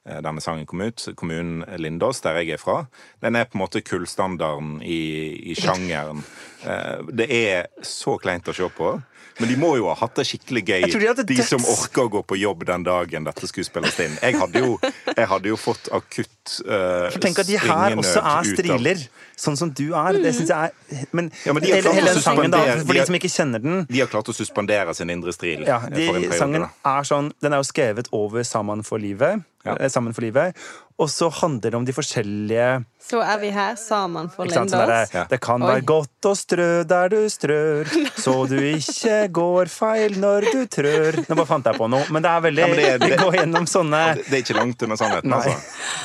eh, 0.05 0.21
denne 0.25 0.43
sangen 0.43 0.67
kom 0.69 0.83
ut, 0.85 1.05
kommunen 1.19 1.65
Lindås, 1.81 2.21
der 2.25 2.41
jeg 2.41 2.57
er 2.57 2.63
fra. 2.63 2.79
Den 3.25 3.37
er 3.37 3.49
på 3.49 3.59
en 3.59 3.65
måte 3.65 3.83
kullstandarden 3.85 4.79
i, 4.83 5.53
i 5.53 5.57
sjangeren. 5.59 6.23
Eh, 6.65 7.05
det 7.13 7.29
er 7.35 7.69
så 7.83 8.17
kleint 8.21 8.49
å 8.49 8.57
se 8.57 8.69
på. 8.75 8.95
Men 9.39 9.51
de 9.53 9.57
må 9.61 9.71
jo 9.79 9.87
ha 9.87 9.95
hatt 9.99 10.17
det 10.19 10.25
skikkelig 10.27 10.63
gøy, 10.67 10.87
de, 10.91 10.99
de 11.23 11.37
døds... 11.37 11.51
som 11.53 11.63
orker 11.71 12.09
å 12.09 12.11
gå 12.17 12.23
på 12.27 12.39
jobb 12.41 12.65
den 12.67 12.87
dagen 12.87 13.29
dette 13.29 13.47
skulle 13.51 13.69
spilles 13.69 13.99
inn. 14.03 14.17
Jeg 14.19 14.39
hadde 14.41 14.63
jo, 14.65 14.79
jeg 15.13 15.29
hadde 15.31 15.53
jo 15.53 15.59
fått 15.61 15.91
akutt 15.95 16.55
uh, 16.67 17.07
For 17.13 17.23
tenk 17.23 17.39
at 17.45 17.51
de 17.51 17.59
her 17.63 17.95
også 17.99 18.23
er 18.33 18.49
striler, 18.51 19.05
sånn 19.39 19.59
som 19.61 19.71
du 19.71 19.85
er. 19.93 20.19
Det 20.19 20.33
syns 20.35 20.51
jeg 20.51 20.73
er 20.73 21.05
Men, 21.15 21.31
Ja, 21.47 21.55
men 21.55 21.63
de 21.63 21.71
har 21.71 21.85
klart 21.87 22.01
hele 22.01 22.15
den 22.17 22.25
sangen, 22.25 22.51
da, 22.55 22.65
for 22.81 22.91
de 22.93 23.03
har- 23.03 23.11
som 23.11 23.19
ikke 23.21 23.31
kjenner 23.31 23.63
den 23.63 23.85
De 23.91 24.03
har 24.03 24.11
klart 24.11 24.33
å 24.33 24.35
suspendere 24.35 24.97
sin 24.99 25.13
indre 25.15 25.35
stril. 25.37 25.63
ja, 25.69 25.79
de, 25.87 26.09
periode, 26.09 26.41
sangen 26.41 26.67
er 26.67 27.07
sånn 27.07 27.31
Den 27.39 27.55
er 27.55 27.63
jo 27.63 27.69
skrevet 27.71 28.11
over 28.17 28.43
Sammen 28.49 28.83
for 28.87 28.99
livet. 28.99 29.45
Ja. 29.69 29.77
eh, 29.79 29.89
Sammen 29.93 30.15
for 30.17 30.25
livet. 30.27 30.57
Og 30.99 31.07
så 31.13 31.29
handler 31.31 31.71
det 31.71 31.79
om 31.79 31.85
de 31.87 31.93
forskjellige 31.95 32.85
Så 33.09 33.21
er 33.23 33.39
vi 33.39 33.51
her 33.55 33.77
sammen 33.79 34.27
for 34.35 34.51
sånn 34.51 34.67
Lindås. 34.67 35.13
Ja. 35.15 35.25
Det 35.31 35.39
kan 35.45 35.63
Oi. 35.63 35.69
være 35.77 35.85
godt 35.87 36.27
å 36.27 36.35
strø 36.35 36.83
der 36.91 37.09
du 37.15 37.21
strør, 37.31 37.87
så 38.25 38.35
du 38.51 38.57
ikke 38.59 39.21
går 39.31 39.71
feil 39.71 40.19
når 40.19 40.49
du 40.53 40.67
trør. 40.67 41.21
Nå 41.29 41.37
bare 41.39 41.47
fant 41.47 41.65
jeg 41.71 41.79
på 41.79 41.89
noe, 41.93 42.05
men 42.11 42.23
det 42.27 42.31
er 42.35 42.41
veldig 42.49 42.67
Ja, 42.67 42.75
det 42.75 43.01
Vi 43.07 43.13
det- 43.15 43.21
går 43.23 43.39
gjennom 43.43 43.67
sånne 43.71 44.03
Det, 44.17 44.25
det 44.31 44.35
er 44.41 44.43
ikke 44.43 44.59
langt 44.59 44.83
under 44.83 44.97
sannheten, 44.97 45.31
Nei. 45.31 45.39
altså. 45.39 46.05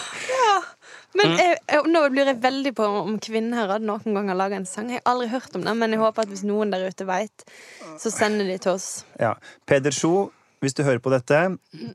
Men 1.15 1.29
Mm. 1.29 1.37
jeg, 1.37 1.57
jeg, 1.69 1.81
nå 1.93 1.99
lurer 2.09 2.25
jeg 2.31 2.39
veldig 2.41 2.71
på 2.73 2.85
om 3.03 3.19
Kvinnherad 3.21 3.83
noen 3.85 4.15
gang 4.15 4.29
har 4.31 4.35
laga 4.39 4.55
en 4.57 4.65
sang. 4.65 4.87
Jeg 4.89 4.99
har 5.05 5.11
aldri 5.13 5.27
hørt 5.29 5.53
om 5.55 5.61
den, 5.61 5.77
men 5.77 5.91
jeg 5.93 5.99
håper 6.01 6.23
at 6.25 6.31
hvis 6.31 6.41
noen 6.43 6.71
der 6.73 6.87
ute 6.89 7.05
veit, 7.05 7.43
så 8.01 8.09
sender 8.09 8.47
de 8.49 8.55
til 8.57 8.71
oss. 8.71 8.87
Ja. 9.21 9.35
Peder 9.69 9.93
Sjo, 9.93 10.31
hvis 10.63 10.77
du 10.77 10.81
hører 10.87 11.01
på 11.03 11.11
dette, 11.13 11.41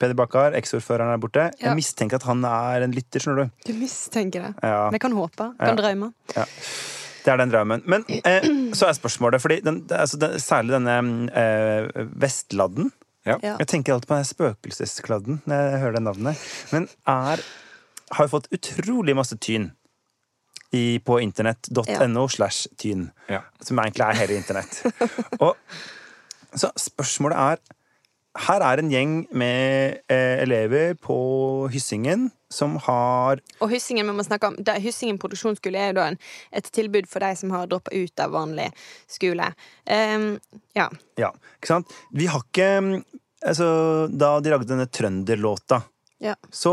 Peder 0.00 0.16
Bakkar, 0.18 0.56
eksordføreren 0.58 1.14
er 1.14 1.22
borte. 1.22 1.48
Ja. 1.56 1.70
Jeg 1.70 1.80
mistenker 1.80 2.20
at 2.20 2.28
han 2.28 2.44
er 2.44 2.84
en 2.86 2.94
lytter, 2.94 3.24
skjønner 3.24 3.48
du. 3.48 3.66
Du 3.66 3.72
mistenker 3.78 4.48
det. 4.48 4.52
Ja. 4.62 4.86
Men 4.86 4.98
jeg 4.98 5.04
kan 5.06 5.16
håpe. 5.16 5.50
Jeg 5.56 5.72
Kan 5.72 5.80
drømme. 5.80 6.12
Ja. 6.36 6.46
Det 7.24 7.32
er 7.32 7.40
den 7.42 7.50
drømmen. 7.52 7.82
Men 7.84 8.04
eh, 8.08 8.46
så 8.72 8.88
er 8.88 8.96
spørsmålet, 8.96 9.42
fordi 9.42 9.60
den, 9.60 9.82
altså, 9.92 10.16
den, 10.20 10.38
særlig 10.40 10.78
denne 10.78 10.98
eh, 11.36 12.06
Vestladden 12.16 12.92
Ja. 13.26 13.34
Ja. 13.42 13.56
Jeg 13.60 13.68
tenker 13.68 13.92
alltid 13.92 14.08
på 14.08 14.16
den 14.16 14.24
spøkelseskladden 14.24 15.40
når 15.44 15.58
jeg 15.66 15.80
hører 15.82 15.96
det 15.98 16.02
navnet. 16.06 16.44
Men 16.72 16.86
er 17.04 17.42
har 18.16 18.24
jo 18.24 18.32
fått 18.32 18.48
utrolig 18.54 19.12
masse 19.16 19.36
tyn 19.36 19.70
i, 20.72 20.98
på 21.04 21.18
internett.no 21.20 22.24
slash 22.28 22.68
tyn. 22.80 23.10
Ja. 23.28 23.42
Som 23.60 23.80
egentlig 23.82 24.06
er 24.06 24.20
hele 24.22 24.38
internett. 24.38 24.80
Og 25.44 25.56
så 26.56 26.70
spørsmålet 26.80 27.36
er 27.36 27.60
Her 28.38 28.62
er 28.62 28.80
en 28.80 28.90
gjeng 28.92 29.14
med 29.34 29.98
eh, 30.12 30.42
elever 30.44 30.94
på 31.02 31.18
Hyssingen 31.72 32.28
som 32.52 32.76
har 32.86 33.42
Og 33.60 33.72
Hyssingen 33.72 34.08
vi 34.08 34.14
må 34.16 34.24
snakke 34.24 34.48
om 34.48 34.56
det, 34.64 34.78
Hyssingen 34.84 35.18
produksjonsskole 35.20 35.80
er 35.80 35.90
jo 35.90 35.98
da 35.98 36.06
en, 36.12 36.18
et 36.54 36.70
tilbud 36.72 37.08
for 37.10 37.24
de 37.24 37.32
som 37.36 37.52
har 37.52 37.68
droppa 37.68 37.92
ut 37.92 38.24
av 38.24 38.32
vanlig 38.32 38.68
skole. 39.10 39.50
Um, 39.84 40.30
ja. 40.78 40.88
Ja, 41.20 41.32
ikke 41.58 41.72
sant? 41.74 41.96
Vi 42.16 42.30
har 42.30 42.44
ikke 42.46 42.68
Altså, 43.38 44.08
da 44.10 44.32
de 44.42 44.50
lagde 44.50 44.66
denne 44.66 44.88
trønderlåta, 44.90 45.76
ja. 46.18 46.32
så 46.50 46.72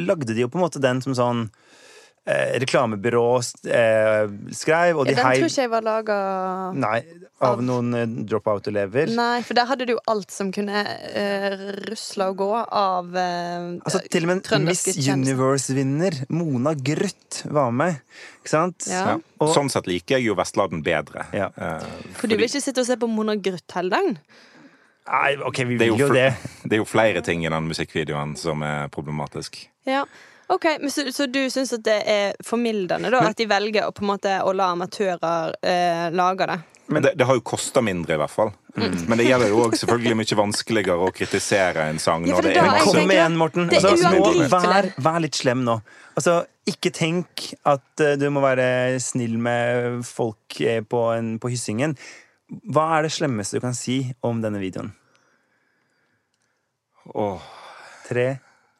lagde 0.00 0.32
de 0.32 0.40
jo 0.40 0.48
på 0.48 0.56
en 0.56 0.62
måte 0.64 0.80
den 0.80 1.02
som 1.04 1.12
sånn 1.12 1.42
eh, 2.26 2.56
reklamebyrå 2.62 3.24
eh, 3.70 4.26
skrev, 4.52 4.98
og 4.98 5.06
de 5.06 5.14
Den 5.14 5.22
tror 5.22 5.46
ikke 5.46 5.62
jeg 5.64 5.70
var 5.72 5.84
laga 5.86 6.16
Nei, 6.76 6.98
av 7.46 7.62
noen 7.64 7.94
eh, 7.94 8.06
dropout-elever. 8.28 9.12
Nei, 9.16 9.42
for 9.46 9.58
der 9.58 9.68
hadde 9.70 9.86
du 9.88 9.94
jo 9.94 10.00
alt 10.10 10.32
som 10.34 10.50
kunne 10.54 10.82
eh, 11.12 11.56
rusle 11.86 12.30
og 12.32 12.40
gå 12.42 12.50
av 12.64 13.14
eh, 13.16 13.68
Altså, 13.82 14.02
til 14.12 14.26
og 14.26 14.32
med 14.34 14.66
Miss. 14.66 14.84
Universe-vinner 15.08 16.22
Mona 16.34 16.74
Grøtt 16.74 17.44
var 17.52 17.70
med. 17.76 18.00
Ikke 18.40 18.54
sant? 18.56 18.88
Ja. 18.90 19.04
Ja. 19.14 19.16
Og- 19.40 19.54
Sånn 19.54 19.70
sett 19.72 19.88
liker 19.90 20.18
jeg 20.18 20.30
jo 20.30 20.36
Vestladen 20.38 20.82
bedre. 20.86 21.26
Ja. 21.36 21.50
Eh, 21.56 21.88
For 22.18 22.28
du 22.28 22.36
vil 22.36 22.48
ikke 22.48 22.64
sitte 22.64 22.82
og 22.84 22.88
se 22.88 22.98
på 23.00 23.08
Mona 23.10 23.36
Grøtt 23.36 23.76
hele 23.78 23.92
dagen? 23.94 24.18
Nei, 25.06 25.36
ok, 25.38 25.60
vi 25.68 25.76
vil 25.78 25.92
jo 25.92 26.08
jo 26.08 26.14
det. 26.14 26.32
det 26.66 26.78
er 26.78 26.80
jo 26.82 26.88
flere 26.88 27.20
ting 27.22 27.44
i 27.46 27.50
den 27.52 27.68
musikkvideoen 27.70 28.34
som 28.38 28.64
er 28.66 28.88
problematisk. 28.90 29.60
Ja. 29.86 30.02
Ok, 30.52 30.64
men 30.80 30.90
Så, 30.90 31.08
så 31.12 31.26
du 31.26 31.42
syns 31.50 31.72
at 31.74 31.84
det 31.86 31.98
er 32.06 32.36
formildende 32.46 33.10
da, 33.10 33.24
at 33.30 33.38
de 33.38 33.48
velger 33.50 33.88
å, 33.88 33.92
på 33.94 34.04
en 34.04 34.12
måte, 34.12 34.38
å 34.46 34.52
la 34.54 34.70
amatører 34.76 35.56
eh, 35.66 36.06
lage 36.14 36.46
det? 36.52 36.58
Men 36.86 37.02
det, 37.02 37.16
det 37.18 37.26
har 37.26 37.34
jo 37.34 37.42
kosta 37.42 37.82
mindre, 37.82 38.14
i 38.14 38.20
hvert 38.20 38.30
fall. 38.30 38.52
Men 38.76 39.18
det 39.18 39.24
gjelder 39.26 39.50
jo 39.50 39.62
òg 39.64 39.74
selvfølgelig 39.80 40.18
mye 40.20 40.36
vanskeligere 40.38 41.06
å 41.06 41.12
kritisere 41.14 41.86
en 41.90 41.98
sang 42.02 42.26
Ja, 42.28 42.36
når 42.36 42.46
det 42.46 42.52
det 42.52 42.60
da 42.60 42.74
masse 42.74 42.92
Kom 42.92 43.10
igjen, 43.10 43.38
Morten. 43.40 43.70
Altså, 43.72 44.10
nå, 44.12 44.44
vær, 44.52 44.90
vær 45.02 45.18
litt 45.24 45.38
slem 45.38 45.64
nå. 45.66 45.78
Altså, 46.14 46.36
ikke 46.68 46.92
tenk 46.94 47.48
at 47.66 48.04
uh, 48.04 48.12
du 48.20 48.28
må 48.30 48.44
være 48.44 49.00
snill 49.02 49.34
med 49.42 50.04
folk 50.06 50.60
eh, 50.60 50.82
på, 50.86 51.02
en, 51.16 51.34
på 51.42 51.50
Hyssingen. 51.50 51.96
Hva 52.70 52.86
er 52.98 53.08
det 53.08 53.14
slemmeste 53.16 53.58
du 53.58 53.64
kan 53.64 53.74
si 53.74 53.98
om 54.26 54.44
denne 54.44 54.62
videoen? 54.62 54.92
Åh, 57.16 57.52
Tre, 58.06 58.28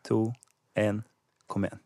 to, 0.07 0.21
én, 0.79 1.01
kom 1.47 1.69
igjen. 1.69 1.83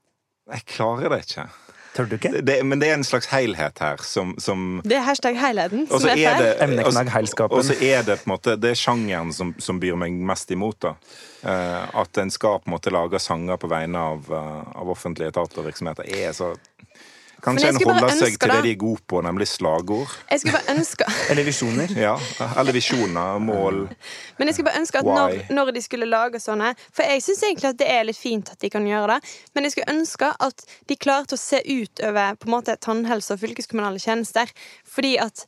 jeg 0.50 0.64
klarer 0.66 1.12
det 1.12 1.24
ikke. 1.26 1.48
Tør 1.90 2.06
du 2.06 2.14
ikke? 2.14 2.30
Det, 2.36 2.40
det, 2.46 2.56
men 2.66 2.78
det 2.78 2.88
er 2.90 2.94
en 3.00 3.04
slags 3.06 3.26
helhet 3.32 3.80
her 3.82 4.02
som, 4.06 4.36
som 4.38 4.80
Det 4.86 4.94
er 4.94 5.02
hashtag 5.02 5.34
helheten 5.40 5.88
som 5.90 6.02
så 6.04 6.12
er 6.12 6.20
feil. 6.20 6.42
det 6.44 6.50
Emneknagg 6.62 7.10
heilskapen. 7.10 7.58
Og 7.58 7.66
så 7.66 7.74
er 7.74 8.04
det 8.06 8.20
på 8.20 8.28
en 8.28 8.34
måte 8.36 8.54
Det 8.60 8.70
er 8.70 8.78
sjangeren 8.78 9.32
som, 9.34 9.50
som 9.58 9.80
byr 9.82 9.98
meg 9.98 10.14
mest 10.32 10.50
imot. 10.54 10.80
da 10.86 10.94
Uh, 11.40 11.88
At 11.96 12.18
en 12.20 12.28
skal 12.28 12.58
på 12.60 12.68
en 12.68 12.74
måte 12.74 12.90
lage 12.92 13.16
sanger 13.16 13.56
på 13.56 13.68
vegne 13.72 13.96
av, 13.96 14.26
uh, 14.28 14.60
av 14.76 14.90
offentlige 14.92 15.32
etater 15.32 15.62
og 15.62 15.70
virksomheter, 15.70 16.04
er 16.04 16.34
så 16.36 16.50
Kanskje 17.44 17.70
en 17.72 17.78
holder 17.80 18.14
seg 18.18 18.36
til 18.40 18.52
det 18.52 18.58
de 18.66 18.72
er 18.74 18.80
gode 18.80 19.02
på, 19.08 19.20
nemlig 19.24 19.48
slagord. 19.50 20.12
Jeg 20.30 20.42
skulle 20.42 20.58
bare 20.58 20.76
ønske 20.76 21.08
Eller 21.32 21.46
visjoner? 21.46 21.94
Ja, 21.96 22.16
Eller 22.60 22.76
visjoner, 22.76 23.38
mål. 23.44 23.80
Men 24.38 24.50
jeg 24.50 24.58
skulle 24.58 24.70
bare 24.70 24.82
ønske 24.82 25.00
at 25.02 25.08
når, 25.08 25.38
når 25.54 25.72
de 25.76 25.84
skulle 25.84 26.10
lage 26.10 26.42
sånne 26.42 26.74
For 26.88 27.06
jeg 27.06 27.24
syns 27.24 27.42
egentlig 27.48 27.72
at 27.72 27.80
det 27.80 27.88
er 27.92 28.06
litt 28.08 28.20
fint 28.20 28.52
at 28.52 28.60
de 28.60 28.70
kan 28.72 28.86
gjøre 28.86 29.16
det, 29.16 29.32
men 29.54 29.66
jeg 29.66 29.74
skulle 29.74 29.96
ønske 29.96 30.30
at 30.46 30.68
de 30.88 30.98
klarte 31.00 31.36
å 31.36 31.40
se 31.40 31.62
utover 31.64 32.36
på 32.38 32.48
en 32.48 32.54
måte 32.54 32.76
tannhelse 32.80 33.34
og 33.34 33.42
fylkeskommunale 33.42 34.00
tjenester. 34.02 34.50
Fordi 34.88 35.16
at 35.22 35.46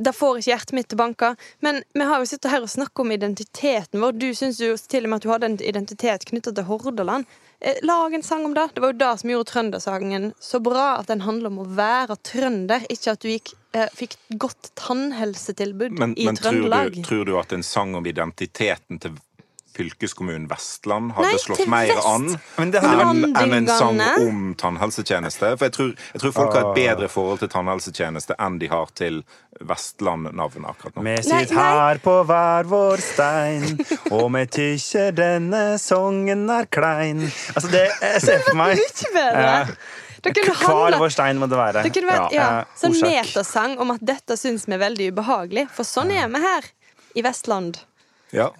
da 0.00 0.12
får 0.16 0.40
ikke 0.40 0.50
hjertet 0.50 0.74
mitt 0.76 0.88
til 0.88 1.00
banka. 1.00 1.34
Men 1.64 1.82
vi 1.92 2.06
har 2.08 2.22
jo 2.22 2.28
sittet 2.28 2.50
her 2.52 2.64
og 2.64 2.72
snakket 2.72 3.04
om 3.04 3.12
identiteten 3.12 4.00
vår. 4.00 4.16
Du 4.16 4.30
syns 4.36 4.60
jo 4.62 4.72
til 4.80 5.04
og 5.04 5.12
med 5.12 5.20
at 5.20 5.26
du 5.26 5.32
hadde 5.32 5.50
en 5.50 5.58
identitet 5.60 6.24
knytta 6.30 6.54
til 6.56 6.68
Hordaland. 6.70 7.28
Eh, 7.60 7.76
Lag 7.82 8.14
en 8.14 8.22
sang 8.22 8.44
om 8.44 8.54
det. 8.54 8.68
Det 8.74 8.80
var 8.80 8.92
jo 8.92 8.98
det 8.98 9.10
som 9.20 9.30
gjorde 9.30 9.50
trøndersangen 9.50 10.30
så 10.40 10.60
bra. 10.64 10.96
At 11.00 11.10
den 11.12 11.20
handler 11.20 11.52
om 11.52 11.58
å 11.64 11.66
være 11.76 12.16
trønder, 12.24 12.86
ikke 12.88 13.12
at 13.12 13.20
du 13.20 13.28
gikk, 13.28 13.52
eh, 13.76 13.90
fikk 13.94 14.16
godt 14.40 14.70
tannhelsetilbud 14.80 15.98
Men, 15.98 16.14
i 16.18 16.24
men 16.24 16.36
tror, 16.36 16.52
Trøndelag. 16.52 16.94
du, 16.94 17.02
tror 17.04 17.24
du 17.28 17.34
at 17.38 17.52
en 17.52 17.62
sang 17.66 17.94
om 17.94 18.06
identiteten 18.06 19.00
til 19.02 19.18
fylkeskommunen 19.80 20.46
Vestland 20.50 21.14
hadde 21.16 21.32
Nei, 21.32 21.40
slått 21.42 21.66
mer 21.70 21.90
vest. 21.94 22.06
an 22.06 22.26
Men 22.60 22.72
det 22.74 22.82
her 22.84 23.02
enn 23.06 23.24
enn 23.30 23.54
en 23.58 23.70
sang 23.72 24.00
om 24.20 24.42
tannhelsetjeneste? 24.60 25.54
For 25.56 25.68
jeg 25.70 25.76
tror, 25.76 25.94
jeg 26.14 26.22
tror 26.24 26.34
folk 26.36 26.56
har 26.58 26.68
et 26.68 26.78
bedre 26.78 27.08
forhold 27.12 27.40
til 27.42 27.50
tannhelsetjeneste 27.52 28.36
enn 28.38 28.58
de 28.60 28.68
har 28.72 28.92
til 28.98 29.22
Vestland-navnet 29.66 30.68
akkurat 30.70 30.96
nå. 30.96 31.04
Vi 31.06 31.16
sitter 31.26 31.56
her 31.56 32.00
på 32.04 32.14
hver 32.28 32.68
vår 32.70 33.02
stein, 33.04 33.66
og 34.10 34.28
vi 34.36 34.44
tykker 34.58 35.16
denne 35.16 35.64
songen 35.82 36.46
er 36.52 36.68
klein. 36.72 37.26
Altså, 37.54 37.72
det 37.72 37.86
jeg 37.88 38.22
ser 38.26 38.46
for 38.46 38.60
meg 38.60 38.80
Hver 40.20 40.98
vår 41.00 41.12
stein 41.14 41.38
må 41.40 41.46
det 41.48 41.56
være. 41.56 41.82
det 41.86 41.94
kunne 41.96 42.10
vært 42.10 42.34
ja, 42.36 42.48
Ja, 42.60 42.64
sånn 42.76 42.98
metasang 43.00 43.78
om 43.80 43.94
at 43.94 44.02
dette 44.04 44.36
syns 44.36 44.66
vi 44.68 44.76
er 44.76 44.82
veldig 44.82 45.06
ubehagelig. 45.14 45.64
For 45.72 45.88
sånn 45.88 46.12
er 46.12 46.28
vi 46.28 46.42
her 46.44 46.68
i 47.16 47.24
Vestland. 47.24 47.80
Ja. 48.36 48.50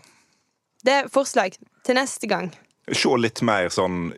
Det 0.87 0.93
er 1.03 1.09
forslag 1.13 1.57
til 1.87 1.95
neste 1.99 2.27
gang. 2.31 2.51
Se 2.93 3.09
litt 3.21 3.43
mer 3.47 3.69
sånn 3.71 4.13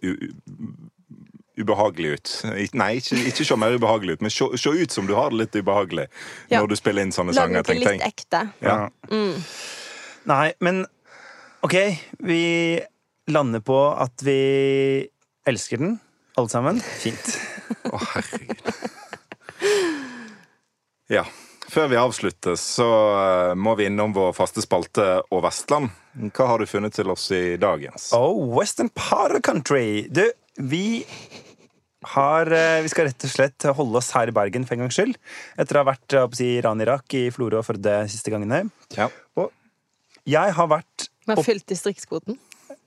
ubehagelig 1.61 2.13
ut. 2.17 2.31
Nei, 2.79 2.95
ikke, 3.01 3.19
ikke 3.29 3.45
se 3.45 3.57
mer 3.61 3.75
ubehagelig 3.77 4.17
ut, 4.17 4.23
men 4.25 4.33
se, 4.33 4.47
se 4.57 4.71
ut 4.73 4.95
som 4.95 5.07
du 5.09 5.13
har 5.19 5.31
det 5.35 5.41
litt 5.43 5.59
ubehagelig 5.59 6.07
Ja. 6.53 6.63
når 6.63 6.71
du 6.73 6.77
spiller 6.79 7.05
inn 7.05 7.13
sånne 7.13 7.35
Lager 7.37 7.43
sanger. 7.43 7.61
noe 7.61 7.69
det 7.69 7.99
litt 7.99 8.07
ekte. 8.07 8.41
Ja. 8.65 8.79
Nei, 10.33 10.53
men 10.65 10.85
OK, 11.67 11.77
vi 12.25 12.41
lander 13.31 13.61
på 13.63 13.77
at 14.03 14.25
vi 14.27 14.39
elsker 15.47 15.79
den, 15.83 15.99
alle 16.39 16.49
sammen. 16.51 16.81
Fint. 17.03 17.35
Å, 17.91 17.99
herregud. 18.15 18.73
Ja. 21.13 21.27
Før 21.73 21.89
vi 21.89 21.97
avslutter, 21.97 22.57
så 22.61 22.87
eh, 23.17 23.55
må 23.57 23.73
vi 23.79 23.87
innom 23.89 24.13
vår 24.13 24.35
faste 24.37 24.61
spalte 24.61 25.07
og 25.33 25.41
Vestland. 25.47 25.89
Hva 26.37 26.51
har 26.51 26.61
du 26.61 26.69
funnet 26.69 26.93
til 26.93 27.09
oss 27.09 27.31
i 27.33 27.57
dag, 27.61 27.81
Jens? 27.81 28.11
Oh, 28.13 28.43
Western 28.59 28.91
of 28.93 29.41
country. 29.41 30.05
Du, 30.13 30.27
vi 30.61 31.07
har 32.13 32.51
eh, 32.53 32.83
Vi 32.85 32.93
skal 32.93 33.09
rett 33.09 33.25
og 33.25 33.33
slett 33.33 33.69
holde 33.79 34.03
oss 34.03 34.13
her 34.13 34.29
i 34.29 34.37
Bergen 34.37 34.69
for 34.69 34.77
en 34.77 34.85
gangs 34.85 34.99
skyld. 35.01 35.17
Etter 35.57 35.79
å 35.79 35.85
ha 35.85 35.91
vært 35.95 36.19
å 36.21 36.27
si, 36.37 36.51
i 36.51 36.61
Iran-Irak 36.61 37.17
i 37.17 37.25
Florø 37.33 37.63
og 37.63 37.69
Førde 37.71 38.03
de 38.05 38.13
siste 38.13 38.35
gangene. 38.35 38.67
Ja. 38.99 39.09
Jeg 40.29 40.55
har 40.59 40.69
vært 40.71 41.09
Vi 41.25 41.33
har 41.33 41.47
fylt 41.47 41.67
distriktskvoten. 41.73 42.37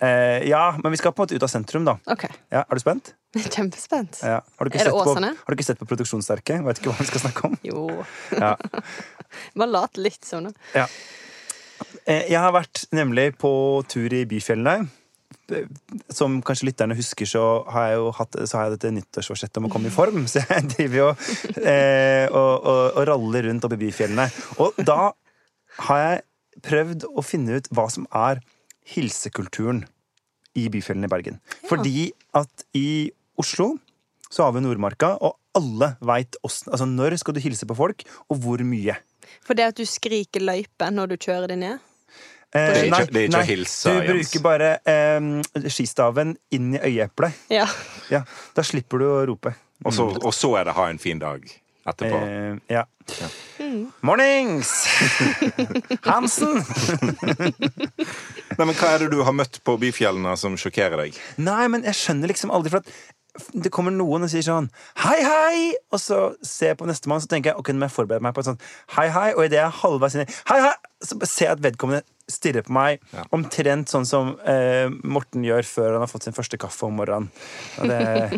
Eh, 0.02 0.44
Ja, 0.50 0.76
men 0.82 0.92
vi 0.92 0.98
skal 0.98 1.14
på 1.14 1.22
en 1.24 1.28
måte 1.28 1.36
ut 1.38 1.44
av 1.46 1.52
sentrum, 1.52 1.86
da. 1.88 1.98
OK. 2.12 2.26
Ja, 2.52 2.64
er 2.66 2.76
du 2.76 2.82
spent? 2.84 3.14
Kjempespent. 3.36 4.22
Ja. 4.24 4.40
Har, 4.44 4.66
du 4.68 4.72
ikke 4.72 4.80
Er 4.80 4.88
det 4.88 4.92
sett 4.92 4.96
på, 4.96 5.12
Åsane? 5.12 5.32
har 5.36 5.52
du 5.52 5.58
ikke 5.60 5.68
sett 5.68 5.80
på 5.82 5.88
Produksjonssterke? 5.90 6.62
Vet 6.64 6.80
ikke 6.80 6.92
hva 6.94 7.00
vi 7.02 7.08
skal 7.12 7.24
snakke 7.28 7.50
om. 7.50 7.58
Jo. 7.68 7.86
Ja. 8.32 8.54
Bare 9.60 9.72
lat 9.72 9.98
litt 10.00 10.24
sånn. 10.28 10.52
da. 10.76 10.86
Eh, 12.06 12.30
Jeg 12.32 12.40
har 12.40 12.54
vært 12.56 12.86
nemlig 12.96 13.34
på 13.42 13.52
tur 13.92 14.14
i 14.16 14.24
byfjellene. 14.30 14.86
Som 16.10 16.40
kanskje 16.46 16.70
lytterne 16.72 16.96
husker, 16.98 17.28
så 17.30 17.42
har 17.70 17.90
jeg 17.92 17.98
jo 18.00 18.08
hatt 18.18 18.38
så 18.50 18.58
har 18.58 18.64
jeg 18.70 18.78
dette 18.80 18.94
nyttårsforsettet 18.96 19.60
om 19.62 19.68
å 19.68 19.74
komme 19.74 19.92
i 19.92 19.94
form. 19.94 20.24
Så 20.32 20.42
jeg 20.42 20.70
driver 20.72 20.98
jo 21.02 21.10
eh, 21.62 22.26
og, 22.32 22.54
og, 22.66 22.82
og 22.96 23.04
raller 23.12 23.46
rundt 23.52 23.68
oppe 23.68 23.78
i 23.78 23.84
byfjellene. 23.84 24.26
Og 24.64 24.80
da 24.88 25.12
har 25.90 26.02
jeg 26.06 26.24
prøvd 26.66 27.06
å 27.12 27.22
finne 27.26 27.60
ut 27.60 27.68
hva 27.76 27.86
som 27.92 28.08
er 28.16 28.40
hilsekulturen 28.94 29.84
i 30.56 30.68
byfjellene 30.72 31.10
i 31.10 31.12
Bergen. 31.12 31.40
Fordi 31.70 32.12
at 32.38 32.66
i 32.78 33.12
Oslo 33.42 33.74
så 34.32 34.46
har 34.48 34.54
vi 34.56 34.62
Nordmarka, 34.64 35.14
og 35.22 35.38
alle 35.56 35.94
veit 36.04 36.36
altså 36.44 36.88
når 36.90 37.18
skal 37.22 37.36
du 37.38 37.42
hilse 37.44 37.68
på 37.70 37.76
folk, 37.78 38.04
og 38.30 38.40
hvor 38.44 38.64
mye. 38.68 38.96
For 39.46 39.58
det 39.58 39.70
at 39.72 39.78
du 39.80 39.86
skriker 39.88 40.44
løype 40.44 40.90
når 40.92 41.14
du 41.14 41.18
kjører 41.18 41.48
det 41.54 41.60
ned? 41.62 41.80
Eh, 42.56 42.62
Det 42.74 42.78
er 42.78 42.84
ikke- 42.86 42.92
nei, 42.92 43.06
det 43.06 43.16
er 43.16 43.28
ikke 43.28 43.38
nei, 43.38 43.46
hilse, 43.46 43.84
Du 43.90 44.02
Jens. 44.14 44.32
bruker 44.32 44.44
bare 44.44 44.70
eh, 44.86 45.70
skistaven 45.70 46.38
inn 46.52 46.76
i 46.76 46.80
øyeeplet. 46.80 47.34
Ja. 47.50 47.66
Ja, 48.10 48.24
da 48.56 48.62
slipper 48.62 49.00
du 49.00 49.06
å 49.06 49.26
rope. 49.28 49.56
Og, 49.84 49.92
så, 49.94 50.06
og 50.24 50.34
så 50.34 50.56
er 50.60 50.64
det 50.66 50.74
ha 50.74 50.86
en 50.90 50.98
fin 50.98 51.20
dag 51.20 51.44
etterpå. 51.90 52.20
Eh, 52.26 52.76
ja. 52.76 52.86
Mornings! 54.06 54.72
Hansen! 56.10 56.62
Nei, 58.56 58.66
men 58.66 58.74
Hva 58.78 58.94
er 58.96 59.06
det 59.06 59.12
du 59.14 59.20
har 59.26 59.36
møtt 59.36 59.60
på 59.66 59.78
byfjellene 59.82 60.34
som 60.40 60.58
sjokkerer 60.60 61.06
deg? 61.06 61.20
Nei, 61.42 61.66
men 61.72 61.86
jeg 61.86 62.00
skjønner 62.00 62.32
liksom 62.32 62.54
aldri 62.56 62.74
for 62.74 62.82
at 62.82 62.90
det 63.52 63.72
kommer 63.74 63.92
noen 63.92 64.24
og 64.24 64.32
sier 64.32 64.46
sånn 64.46 64.70
Hei, 65.04 65.18
hei! 65.26 65.58
Og 65.92 66.00
så 66.00 66.20
ser 66.46 66.72
jeg 66.72 66.80
på 66.80 66.88
nestemann, 66.88 67.20
så 67.24 67.28
tenker 67.32 67.52
jeg 67.52 67.60
ok, 67.60 67.74
nå 67.74 67.84
må 67.84 67.90
jeg 67.90 67.96
forberede 67.98 68.24
meg 68.24 68.36
på 68.36 68.46
et 68.46 68.50
sånt 68.50 68.64
hei, 68.96 69.10
hei. 69.12 69.30
Og 69.36 69.44
idet 69.44 69.60
jeg 69.60 69.68
er 69.68 69.80
halvveis 69.82 70.16
inni 70.18 70.28
hei, 70.52 70.60
hei, 70.70 70.76
så 71.04 71.20
ser 71.28 71.50
jeg 71.50 71.58
at 71.58 71.66
vedkommende 71.66 72.06
stirrer 72.32 72.66
på 72.66 72.74
meg 72.74 73.02
Ja. 73.14 73.24
omtrent 73.36 73.92
sånn 73.92 74.06
som 74.10 74.32
eh, 74.50 74.90
Morten 75.04 75.44
gjør 75.46 75.66
før 75.68 75.92
han 75.94 76.04
har 76.06 76.10
fått 76.12 76.26
sin 76.28 76.34
første 76.36 76.58
kaffe 76.62 76.88
om 76.88 76.96
morgenen. 76.98 77.30
Og 77.80 77.90
det 77.92 78.00
er 78.02 78.36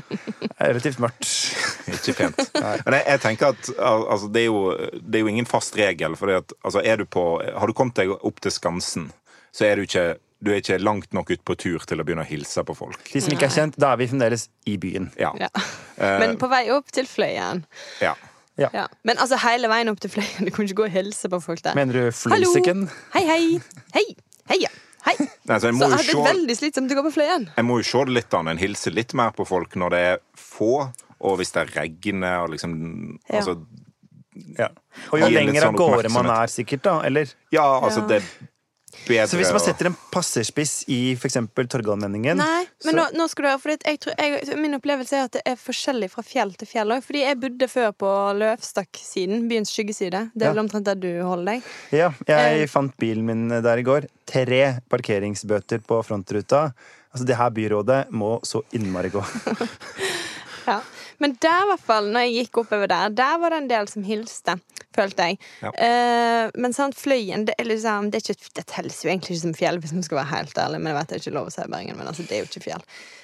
relativt 0.60 1.00
mørkt. 1.04 1.30
Ikke 1.96 2.16
pent. 2.20 2.42
Men 2.58 2.98
jeg, 3.00 3.06
jeg 3.08 3.24
tenker 3.24 3.54
at 3.56 3.72
altså, 3.80 4.28
det, 4.34 4.44
er 4.44 4.50
jo, 4.50 4.62
det 5.00 5.20
er 5.22 5.26
jo 5.26 5.32
ingen 5.32 5.48
fast 5.50 5.78
regel. 5.80 6.18
For 6.20 6.34
altså, 6.36 6.84
du 6.84 7.06
på, 7.06 7.26
har 7.44 7.68
du 7.68 7.76
kommet 7.78 7.96
deg 8.00 8.12
opp 8.18 8.42
til 8.44 8.52
Skansen, 8.52 9.12
så 9.56 9.70
er 9.70 9.80
du 9.80 9.88
ikke, 9.88 10.08
du 10.44 10.52
er 10.52 10.60
ikke 10.62 10.80
langt 10.84 11.14
nok 11.16 11.32
ut 11.32 11.44
på 11.48 11.56
tur 11.58 11.86
til 11.88 12.02
å 12.02 12.06
begynne 12.08 12.26
å 12.28 12.30
hilse 12.30 12.64
på 12.68 12.76
folk. 12.78 13.00
De 13.14 13.22
som 13.24 13.34
ikke 13.34 13.48
er 13.48 13.56
kjent, 13.56 13.78
da 13.80 13.94
er 13.96 14.02
vi 14.04 14.10
fremdeles 14.12 14.50
i 14.70 14.76
byen. 14.82 15.12
Ja. 15.20 15.32
ja. 15.40 15.50
Eh, 15.98 16.18
Men 16.22 16.36
på 16.42 16.50
vei 16.52 16.66
opp 16.76 16.92
til 16.94 17.08
Fløyen. 17.10 17.64
ja. 18.04 18.18
Ja. 18.58 18.88
Men 19.06 19.18
altså 19.22 19.38
hele 19.44 19.70
veien 19.70 19.90
opp 19.92 20.00
til 20.02 20.10
Fløyen. 20.10 20.46
Du 20.48 20.52
kan 20.52 20.66
ikke 20.66 20.80
gå 20.82 20.86
og 20.88 20.94
hilse 20.96 21.30
på 21.30 21.40
folk 21.44 21.62
der. 21.64 21.76
Mener 21.78 21.94
du 21.94 22.04
Hallo! 22.32 22.50
flysiken? 22.52 22.88
Hei, 23.14 23.24
hei. 23.28 23.60
Hei. 23.94 24.06
Heia. 24.50 24.70
Hei. 25.06 25.14
Nei, 25.48 25.60
så 25.62 25.70
jeg, 25.70 25.76
må 25.78 25.86
det 25.86 25.92
jo 25.94 26.00
er 26.00 26.08
se, 26.10 26.24
veldig 26.26 26.56
slitsomt 26.58 26.92
å 26.92 26.98
gå 27.00 27.04
på 27.10 27.14
Fløyen. 27.20 27.46
jeg 27.56 27.66
må 27.68 27.78
jo 27.82 27.86
se 27.88 28.02
det 28.10 28.16
litt 28.18 28.34
an. 28.40 28.48
En 28.52 28.58
hilser 28.62 28.96
litt 28.98 29.14
mer 29.18 29.36
på 29.38 29.46
folk 29.48 29.76
når 29.80 29.94
det 29.94 30.02
er 30.14 30.18
få, 30.36 30.72
og 31.20 31.38
hvis 31.40 31.54
det 31.56 31.68
regner 31.76 32.42
og 32.46 32.56
liksom 32.56 32.74
Ja. 33.30 33.40
altså, 33.42 33.58
Ja. 34.58 34.68
Og 35.12 35.20
jo 35.20 35.26
lengre 35.30 35.46
lenger 35.48 35.64
av 35.64 35.72
sånn 35.72 35.78
gårde 35.80 36.12
man 36.14 36.28
er, 36.30 36.48
sikkert, 36.52 36.84
da. 36.86 37.00
Eller 37.08 37.32
Ja, 37.52 37.64
altså, 37.82 38.02
Ja. 38.04 38.08
det 38.08 38.24
bedre 39.08 39.28
Så 39.28 39.38
hvis 39.38 39.52
man 39.52 39.60
setter 39.62 39.90
en 39.90 39.96
passerspiss 40.14 40.86
i 40.88 41.14
f.eks. 41.16 41.36
Torgallmenningen 41.70 42.38
Nei, 42.40 42.66
men 42.86 42.94
så- 42.94 42.96
nå, 42.98 43.06
nå 43.20 43.28
skal 43.30 43.44
du 43.44 43.50
høre, 43.50 43.60
for 43.62 43.70
jeg 43.76 44.00
tror, 44.00 44.14
jeg, 44.18 44.58
Min 44.58 44.74
opplevelse 44.80 45.14
er 45.14 45.24
at 45.28 45.32
det 45.38 45.42
er 45.46 45.56
forskjellig 45.60 46.10
fra 46.14 46.24
fjell 46.24 46.54
til 46.58 46.68
fjell 46.68 46.94
òg. 46.96 47.04
Fordi 47.04 47.20
jeg 47.26 47.40
bodde 47.40 47.68
før 47.68 47.92
på 47.94 48.12
Løvstakk-siden, 48.40 49.48
byens 49.50 49.70
skyggeside. 49.76 50.32
Det 50.34 50.42
er 50.44 50.50
Ja. 50.50 50.54
vel 50.54 50.64
omtrent 50.66 50.86
der 50.86 50.96
du 50.96 51.10
holder 51.24 51.46
deg. 51.54 51.64
Ja, 51.92 52.12
jeg 52.28 52.62
Eh. 52.62 52.68
fant 52.68 52.96
bilen 52.98 53.26
min 53.26 53.48
der 53.50 53.78
i 53.78 53.84
går. 53.84 54.08
Tre 54.26 54.80
parkeringsbøter 54.90 55.80
på 55.86 56.04
frontruta. 56.04 56.74
Altså, 57.14 57.26
det 57.26 57.38
her 57.38 57.50
byrådet 57.50 58.10
må 58.12 58.40
så 58.44 58.64
innmari 58.74 59.10
gå. 59.10 59.24
Ja. 60.68 60.82
Men 61.24 61.36
der, 61.42 61.64
i 61.66 61.70
hvert 61.72 61.86
fall, 61.88 62.10
når 62.14 62.28
jeg 62.28 62.48
gikk 62.48 62.62
oppover 62.64 62.90
der, 62.92 63.14
der 63.18 63.38
var 63.42 63.54
det 63.54 63.62
en 63.64 63.70
del 63.72 63.90
som 63.90 64.06
hilste, 64.06 64.58
følte 64.96 65.30
jeg. 65.30 65.40
Ja. 65.64 65.72
Eh, 65.74 66.56
men 66.58 66.76
sånn, 66.76 66.96
Fløyen 66.98 67.48
det, 67.50 67.58
er 67.58 67.70
liksom, 67.70 68.12
det, 68.14 68.22
er 68.22 68.36
ikke, 68.36 68.54
det 68.60 68.66
telles 68.70 69.04
jo 69.04 69.12
egentlig 69.12 69.36
ikke 69.36 69.46
som 69.46 69.56
fjell, 69.58 69.82
hvis 69.84 69.96
man 69.98 70.06
skal 70.06 70.22
være 70.22 70.32
helt 70.34 70.62
ærlig. 70.64 70.82
Men 70.82 70.94
jeg 70.94 71.00
vet 71.00 71.12
det 71.12 71.18
er 71.18 71.24
ikke 71.26 71.38
lov 71.38 71.52
å 71.52 71.54
si 71.54 71.64
i 71.64 71.72
Bergen, 71.74 72.00
men 72.00 72.12
altså, 72.12 72.26
det 72.28 72.38
er 72.38 72.44
jo 72.44 72.50
ikke 72.50 72.66
fjell. 72.68 72.84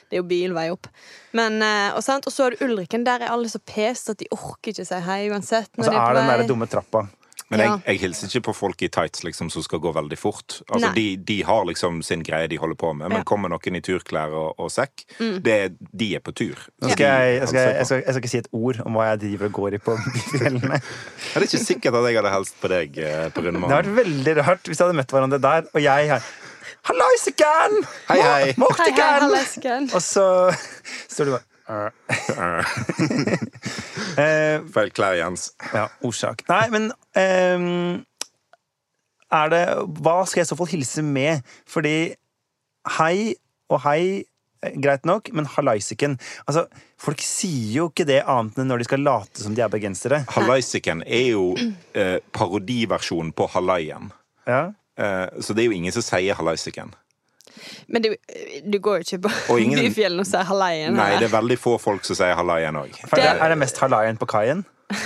Det 0.10 0.18
er 0.18 0.22
jo 0.22 0.30
bilvei 0.30 0.68
opp. 0.74 0.90
Men, 1.38 1.58
eh, 1.66 1.90
og, 1.94 2.04
sant, 2.06 2.30
og 2.30 2.34
så 2.36 2.48
har 2.48 2.56
du 2.56 2.66
Ulriken. 2.66 3.06
Der 3.08 3.26
er 3.26 3.34
alle 3.34 3.50
så 3.50 3.62
peste 3.62 4.14
at 4.14 4.22
de 4.22 4.30
orker 4.36 4.74
ikke 4.74 4.86
si 4.90 5.04
hei 5.08 5.22
uansett. 5.34 5.72
Og 5.78 5.86
så 5.86 5.94
er 5.94 6.00
er 6.02 6.20
den 6.20 6.30
derre 6.30 6.44
der 6.44 6.52
dumme 6.52 6.70
trappa. 6.70 7.08
Men 7.54 7.62
jeg, 7.64 7.82
jeg 7.88 8.00
hilser 8.04 8.30
ikke 8.32 8.42
på 8.50 8.54
folk 8.58 8.82
i 8.86 8.90
tights 8.94 9.24
liksom, 9.24 9.50
som 9.54 9.64
skal 9.66 9.80
gå 9.84 9.92
veldig 9.96 10.18
fort. 10.20 10.60
Altså, 10.70 10.90
de, 10.98 11.06
de 11.30 11.38
har 11.48 11.64
liksom 11.70 12.02
sin 12.06 12.24
greie 12.26 12.50
de 12.52 12.58
holder 12.62 12.80
på 12.82 12.92
med, 12.94 13.10
men 13.14 13.22
Ja. 13.22 13.28
kommer 13.30 13.52
noen 13.54 13.78
i 13.78 13.82
turklær 13.86 14.34
og, 14.34 14.56
og 14.60 14.72
sekk, 14.74 15.06
det, 15.46 15.54
er- 15.68 15.76
de 15.94 16.10
er 16.18 16.24
på 16.26 16.34
tur. 16.36 16.58
Nå 16.82 16.90
skal 16.94 17.06
jeg, 17.06 17.36
jeg, 17.40 17.48
skal, 17.54 17.60
jeg, 17.78 17.86
skal, 17.90 18.02
jeg 18.04 18.14
skal 18.18 18.24
ikke 18.24 18.34
si 18.34 18.42
et 18.44 18.52
ord 18.54 18.82
om 18.86 18.98
hva 19.00 19.10
jeg 19.12 19.22
driver 19.28 19.52
og 19.52 19.58
går 19.60 19.78
i 19.78 19.82
på 19.90 19.98
byfjellene. 20.16 20.80
Det 20.82 21.36
er 21.42 21.48
ikke 21.50 21.64
sikkert 21.66 22.00
at 22.02 22.10
jeg 22.10 22.20
hadde 22.22 22.34
helst 22.38 22.58
på 22.64 22.72
deg 22.74 22.98
eh, 23.04 23.28
på 23.36 23.44
Det 23.46 23.54
hadde 23.56 23.70
vært 23.78 23.94
veldig 24.02 24.36
rart 24.42 24.68
hvis 24.72 24.80
vi 24.82 24.84
hadde 24.88 24.98
møtt 25.02 25.14
hverandre 25.16 25.42
der, 25.44 25.70
og 25.74 25.82
jeg 25.86 26.12
her 26.16 26.32
Hallaisiken! 26.84 27.78
Hei, 28.10 28.18
hei. 28.20 28.24
Hei, 28.28 28.48
hei, 28.50 28.54
Mortiken! 28.60 29.86
Og 29.96 30.02
så 30.04 30.26
står 31.08 31.30
du 31.30 31.36
bare 31.38 31.46
Feil 34.74 34.92
klær, 34.96 35.16
Jens. 35.18 35.52
Ja, 35.74 35.88
ordsak. 36.06 36.44
Nei, 36.50 36.66
men 36.74 36.92
um, 36.92 38.04
er 39.34 39.50
det 39.54 39.64
Hva 40.04 40.20
skal 40.28 40.44
jeg 40.44 40.48
i 40.48 40.52
så 40.52 40.60
fall 40.60 40.72
hilse 40.74 41.04
med? 41.06 41.42
Fordi 41.70 42.14
hei 42.98 43.16
og 43.72 43.80
hei, 43.86 44.24
eh, 44.62 44.76
greit 44.84 45.08
nok, 45.08 45.32
men 45.34 45.48
hallaisiken 45.50 46.18
Altså, 46.46 46.66
folk 47.00 47.24
sier 47.24 47.78
jo 47.80 47.90
ikke 47.90 48.06
det 48.10 48.22
annet 48.30 48.60
enn 48.60 48.70
når 48.70 48.84
de 48.84 48.90
skal 48.90 49.06
late 49.06 49.42
som 49.42 49.56
de 49.56 49.64
er 49.64 49.72
bergensere. 49.72 50.24
Hallaisiken 50.36 51.04
er 51.08 51.30
jo 51.32 51.46
eh, 51.98 52.20
parodiversjonen 52.36 53.32
på 53.36 53.48
hallaien. 53.56 54.12
Ja. 54.46 54.66
Eh, 55.00 55.28
så 55.42 55.56
det 55.56 55.64
er 55.64 55.72
jo 55.72 55.80
ingen 55.80 55.96
som 55.96 56.06
sier 56.06 56.38
hallaisiken. 56.38 56.94
Men 57.88 58.06
du, 58.06 58.10
du 58.64 58.78
går 58.80 59.02
jo 59.02 59.08
ikke 59.08 59.32
på 59.48 59.58
ingen- 59.60 59.82
byfjellene 59.88 60.24
og 60.26 60.30
sier 60.30 60.48
halaien? 60.50 60.96
Nei, 60.98 61.12
det 61.20 61.30
er 61.30 61.36
veldig 61.36 61.60
få 61.62 61.76
folk 61.82 62.06
som 62.08 62.20
sier 62.20 62.36
halaien 62.40 62.78
òg. 62.80 62.96
Det, 63.14 63.24
er 63.24 63.54
det 63.54 63.60
mest 63.62 63.80
halaien 63.84 64.20
på 64.22 64.30
kaien? 64.30 64.66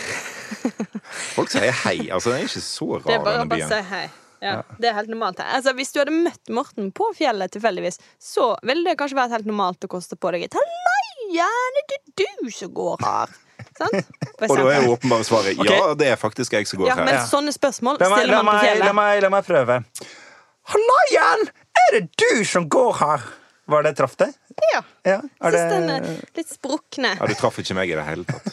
Folk 1.37 1.51
sier 1.53 1.71
hei. 1.85 2.09
Altså, 2.11 2.31
det 2.33 2.39
er 2.39 2.47
ikke 2.47 2.63
så 2.65 2.87
Det 3.05 3.13
er 3.15 3.21
bare 3.23 3.43
å 3.45 3.49
bare 3.49 3.67
si 3.69 3.81
hei. 3.91 4.05
Ja, 4.43 4.59
Det 4.77 4.89
er 4.91 4.93
helt 4.99 5.09
normalt 5.09 5.39
her. 5.41 5.49
Altså, 5.57 5.73
hvis 5.77 5.89
du 5.95 5.99
hadde 6.01 6.13
møtt 6.13 6.51
Morten 6.53 6.91
på 6.93 7.07
fjellet 7.17 7.53
tilfeldigvis, 7.55 7.97
så 8.21 8.51
ville 8.67 8.85
det 8.85 8.97
kanskje 8.99 9.17
vært 9.17 9.33
helt 9.33 9.49
normalt 9.49 9.87
å 9.87 9.89
koste 9.89 10.17
på 10.19 10.33
deg 10.35 10.45
et 10.45 10.57
Halleien, 10.57 11.79
er 11.81 11.87
det 11.89 11.99
du 12.21 12.51
som 12.53 12.69
går 12.73 13.01
her? 13.01 13.33
Sant? 13.77 13.97
Og 14.41 14.53
da 14.57 14.67
er 14.73 14.85
jo 14.85 14.93
åpenbare 14.95 15.25
svaret 15.25 15.57
okay. 15.57 15.73
ja, 15.73 15.89
det 15.97 16.07
er 16.13 16.17
faktisk 16.21 16.53
jeg 16.53 16.69
som 16.69 16.79
går 16.81 16.91
Ja, 16.91 16.95
men 17.01 17.13
her. 17.13 17.25
sånne 17.29 17.53
spørsmål 17.53 17.97
stiller 18.01 18.37
man 18.37 18.45
på 18.45 18.45
meg, 18.47 18.57
la, 18.57 18.61
fjellet. 18.65 18.95
meg, 18.97 19.21
la 19.25 19.31
meg 19.33 19.47
prøve. 19.49 19.79
Hallaien! 20.73 21.47
Er 21.77 21.99
det 21.99 22.07
du 22.17 22.45
som 22.47 22.67
går 22.69 22.97
her? 23.01 23.27
Var 23.67 23.83
det 23.83 23.93
traff 23.99 24.15
det? 24.15 24.29
Ja. 24.73 24.79
Ja. 25.03 25.17
Er 25.43 25.51
Syns 25.51 25.71
den 25.73 25.89
er 25.91 26.05
litt 26.37 26.51
sprukne. 26.55 27.09
Ja, 27.19 27.25
Du 27.27 27.33
traff 27.35 27.57
ikke 27.59 27.75
meg 27.75 27.91
i 27.91 27.97
det 27.99 28.05
hele 28.07 28.23
tatt. 28.23 28.47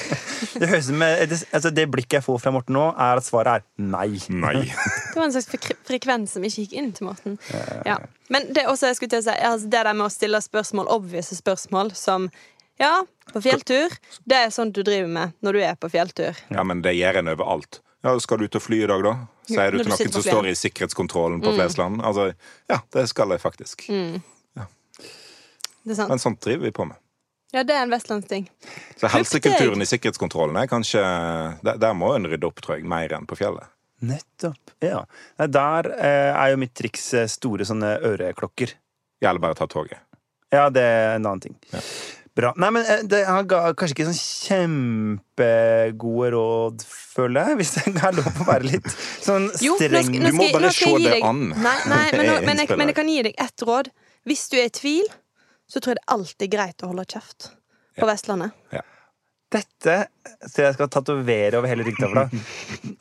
det, 0.60 0.68
høres 0.70 0.88
ut 0.88 1.02
det, 1.04 1.38
altså 1.52 1.72
det 1.74 1.84
blikket 1.92 2.16
jeg 2.18 2.24
får 2.24 2.40
fra 2.40 2.52
Morten 2.54 2.76
nå, 2.78 2.86
er 2.96 3.20
at 3.20 3.26
svaret 3.26 3.60
er 3.60 3.66
nei. 3.76 4.16
Nei. 4.32 4.64
Det 5.14 5.20
var 5.20 5.28
en 5.28 5.34
slags 5.36 5.68
frekvens 5.86 6.32
som 6.34 6.46
ikke 6.48 6.64
gikk 6.64 6.72
inn 6.80 6.88
til 6.96 7.06
Morten. 7.10 7.36
Ja. 7.86 8.00
Men 8.32 8.48
det, 8.56 8.64
også, 8.70 8.88
jeg 8.88 8.98
skulle 8.98 9.12
til 9.12 9.22
å 9.22 9.26
si, 9.28 9.36
altså, 9.36 9.68
det 9.70 9.84
der 9.86 9.92
med 9.94 10.08
å 10.08 10.10
stille 10.10 10.40
spørsmål, 10.42 10.88
obvise 10.96 11.36
spørsmål, 11.38 11.92
som 11.98 12.30
Ja, 12.80 13.04
på 13.30 13.44
fjelltur, 13.44 13.92
det 14.26 14.40
er 14.46 14.50
sånt 14.50 14.74
du 14.74 14.82
driver 14.82 15.12
med 15.12 15.36
når 15.44 15.54
du 15.54 15.60
er 15.62 15.76
på 15.78 15.92
fjelltur. 15.92 16.40
Ja, 16.50 16.64
men 16.66 16.80
det 16.82 16.96
gjør 16.96 17.20
en 17.20 17.30
overalt. 17.36 17.78
Ja, 18.02 18.16
skal 18.18 18.40
du 18.40 18.48
ut 18.48 18.58
og 18.58 18.64
fly 18.64 18.80
i 18.82 18.88
dag, 18.90 19.04
da? 19.06 19.14
Sier 19.48 19.74
du 19.74 19.82
til 19.82 19.90
noen 19.92 20.12
som 20.12 20.24
står 20.24 20.50
i 20.50 20.54
sikkerhetskontrollen 20.58 21.42
på 21.44 21.52
Flesland? 21.56 22.00
Altså, 22.04 22.30
ja, 22.70 22.80
det 22.96 23.08
skal 23.10 23.34
jeg 23.34 23.42
faktisk. 23.42 23.84
Det 25.84 25.92
er 25.92 25.98
sant. 25.98 26.08
Men 26.08 26.22
sånt 26.22 26.40
driver 26.44 26.64
vi 26.64 26.72
på 26.72 26.86
med. 26.88 26.96
Ja, 27.54 27.62
det 27.62 27.76
er 27.76 27.84
en 27.84 27.92
vestlandsting. 27.92 28.48
Så 28.98 29.10
helsekulturen 29.12 29.84
i 29.84 29.86
sikkerhetskontrollen 29.86 30.56
er 30.58 30.66
kanskje 30.66 31.02
Der, 31.62 31.76
der 31.78 31.92
må 31.94 32.08
en 32.16 32.26
rydde 32.26 32.48
opp, 32.48 32.58
tror 32.64 32.80
jeg, 32.80 32.88
mer 32.88 33.12
enn 33.14 33.28
på 33.30 33.38
fjellet. 33.38 33.68
Nettopp. 34.04 34.72
Ja. 34.82 35.04
Der 35.38 35.90
eh, 35.94 36.32
er 36.32 36.50
jo 36.50 36.58
mitt 36.60 36.74
triks 36.76 37.06
eh, 37.14 37.28
store 37.30 37.66
sånne 37.68 37.94
øreklokker. 38.10 38.74
Ja, 39.22 39.30
Eller 39.30 39.44
bare 39.44 39.56
ta 39.60 39.68
toget. 39.70 40.02
Ja, 40.52 40.66
det 40.72 40.82
er 40.82 41.14
en 41.14 41.28
annen 41.30 41.44
ting. 41.44 41.54
Ja. 41.70 41.80
Bra. 42.34 42.50
Nei, 42.58 42.70
men 42.74 42.82
eh, 42.90 43.02
det, 43.06 43.20
Han 43.28 43.46
ga 43.46 43.60
kanskje 43.78 43.94
ikke 43.94 44.06
sånn 44.08 44.16
kjempegode 45.38 46.30
råd, 46.34 46.82
føler 47.14 47.50
jeg, 47.52 47.58
hvis 47.60 47.74
det 47.76 47.84
er 47.94 48.16
lov 48.16 48.26
å 48.42 48.46
være 48.48 48.66
litt 48.72 48.88
sånn 49.22 49.46
Jo, 49.62 49.76
nå 49.76 49.82
streng. 49.84 50.08
skal- 50.08 50.24
nå 50.24 50.32
Du 50.32 50.38
må 50.40 50.48
bare 50.52 50.72
se 50.74 50.90
det 50.98 51.12
deg- 51.12 51.26
an. 51.28 51.44
Nei, 51.54 51.76
nei 51.92 52.00
men, 52.16 52.26
nå, 52.26 52.40
men, 52.48 52.56
jeg, 52.64 52.78
men 52.80 52.90
jeg 52.90 52.96
kan 52.98 53.12
gi 53.12 53.20
deg 53.28 53.38
ett 53.46 53.66
råd. 53.68 53.92
Hvis 54.26 54.48
du 54.50 54.56
er 54.58 54.66
i 54.66 54.74
tvil, 54.74 55.06
så 55.70 55.78
tror 55.80 55.94
jeg 55.94 56.00
det 56.02 56.08
alltid 56.16 56.46
er 56.48 56.52
greit 56.56 56.82
å 56.82 56.90
holde 56.90 57.06
kjeft 57.14 57.50
på 58.00 58.08
Vestlandet. 58.10 58.52
Dette 59.54 59.96
tror 60.50 60.64
jeg 60.66 60.74
skal 60.74 60.88
tatovere 60.90 61.60
over 61.60 61.70
hele 61.70 61.84
ryggtavla. 61.86 62.24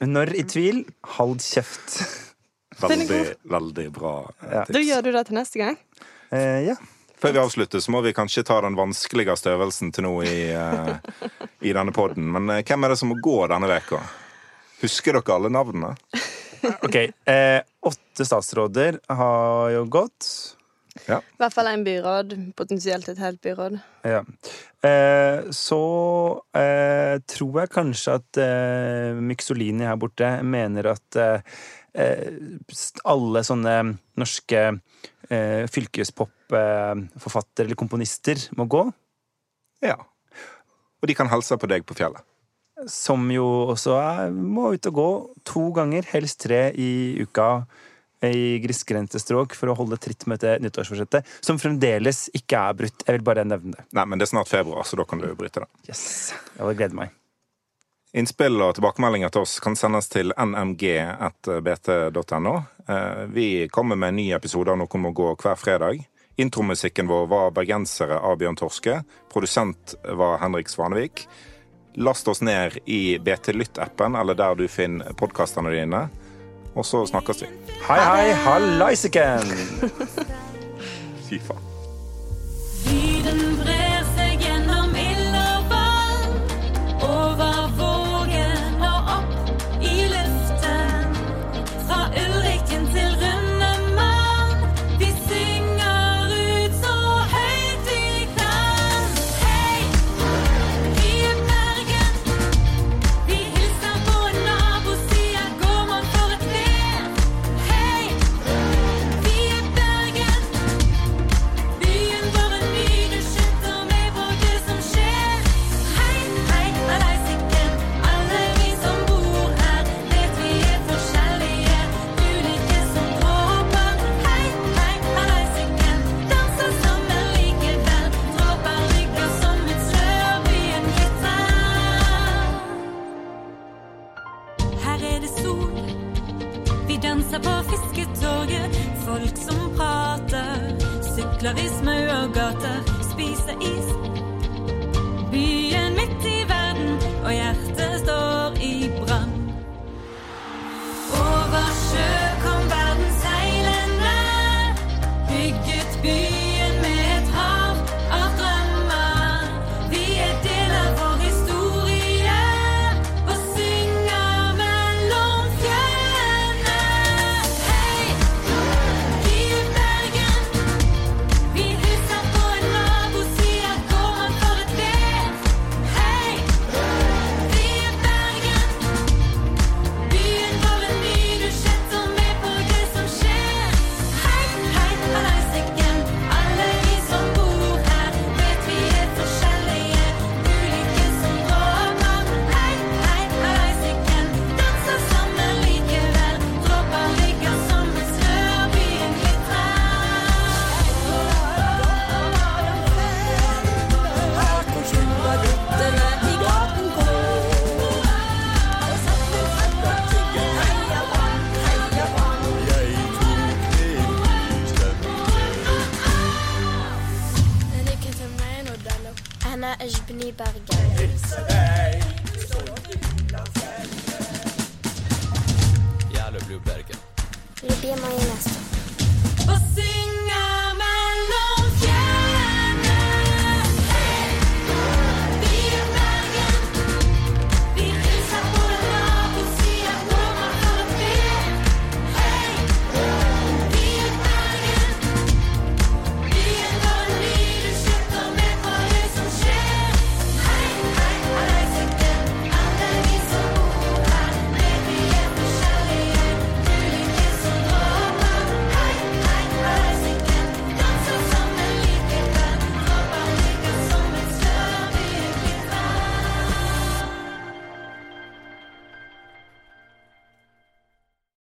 Når 0.05 0.35
i 0.37 0.43
tvil, 0.45 0.83
hold 1.17 1.41
kjeft. 1.41 1.95
Veldig, 2.83 3.21
veldig 3.49 3.87
bra 3.95 4.11
tips. 4.27 4.51
Ja. 4.53 4.63
Da 4.69 4.81
gjør 4.85 5.01
du 5.07 5.11
det 5.15 5.23
til 5.29 5.37
neste 5.39 5.61
gang. 5.61 5.77
Eh, 6.33 6.59
ja. 6.67 6.75
Før 7.23 7.31
vi 7.31 7.39
avslutter, 7.39 7.79
så 7.79 7.91
må 7.95 8.01
vi 8.03 8.11
kanskje 8.11 8.41
ta 8.43 8.57
den 8.65 8.75
vanskeligste 8.75 9.53
øvelsen 9.53 9.93
til 9.95 10.03
nå 10.03 10.17
i, 10.27 10.39
uh, 10.51 10.97
i 11.63 11.71
denne 11.71 11.93
podden. 11.95 12.25
Men 12.35 12.51
uh, 12.51 12.57
hvem 12.67 12.83
er 12.83 12.91
det 12.91 12.97
som 12.99 13.13
må 13.13 13.15
gå 13.23 13.37
denne 13.47 13.69
veka? 13.71 14.01
Husker 14.81 15.15
dere 15.15 15.37
alle 15.37 15.53
navnene? 15.53 15.95
Ok. 16.63 16.95
Eh, 16.95 17.59
åtte 17.83 18.23
statsråder 18.23 18.99
har 19.11 19.71
jo 19.73 19.81
gått. 19.91 20.27
I 20.95 21.17
hvert 21.41 21.55
fall 21.55 21.67
en 21.67 21.83
byråd. 21.83 22.35
Potensielt 22.55 23.09
et 23.11 23.19
helt 23.19 23.41
byråd. 23.43 23.75
Ja. 24.07 24.21
Eh, 24.87 25.49
så 25.51 25.81
eh, 26.55 27.17
tror 27.35 27.59
jeg 27.59 27.73
kanskje 27.73 28.15
at 28.19 28.39
eh, 28.39 29.19
Myksolini 29.19 29.87
her 29.89 29.99
borte 29.99 30.29
mener 30.47 30.93
at 30.93 31.19
eh, 31.19 31.59
alle 31.93 33.43
sånne 33.45 33.75
norske 34.19 34.61
eh, 35.29 35.63
fylkespop-forfattere 35.69 37.67
eller 37.67 37.79
komponister 37.79 38.39
må 38.57 38.65
gå. 38.65 38.83
Ja. 39.85 39.99
Og 41.03 41.09
de 41.09 41.15
kan 41.17 41.29
hilse 41.31 41.57
på 41.59 41.69
deg 41.69 41.85
på 41.85 41.97
fjellet. 41.97 42.23
Som 42.89 43.29
jo 43.31 43.45
også 43.71 43.95
er, 43.99 44.31
må 44.33 44.73
ut 44.73 44.89
og 44.89 44.97
gå 44.97 45.09
to 45.47 45.69
ganger, 45.75 46.07
helst 46.11 46.41
tre 46.43 46.65
i 46.73 47.21
uka 47.21 47.65
i 48.23 48.59
grisgrendte 48.63 49.19
strøk 49.19 49.55
for 49.57 49.71
å 49.71 49.75
holde 49.77 49.99
tritt 49.99 50.23
med 50.31 50.39
dette 50.39 50.63
nyttårsforsettet, 50.63 51.27
som 51.43 51.59
fremdeles 51.59 52.29
ikke 52.35 52.61
er 52.69 52.77
brutt. 52.79 53.03
Jeg 53.03 53.19
vil 53.19 53.25
bare 53.27 53.43
nevne 53.47 53.75
det. 53.75 53.83
Nei, 53.95 54.05
men 54.07 54.19
det 54.19 54.29
er 54.29 54.33
snart 54.35 54.51
februar, 54.51 54.87
så 54.87 54.99
da 54.99 55.05
kan 55.07 55.19
du 55.19 55.27
bryte 55.35 55.65
det. 55.65 55.69
Yes. 55.89 56.31
Jeg 56.55 56.79
gleder 56.79 56.95
meg. 57.03 57.11
Innspill 58.13 58.61
og 58.61 58.75
tilbakemeldinger 58.77 59.31
til 59.33 59.41
oss 59.41 59.55
kan 59.63 59.73
sendes 59.77 60.05
til 60.13 60.29
nmg.bt.no. 60.37 61.31
Eh, 62.85 63.23
Vi 63.33 63.67
kommer 63.73 63.97
med 63.97 64.09
en 64.13 64.19
ny 64.21 64.27
episode 64.37 64.69
av 64.69 64.77
Noe 64.77 64.99
må 65.01 65.09
gå 65.17 65.31
hver 65.33 65.57
fredag. 65.57 66.03
Intromusikken 66.37 67.07
vår 67.09 67.25
var 67.27 67.51
'Bergensere' 67.51 68.21
av 68.21 68.37
Bjørn 68.37 68.55
Torske. 68.55 69.03
Produsent 69.33 69.95
var 70.03 70.37
Henrik 70.37 70.69
Svanevik. 70.69 71.27
Last 71.95 72.27
oss 72.27 72.41
ned 72.41 72.77
i 72.85 73.17
BT 73.17 73.53
Lytt-appen 73.53 74.15
eller 74.19 74.33
der 74.33 74.55
du 74.55 74.67
finner 74.67 75.13
podkastene 75.13 75.69
dine. 75.73 76.09
Og 76.75 76.85
så 76.85 77.05
snakkes 77.05 77.41
vi. 77.41 77.47
Hei, 77.87 77.99
hei, 77.99 78.33
hallaisiken! 78.45 79.45
Fy 81.29 81.39
faen. 81.39 81.61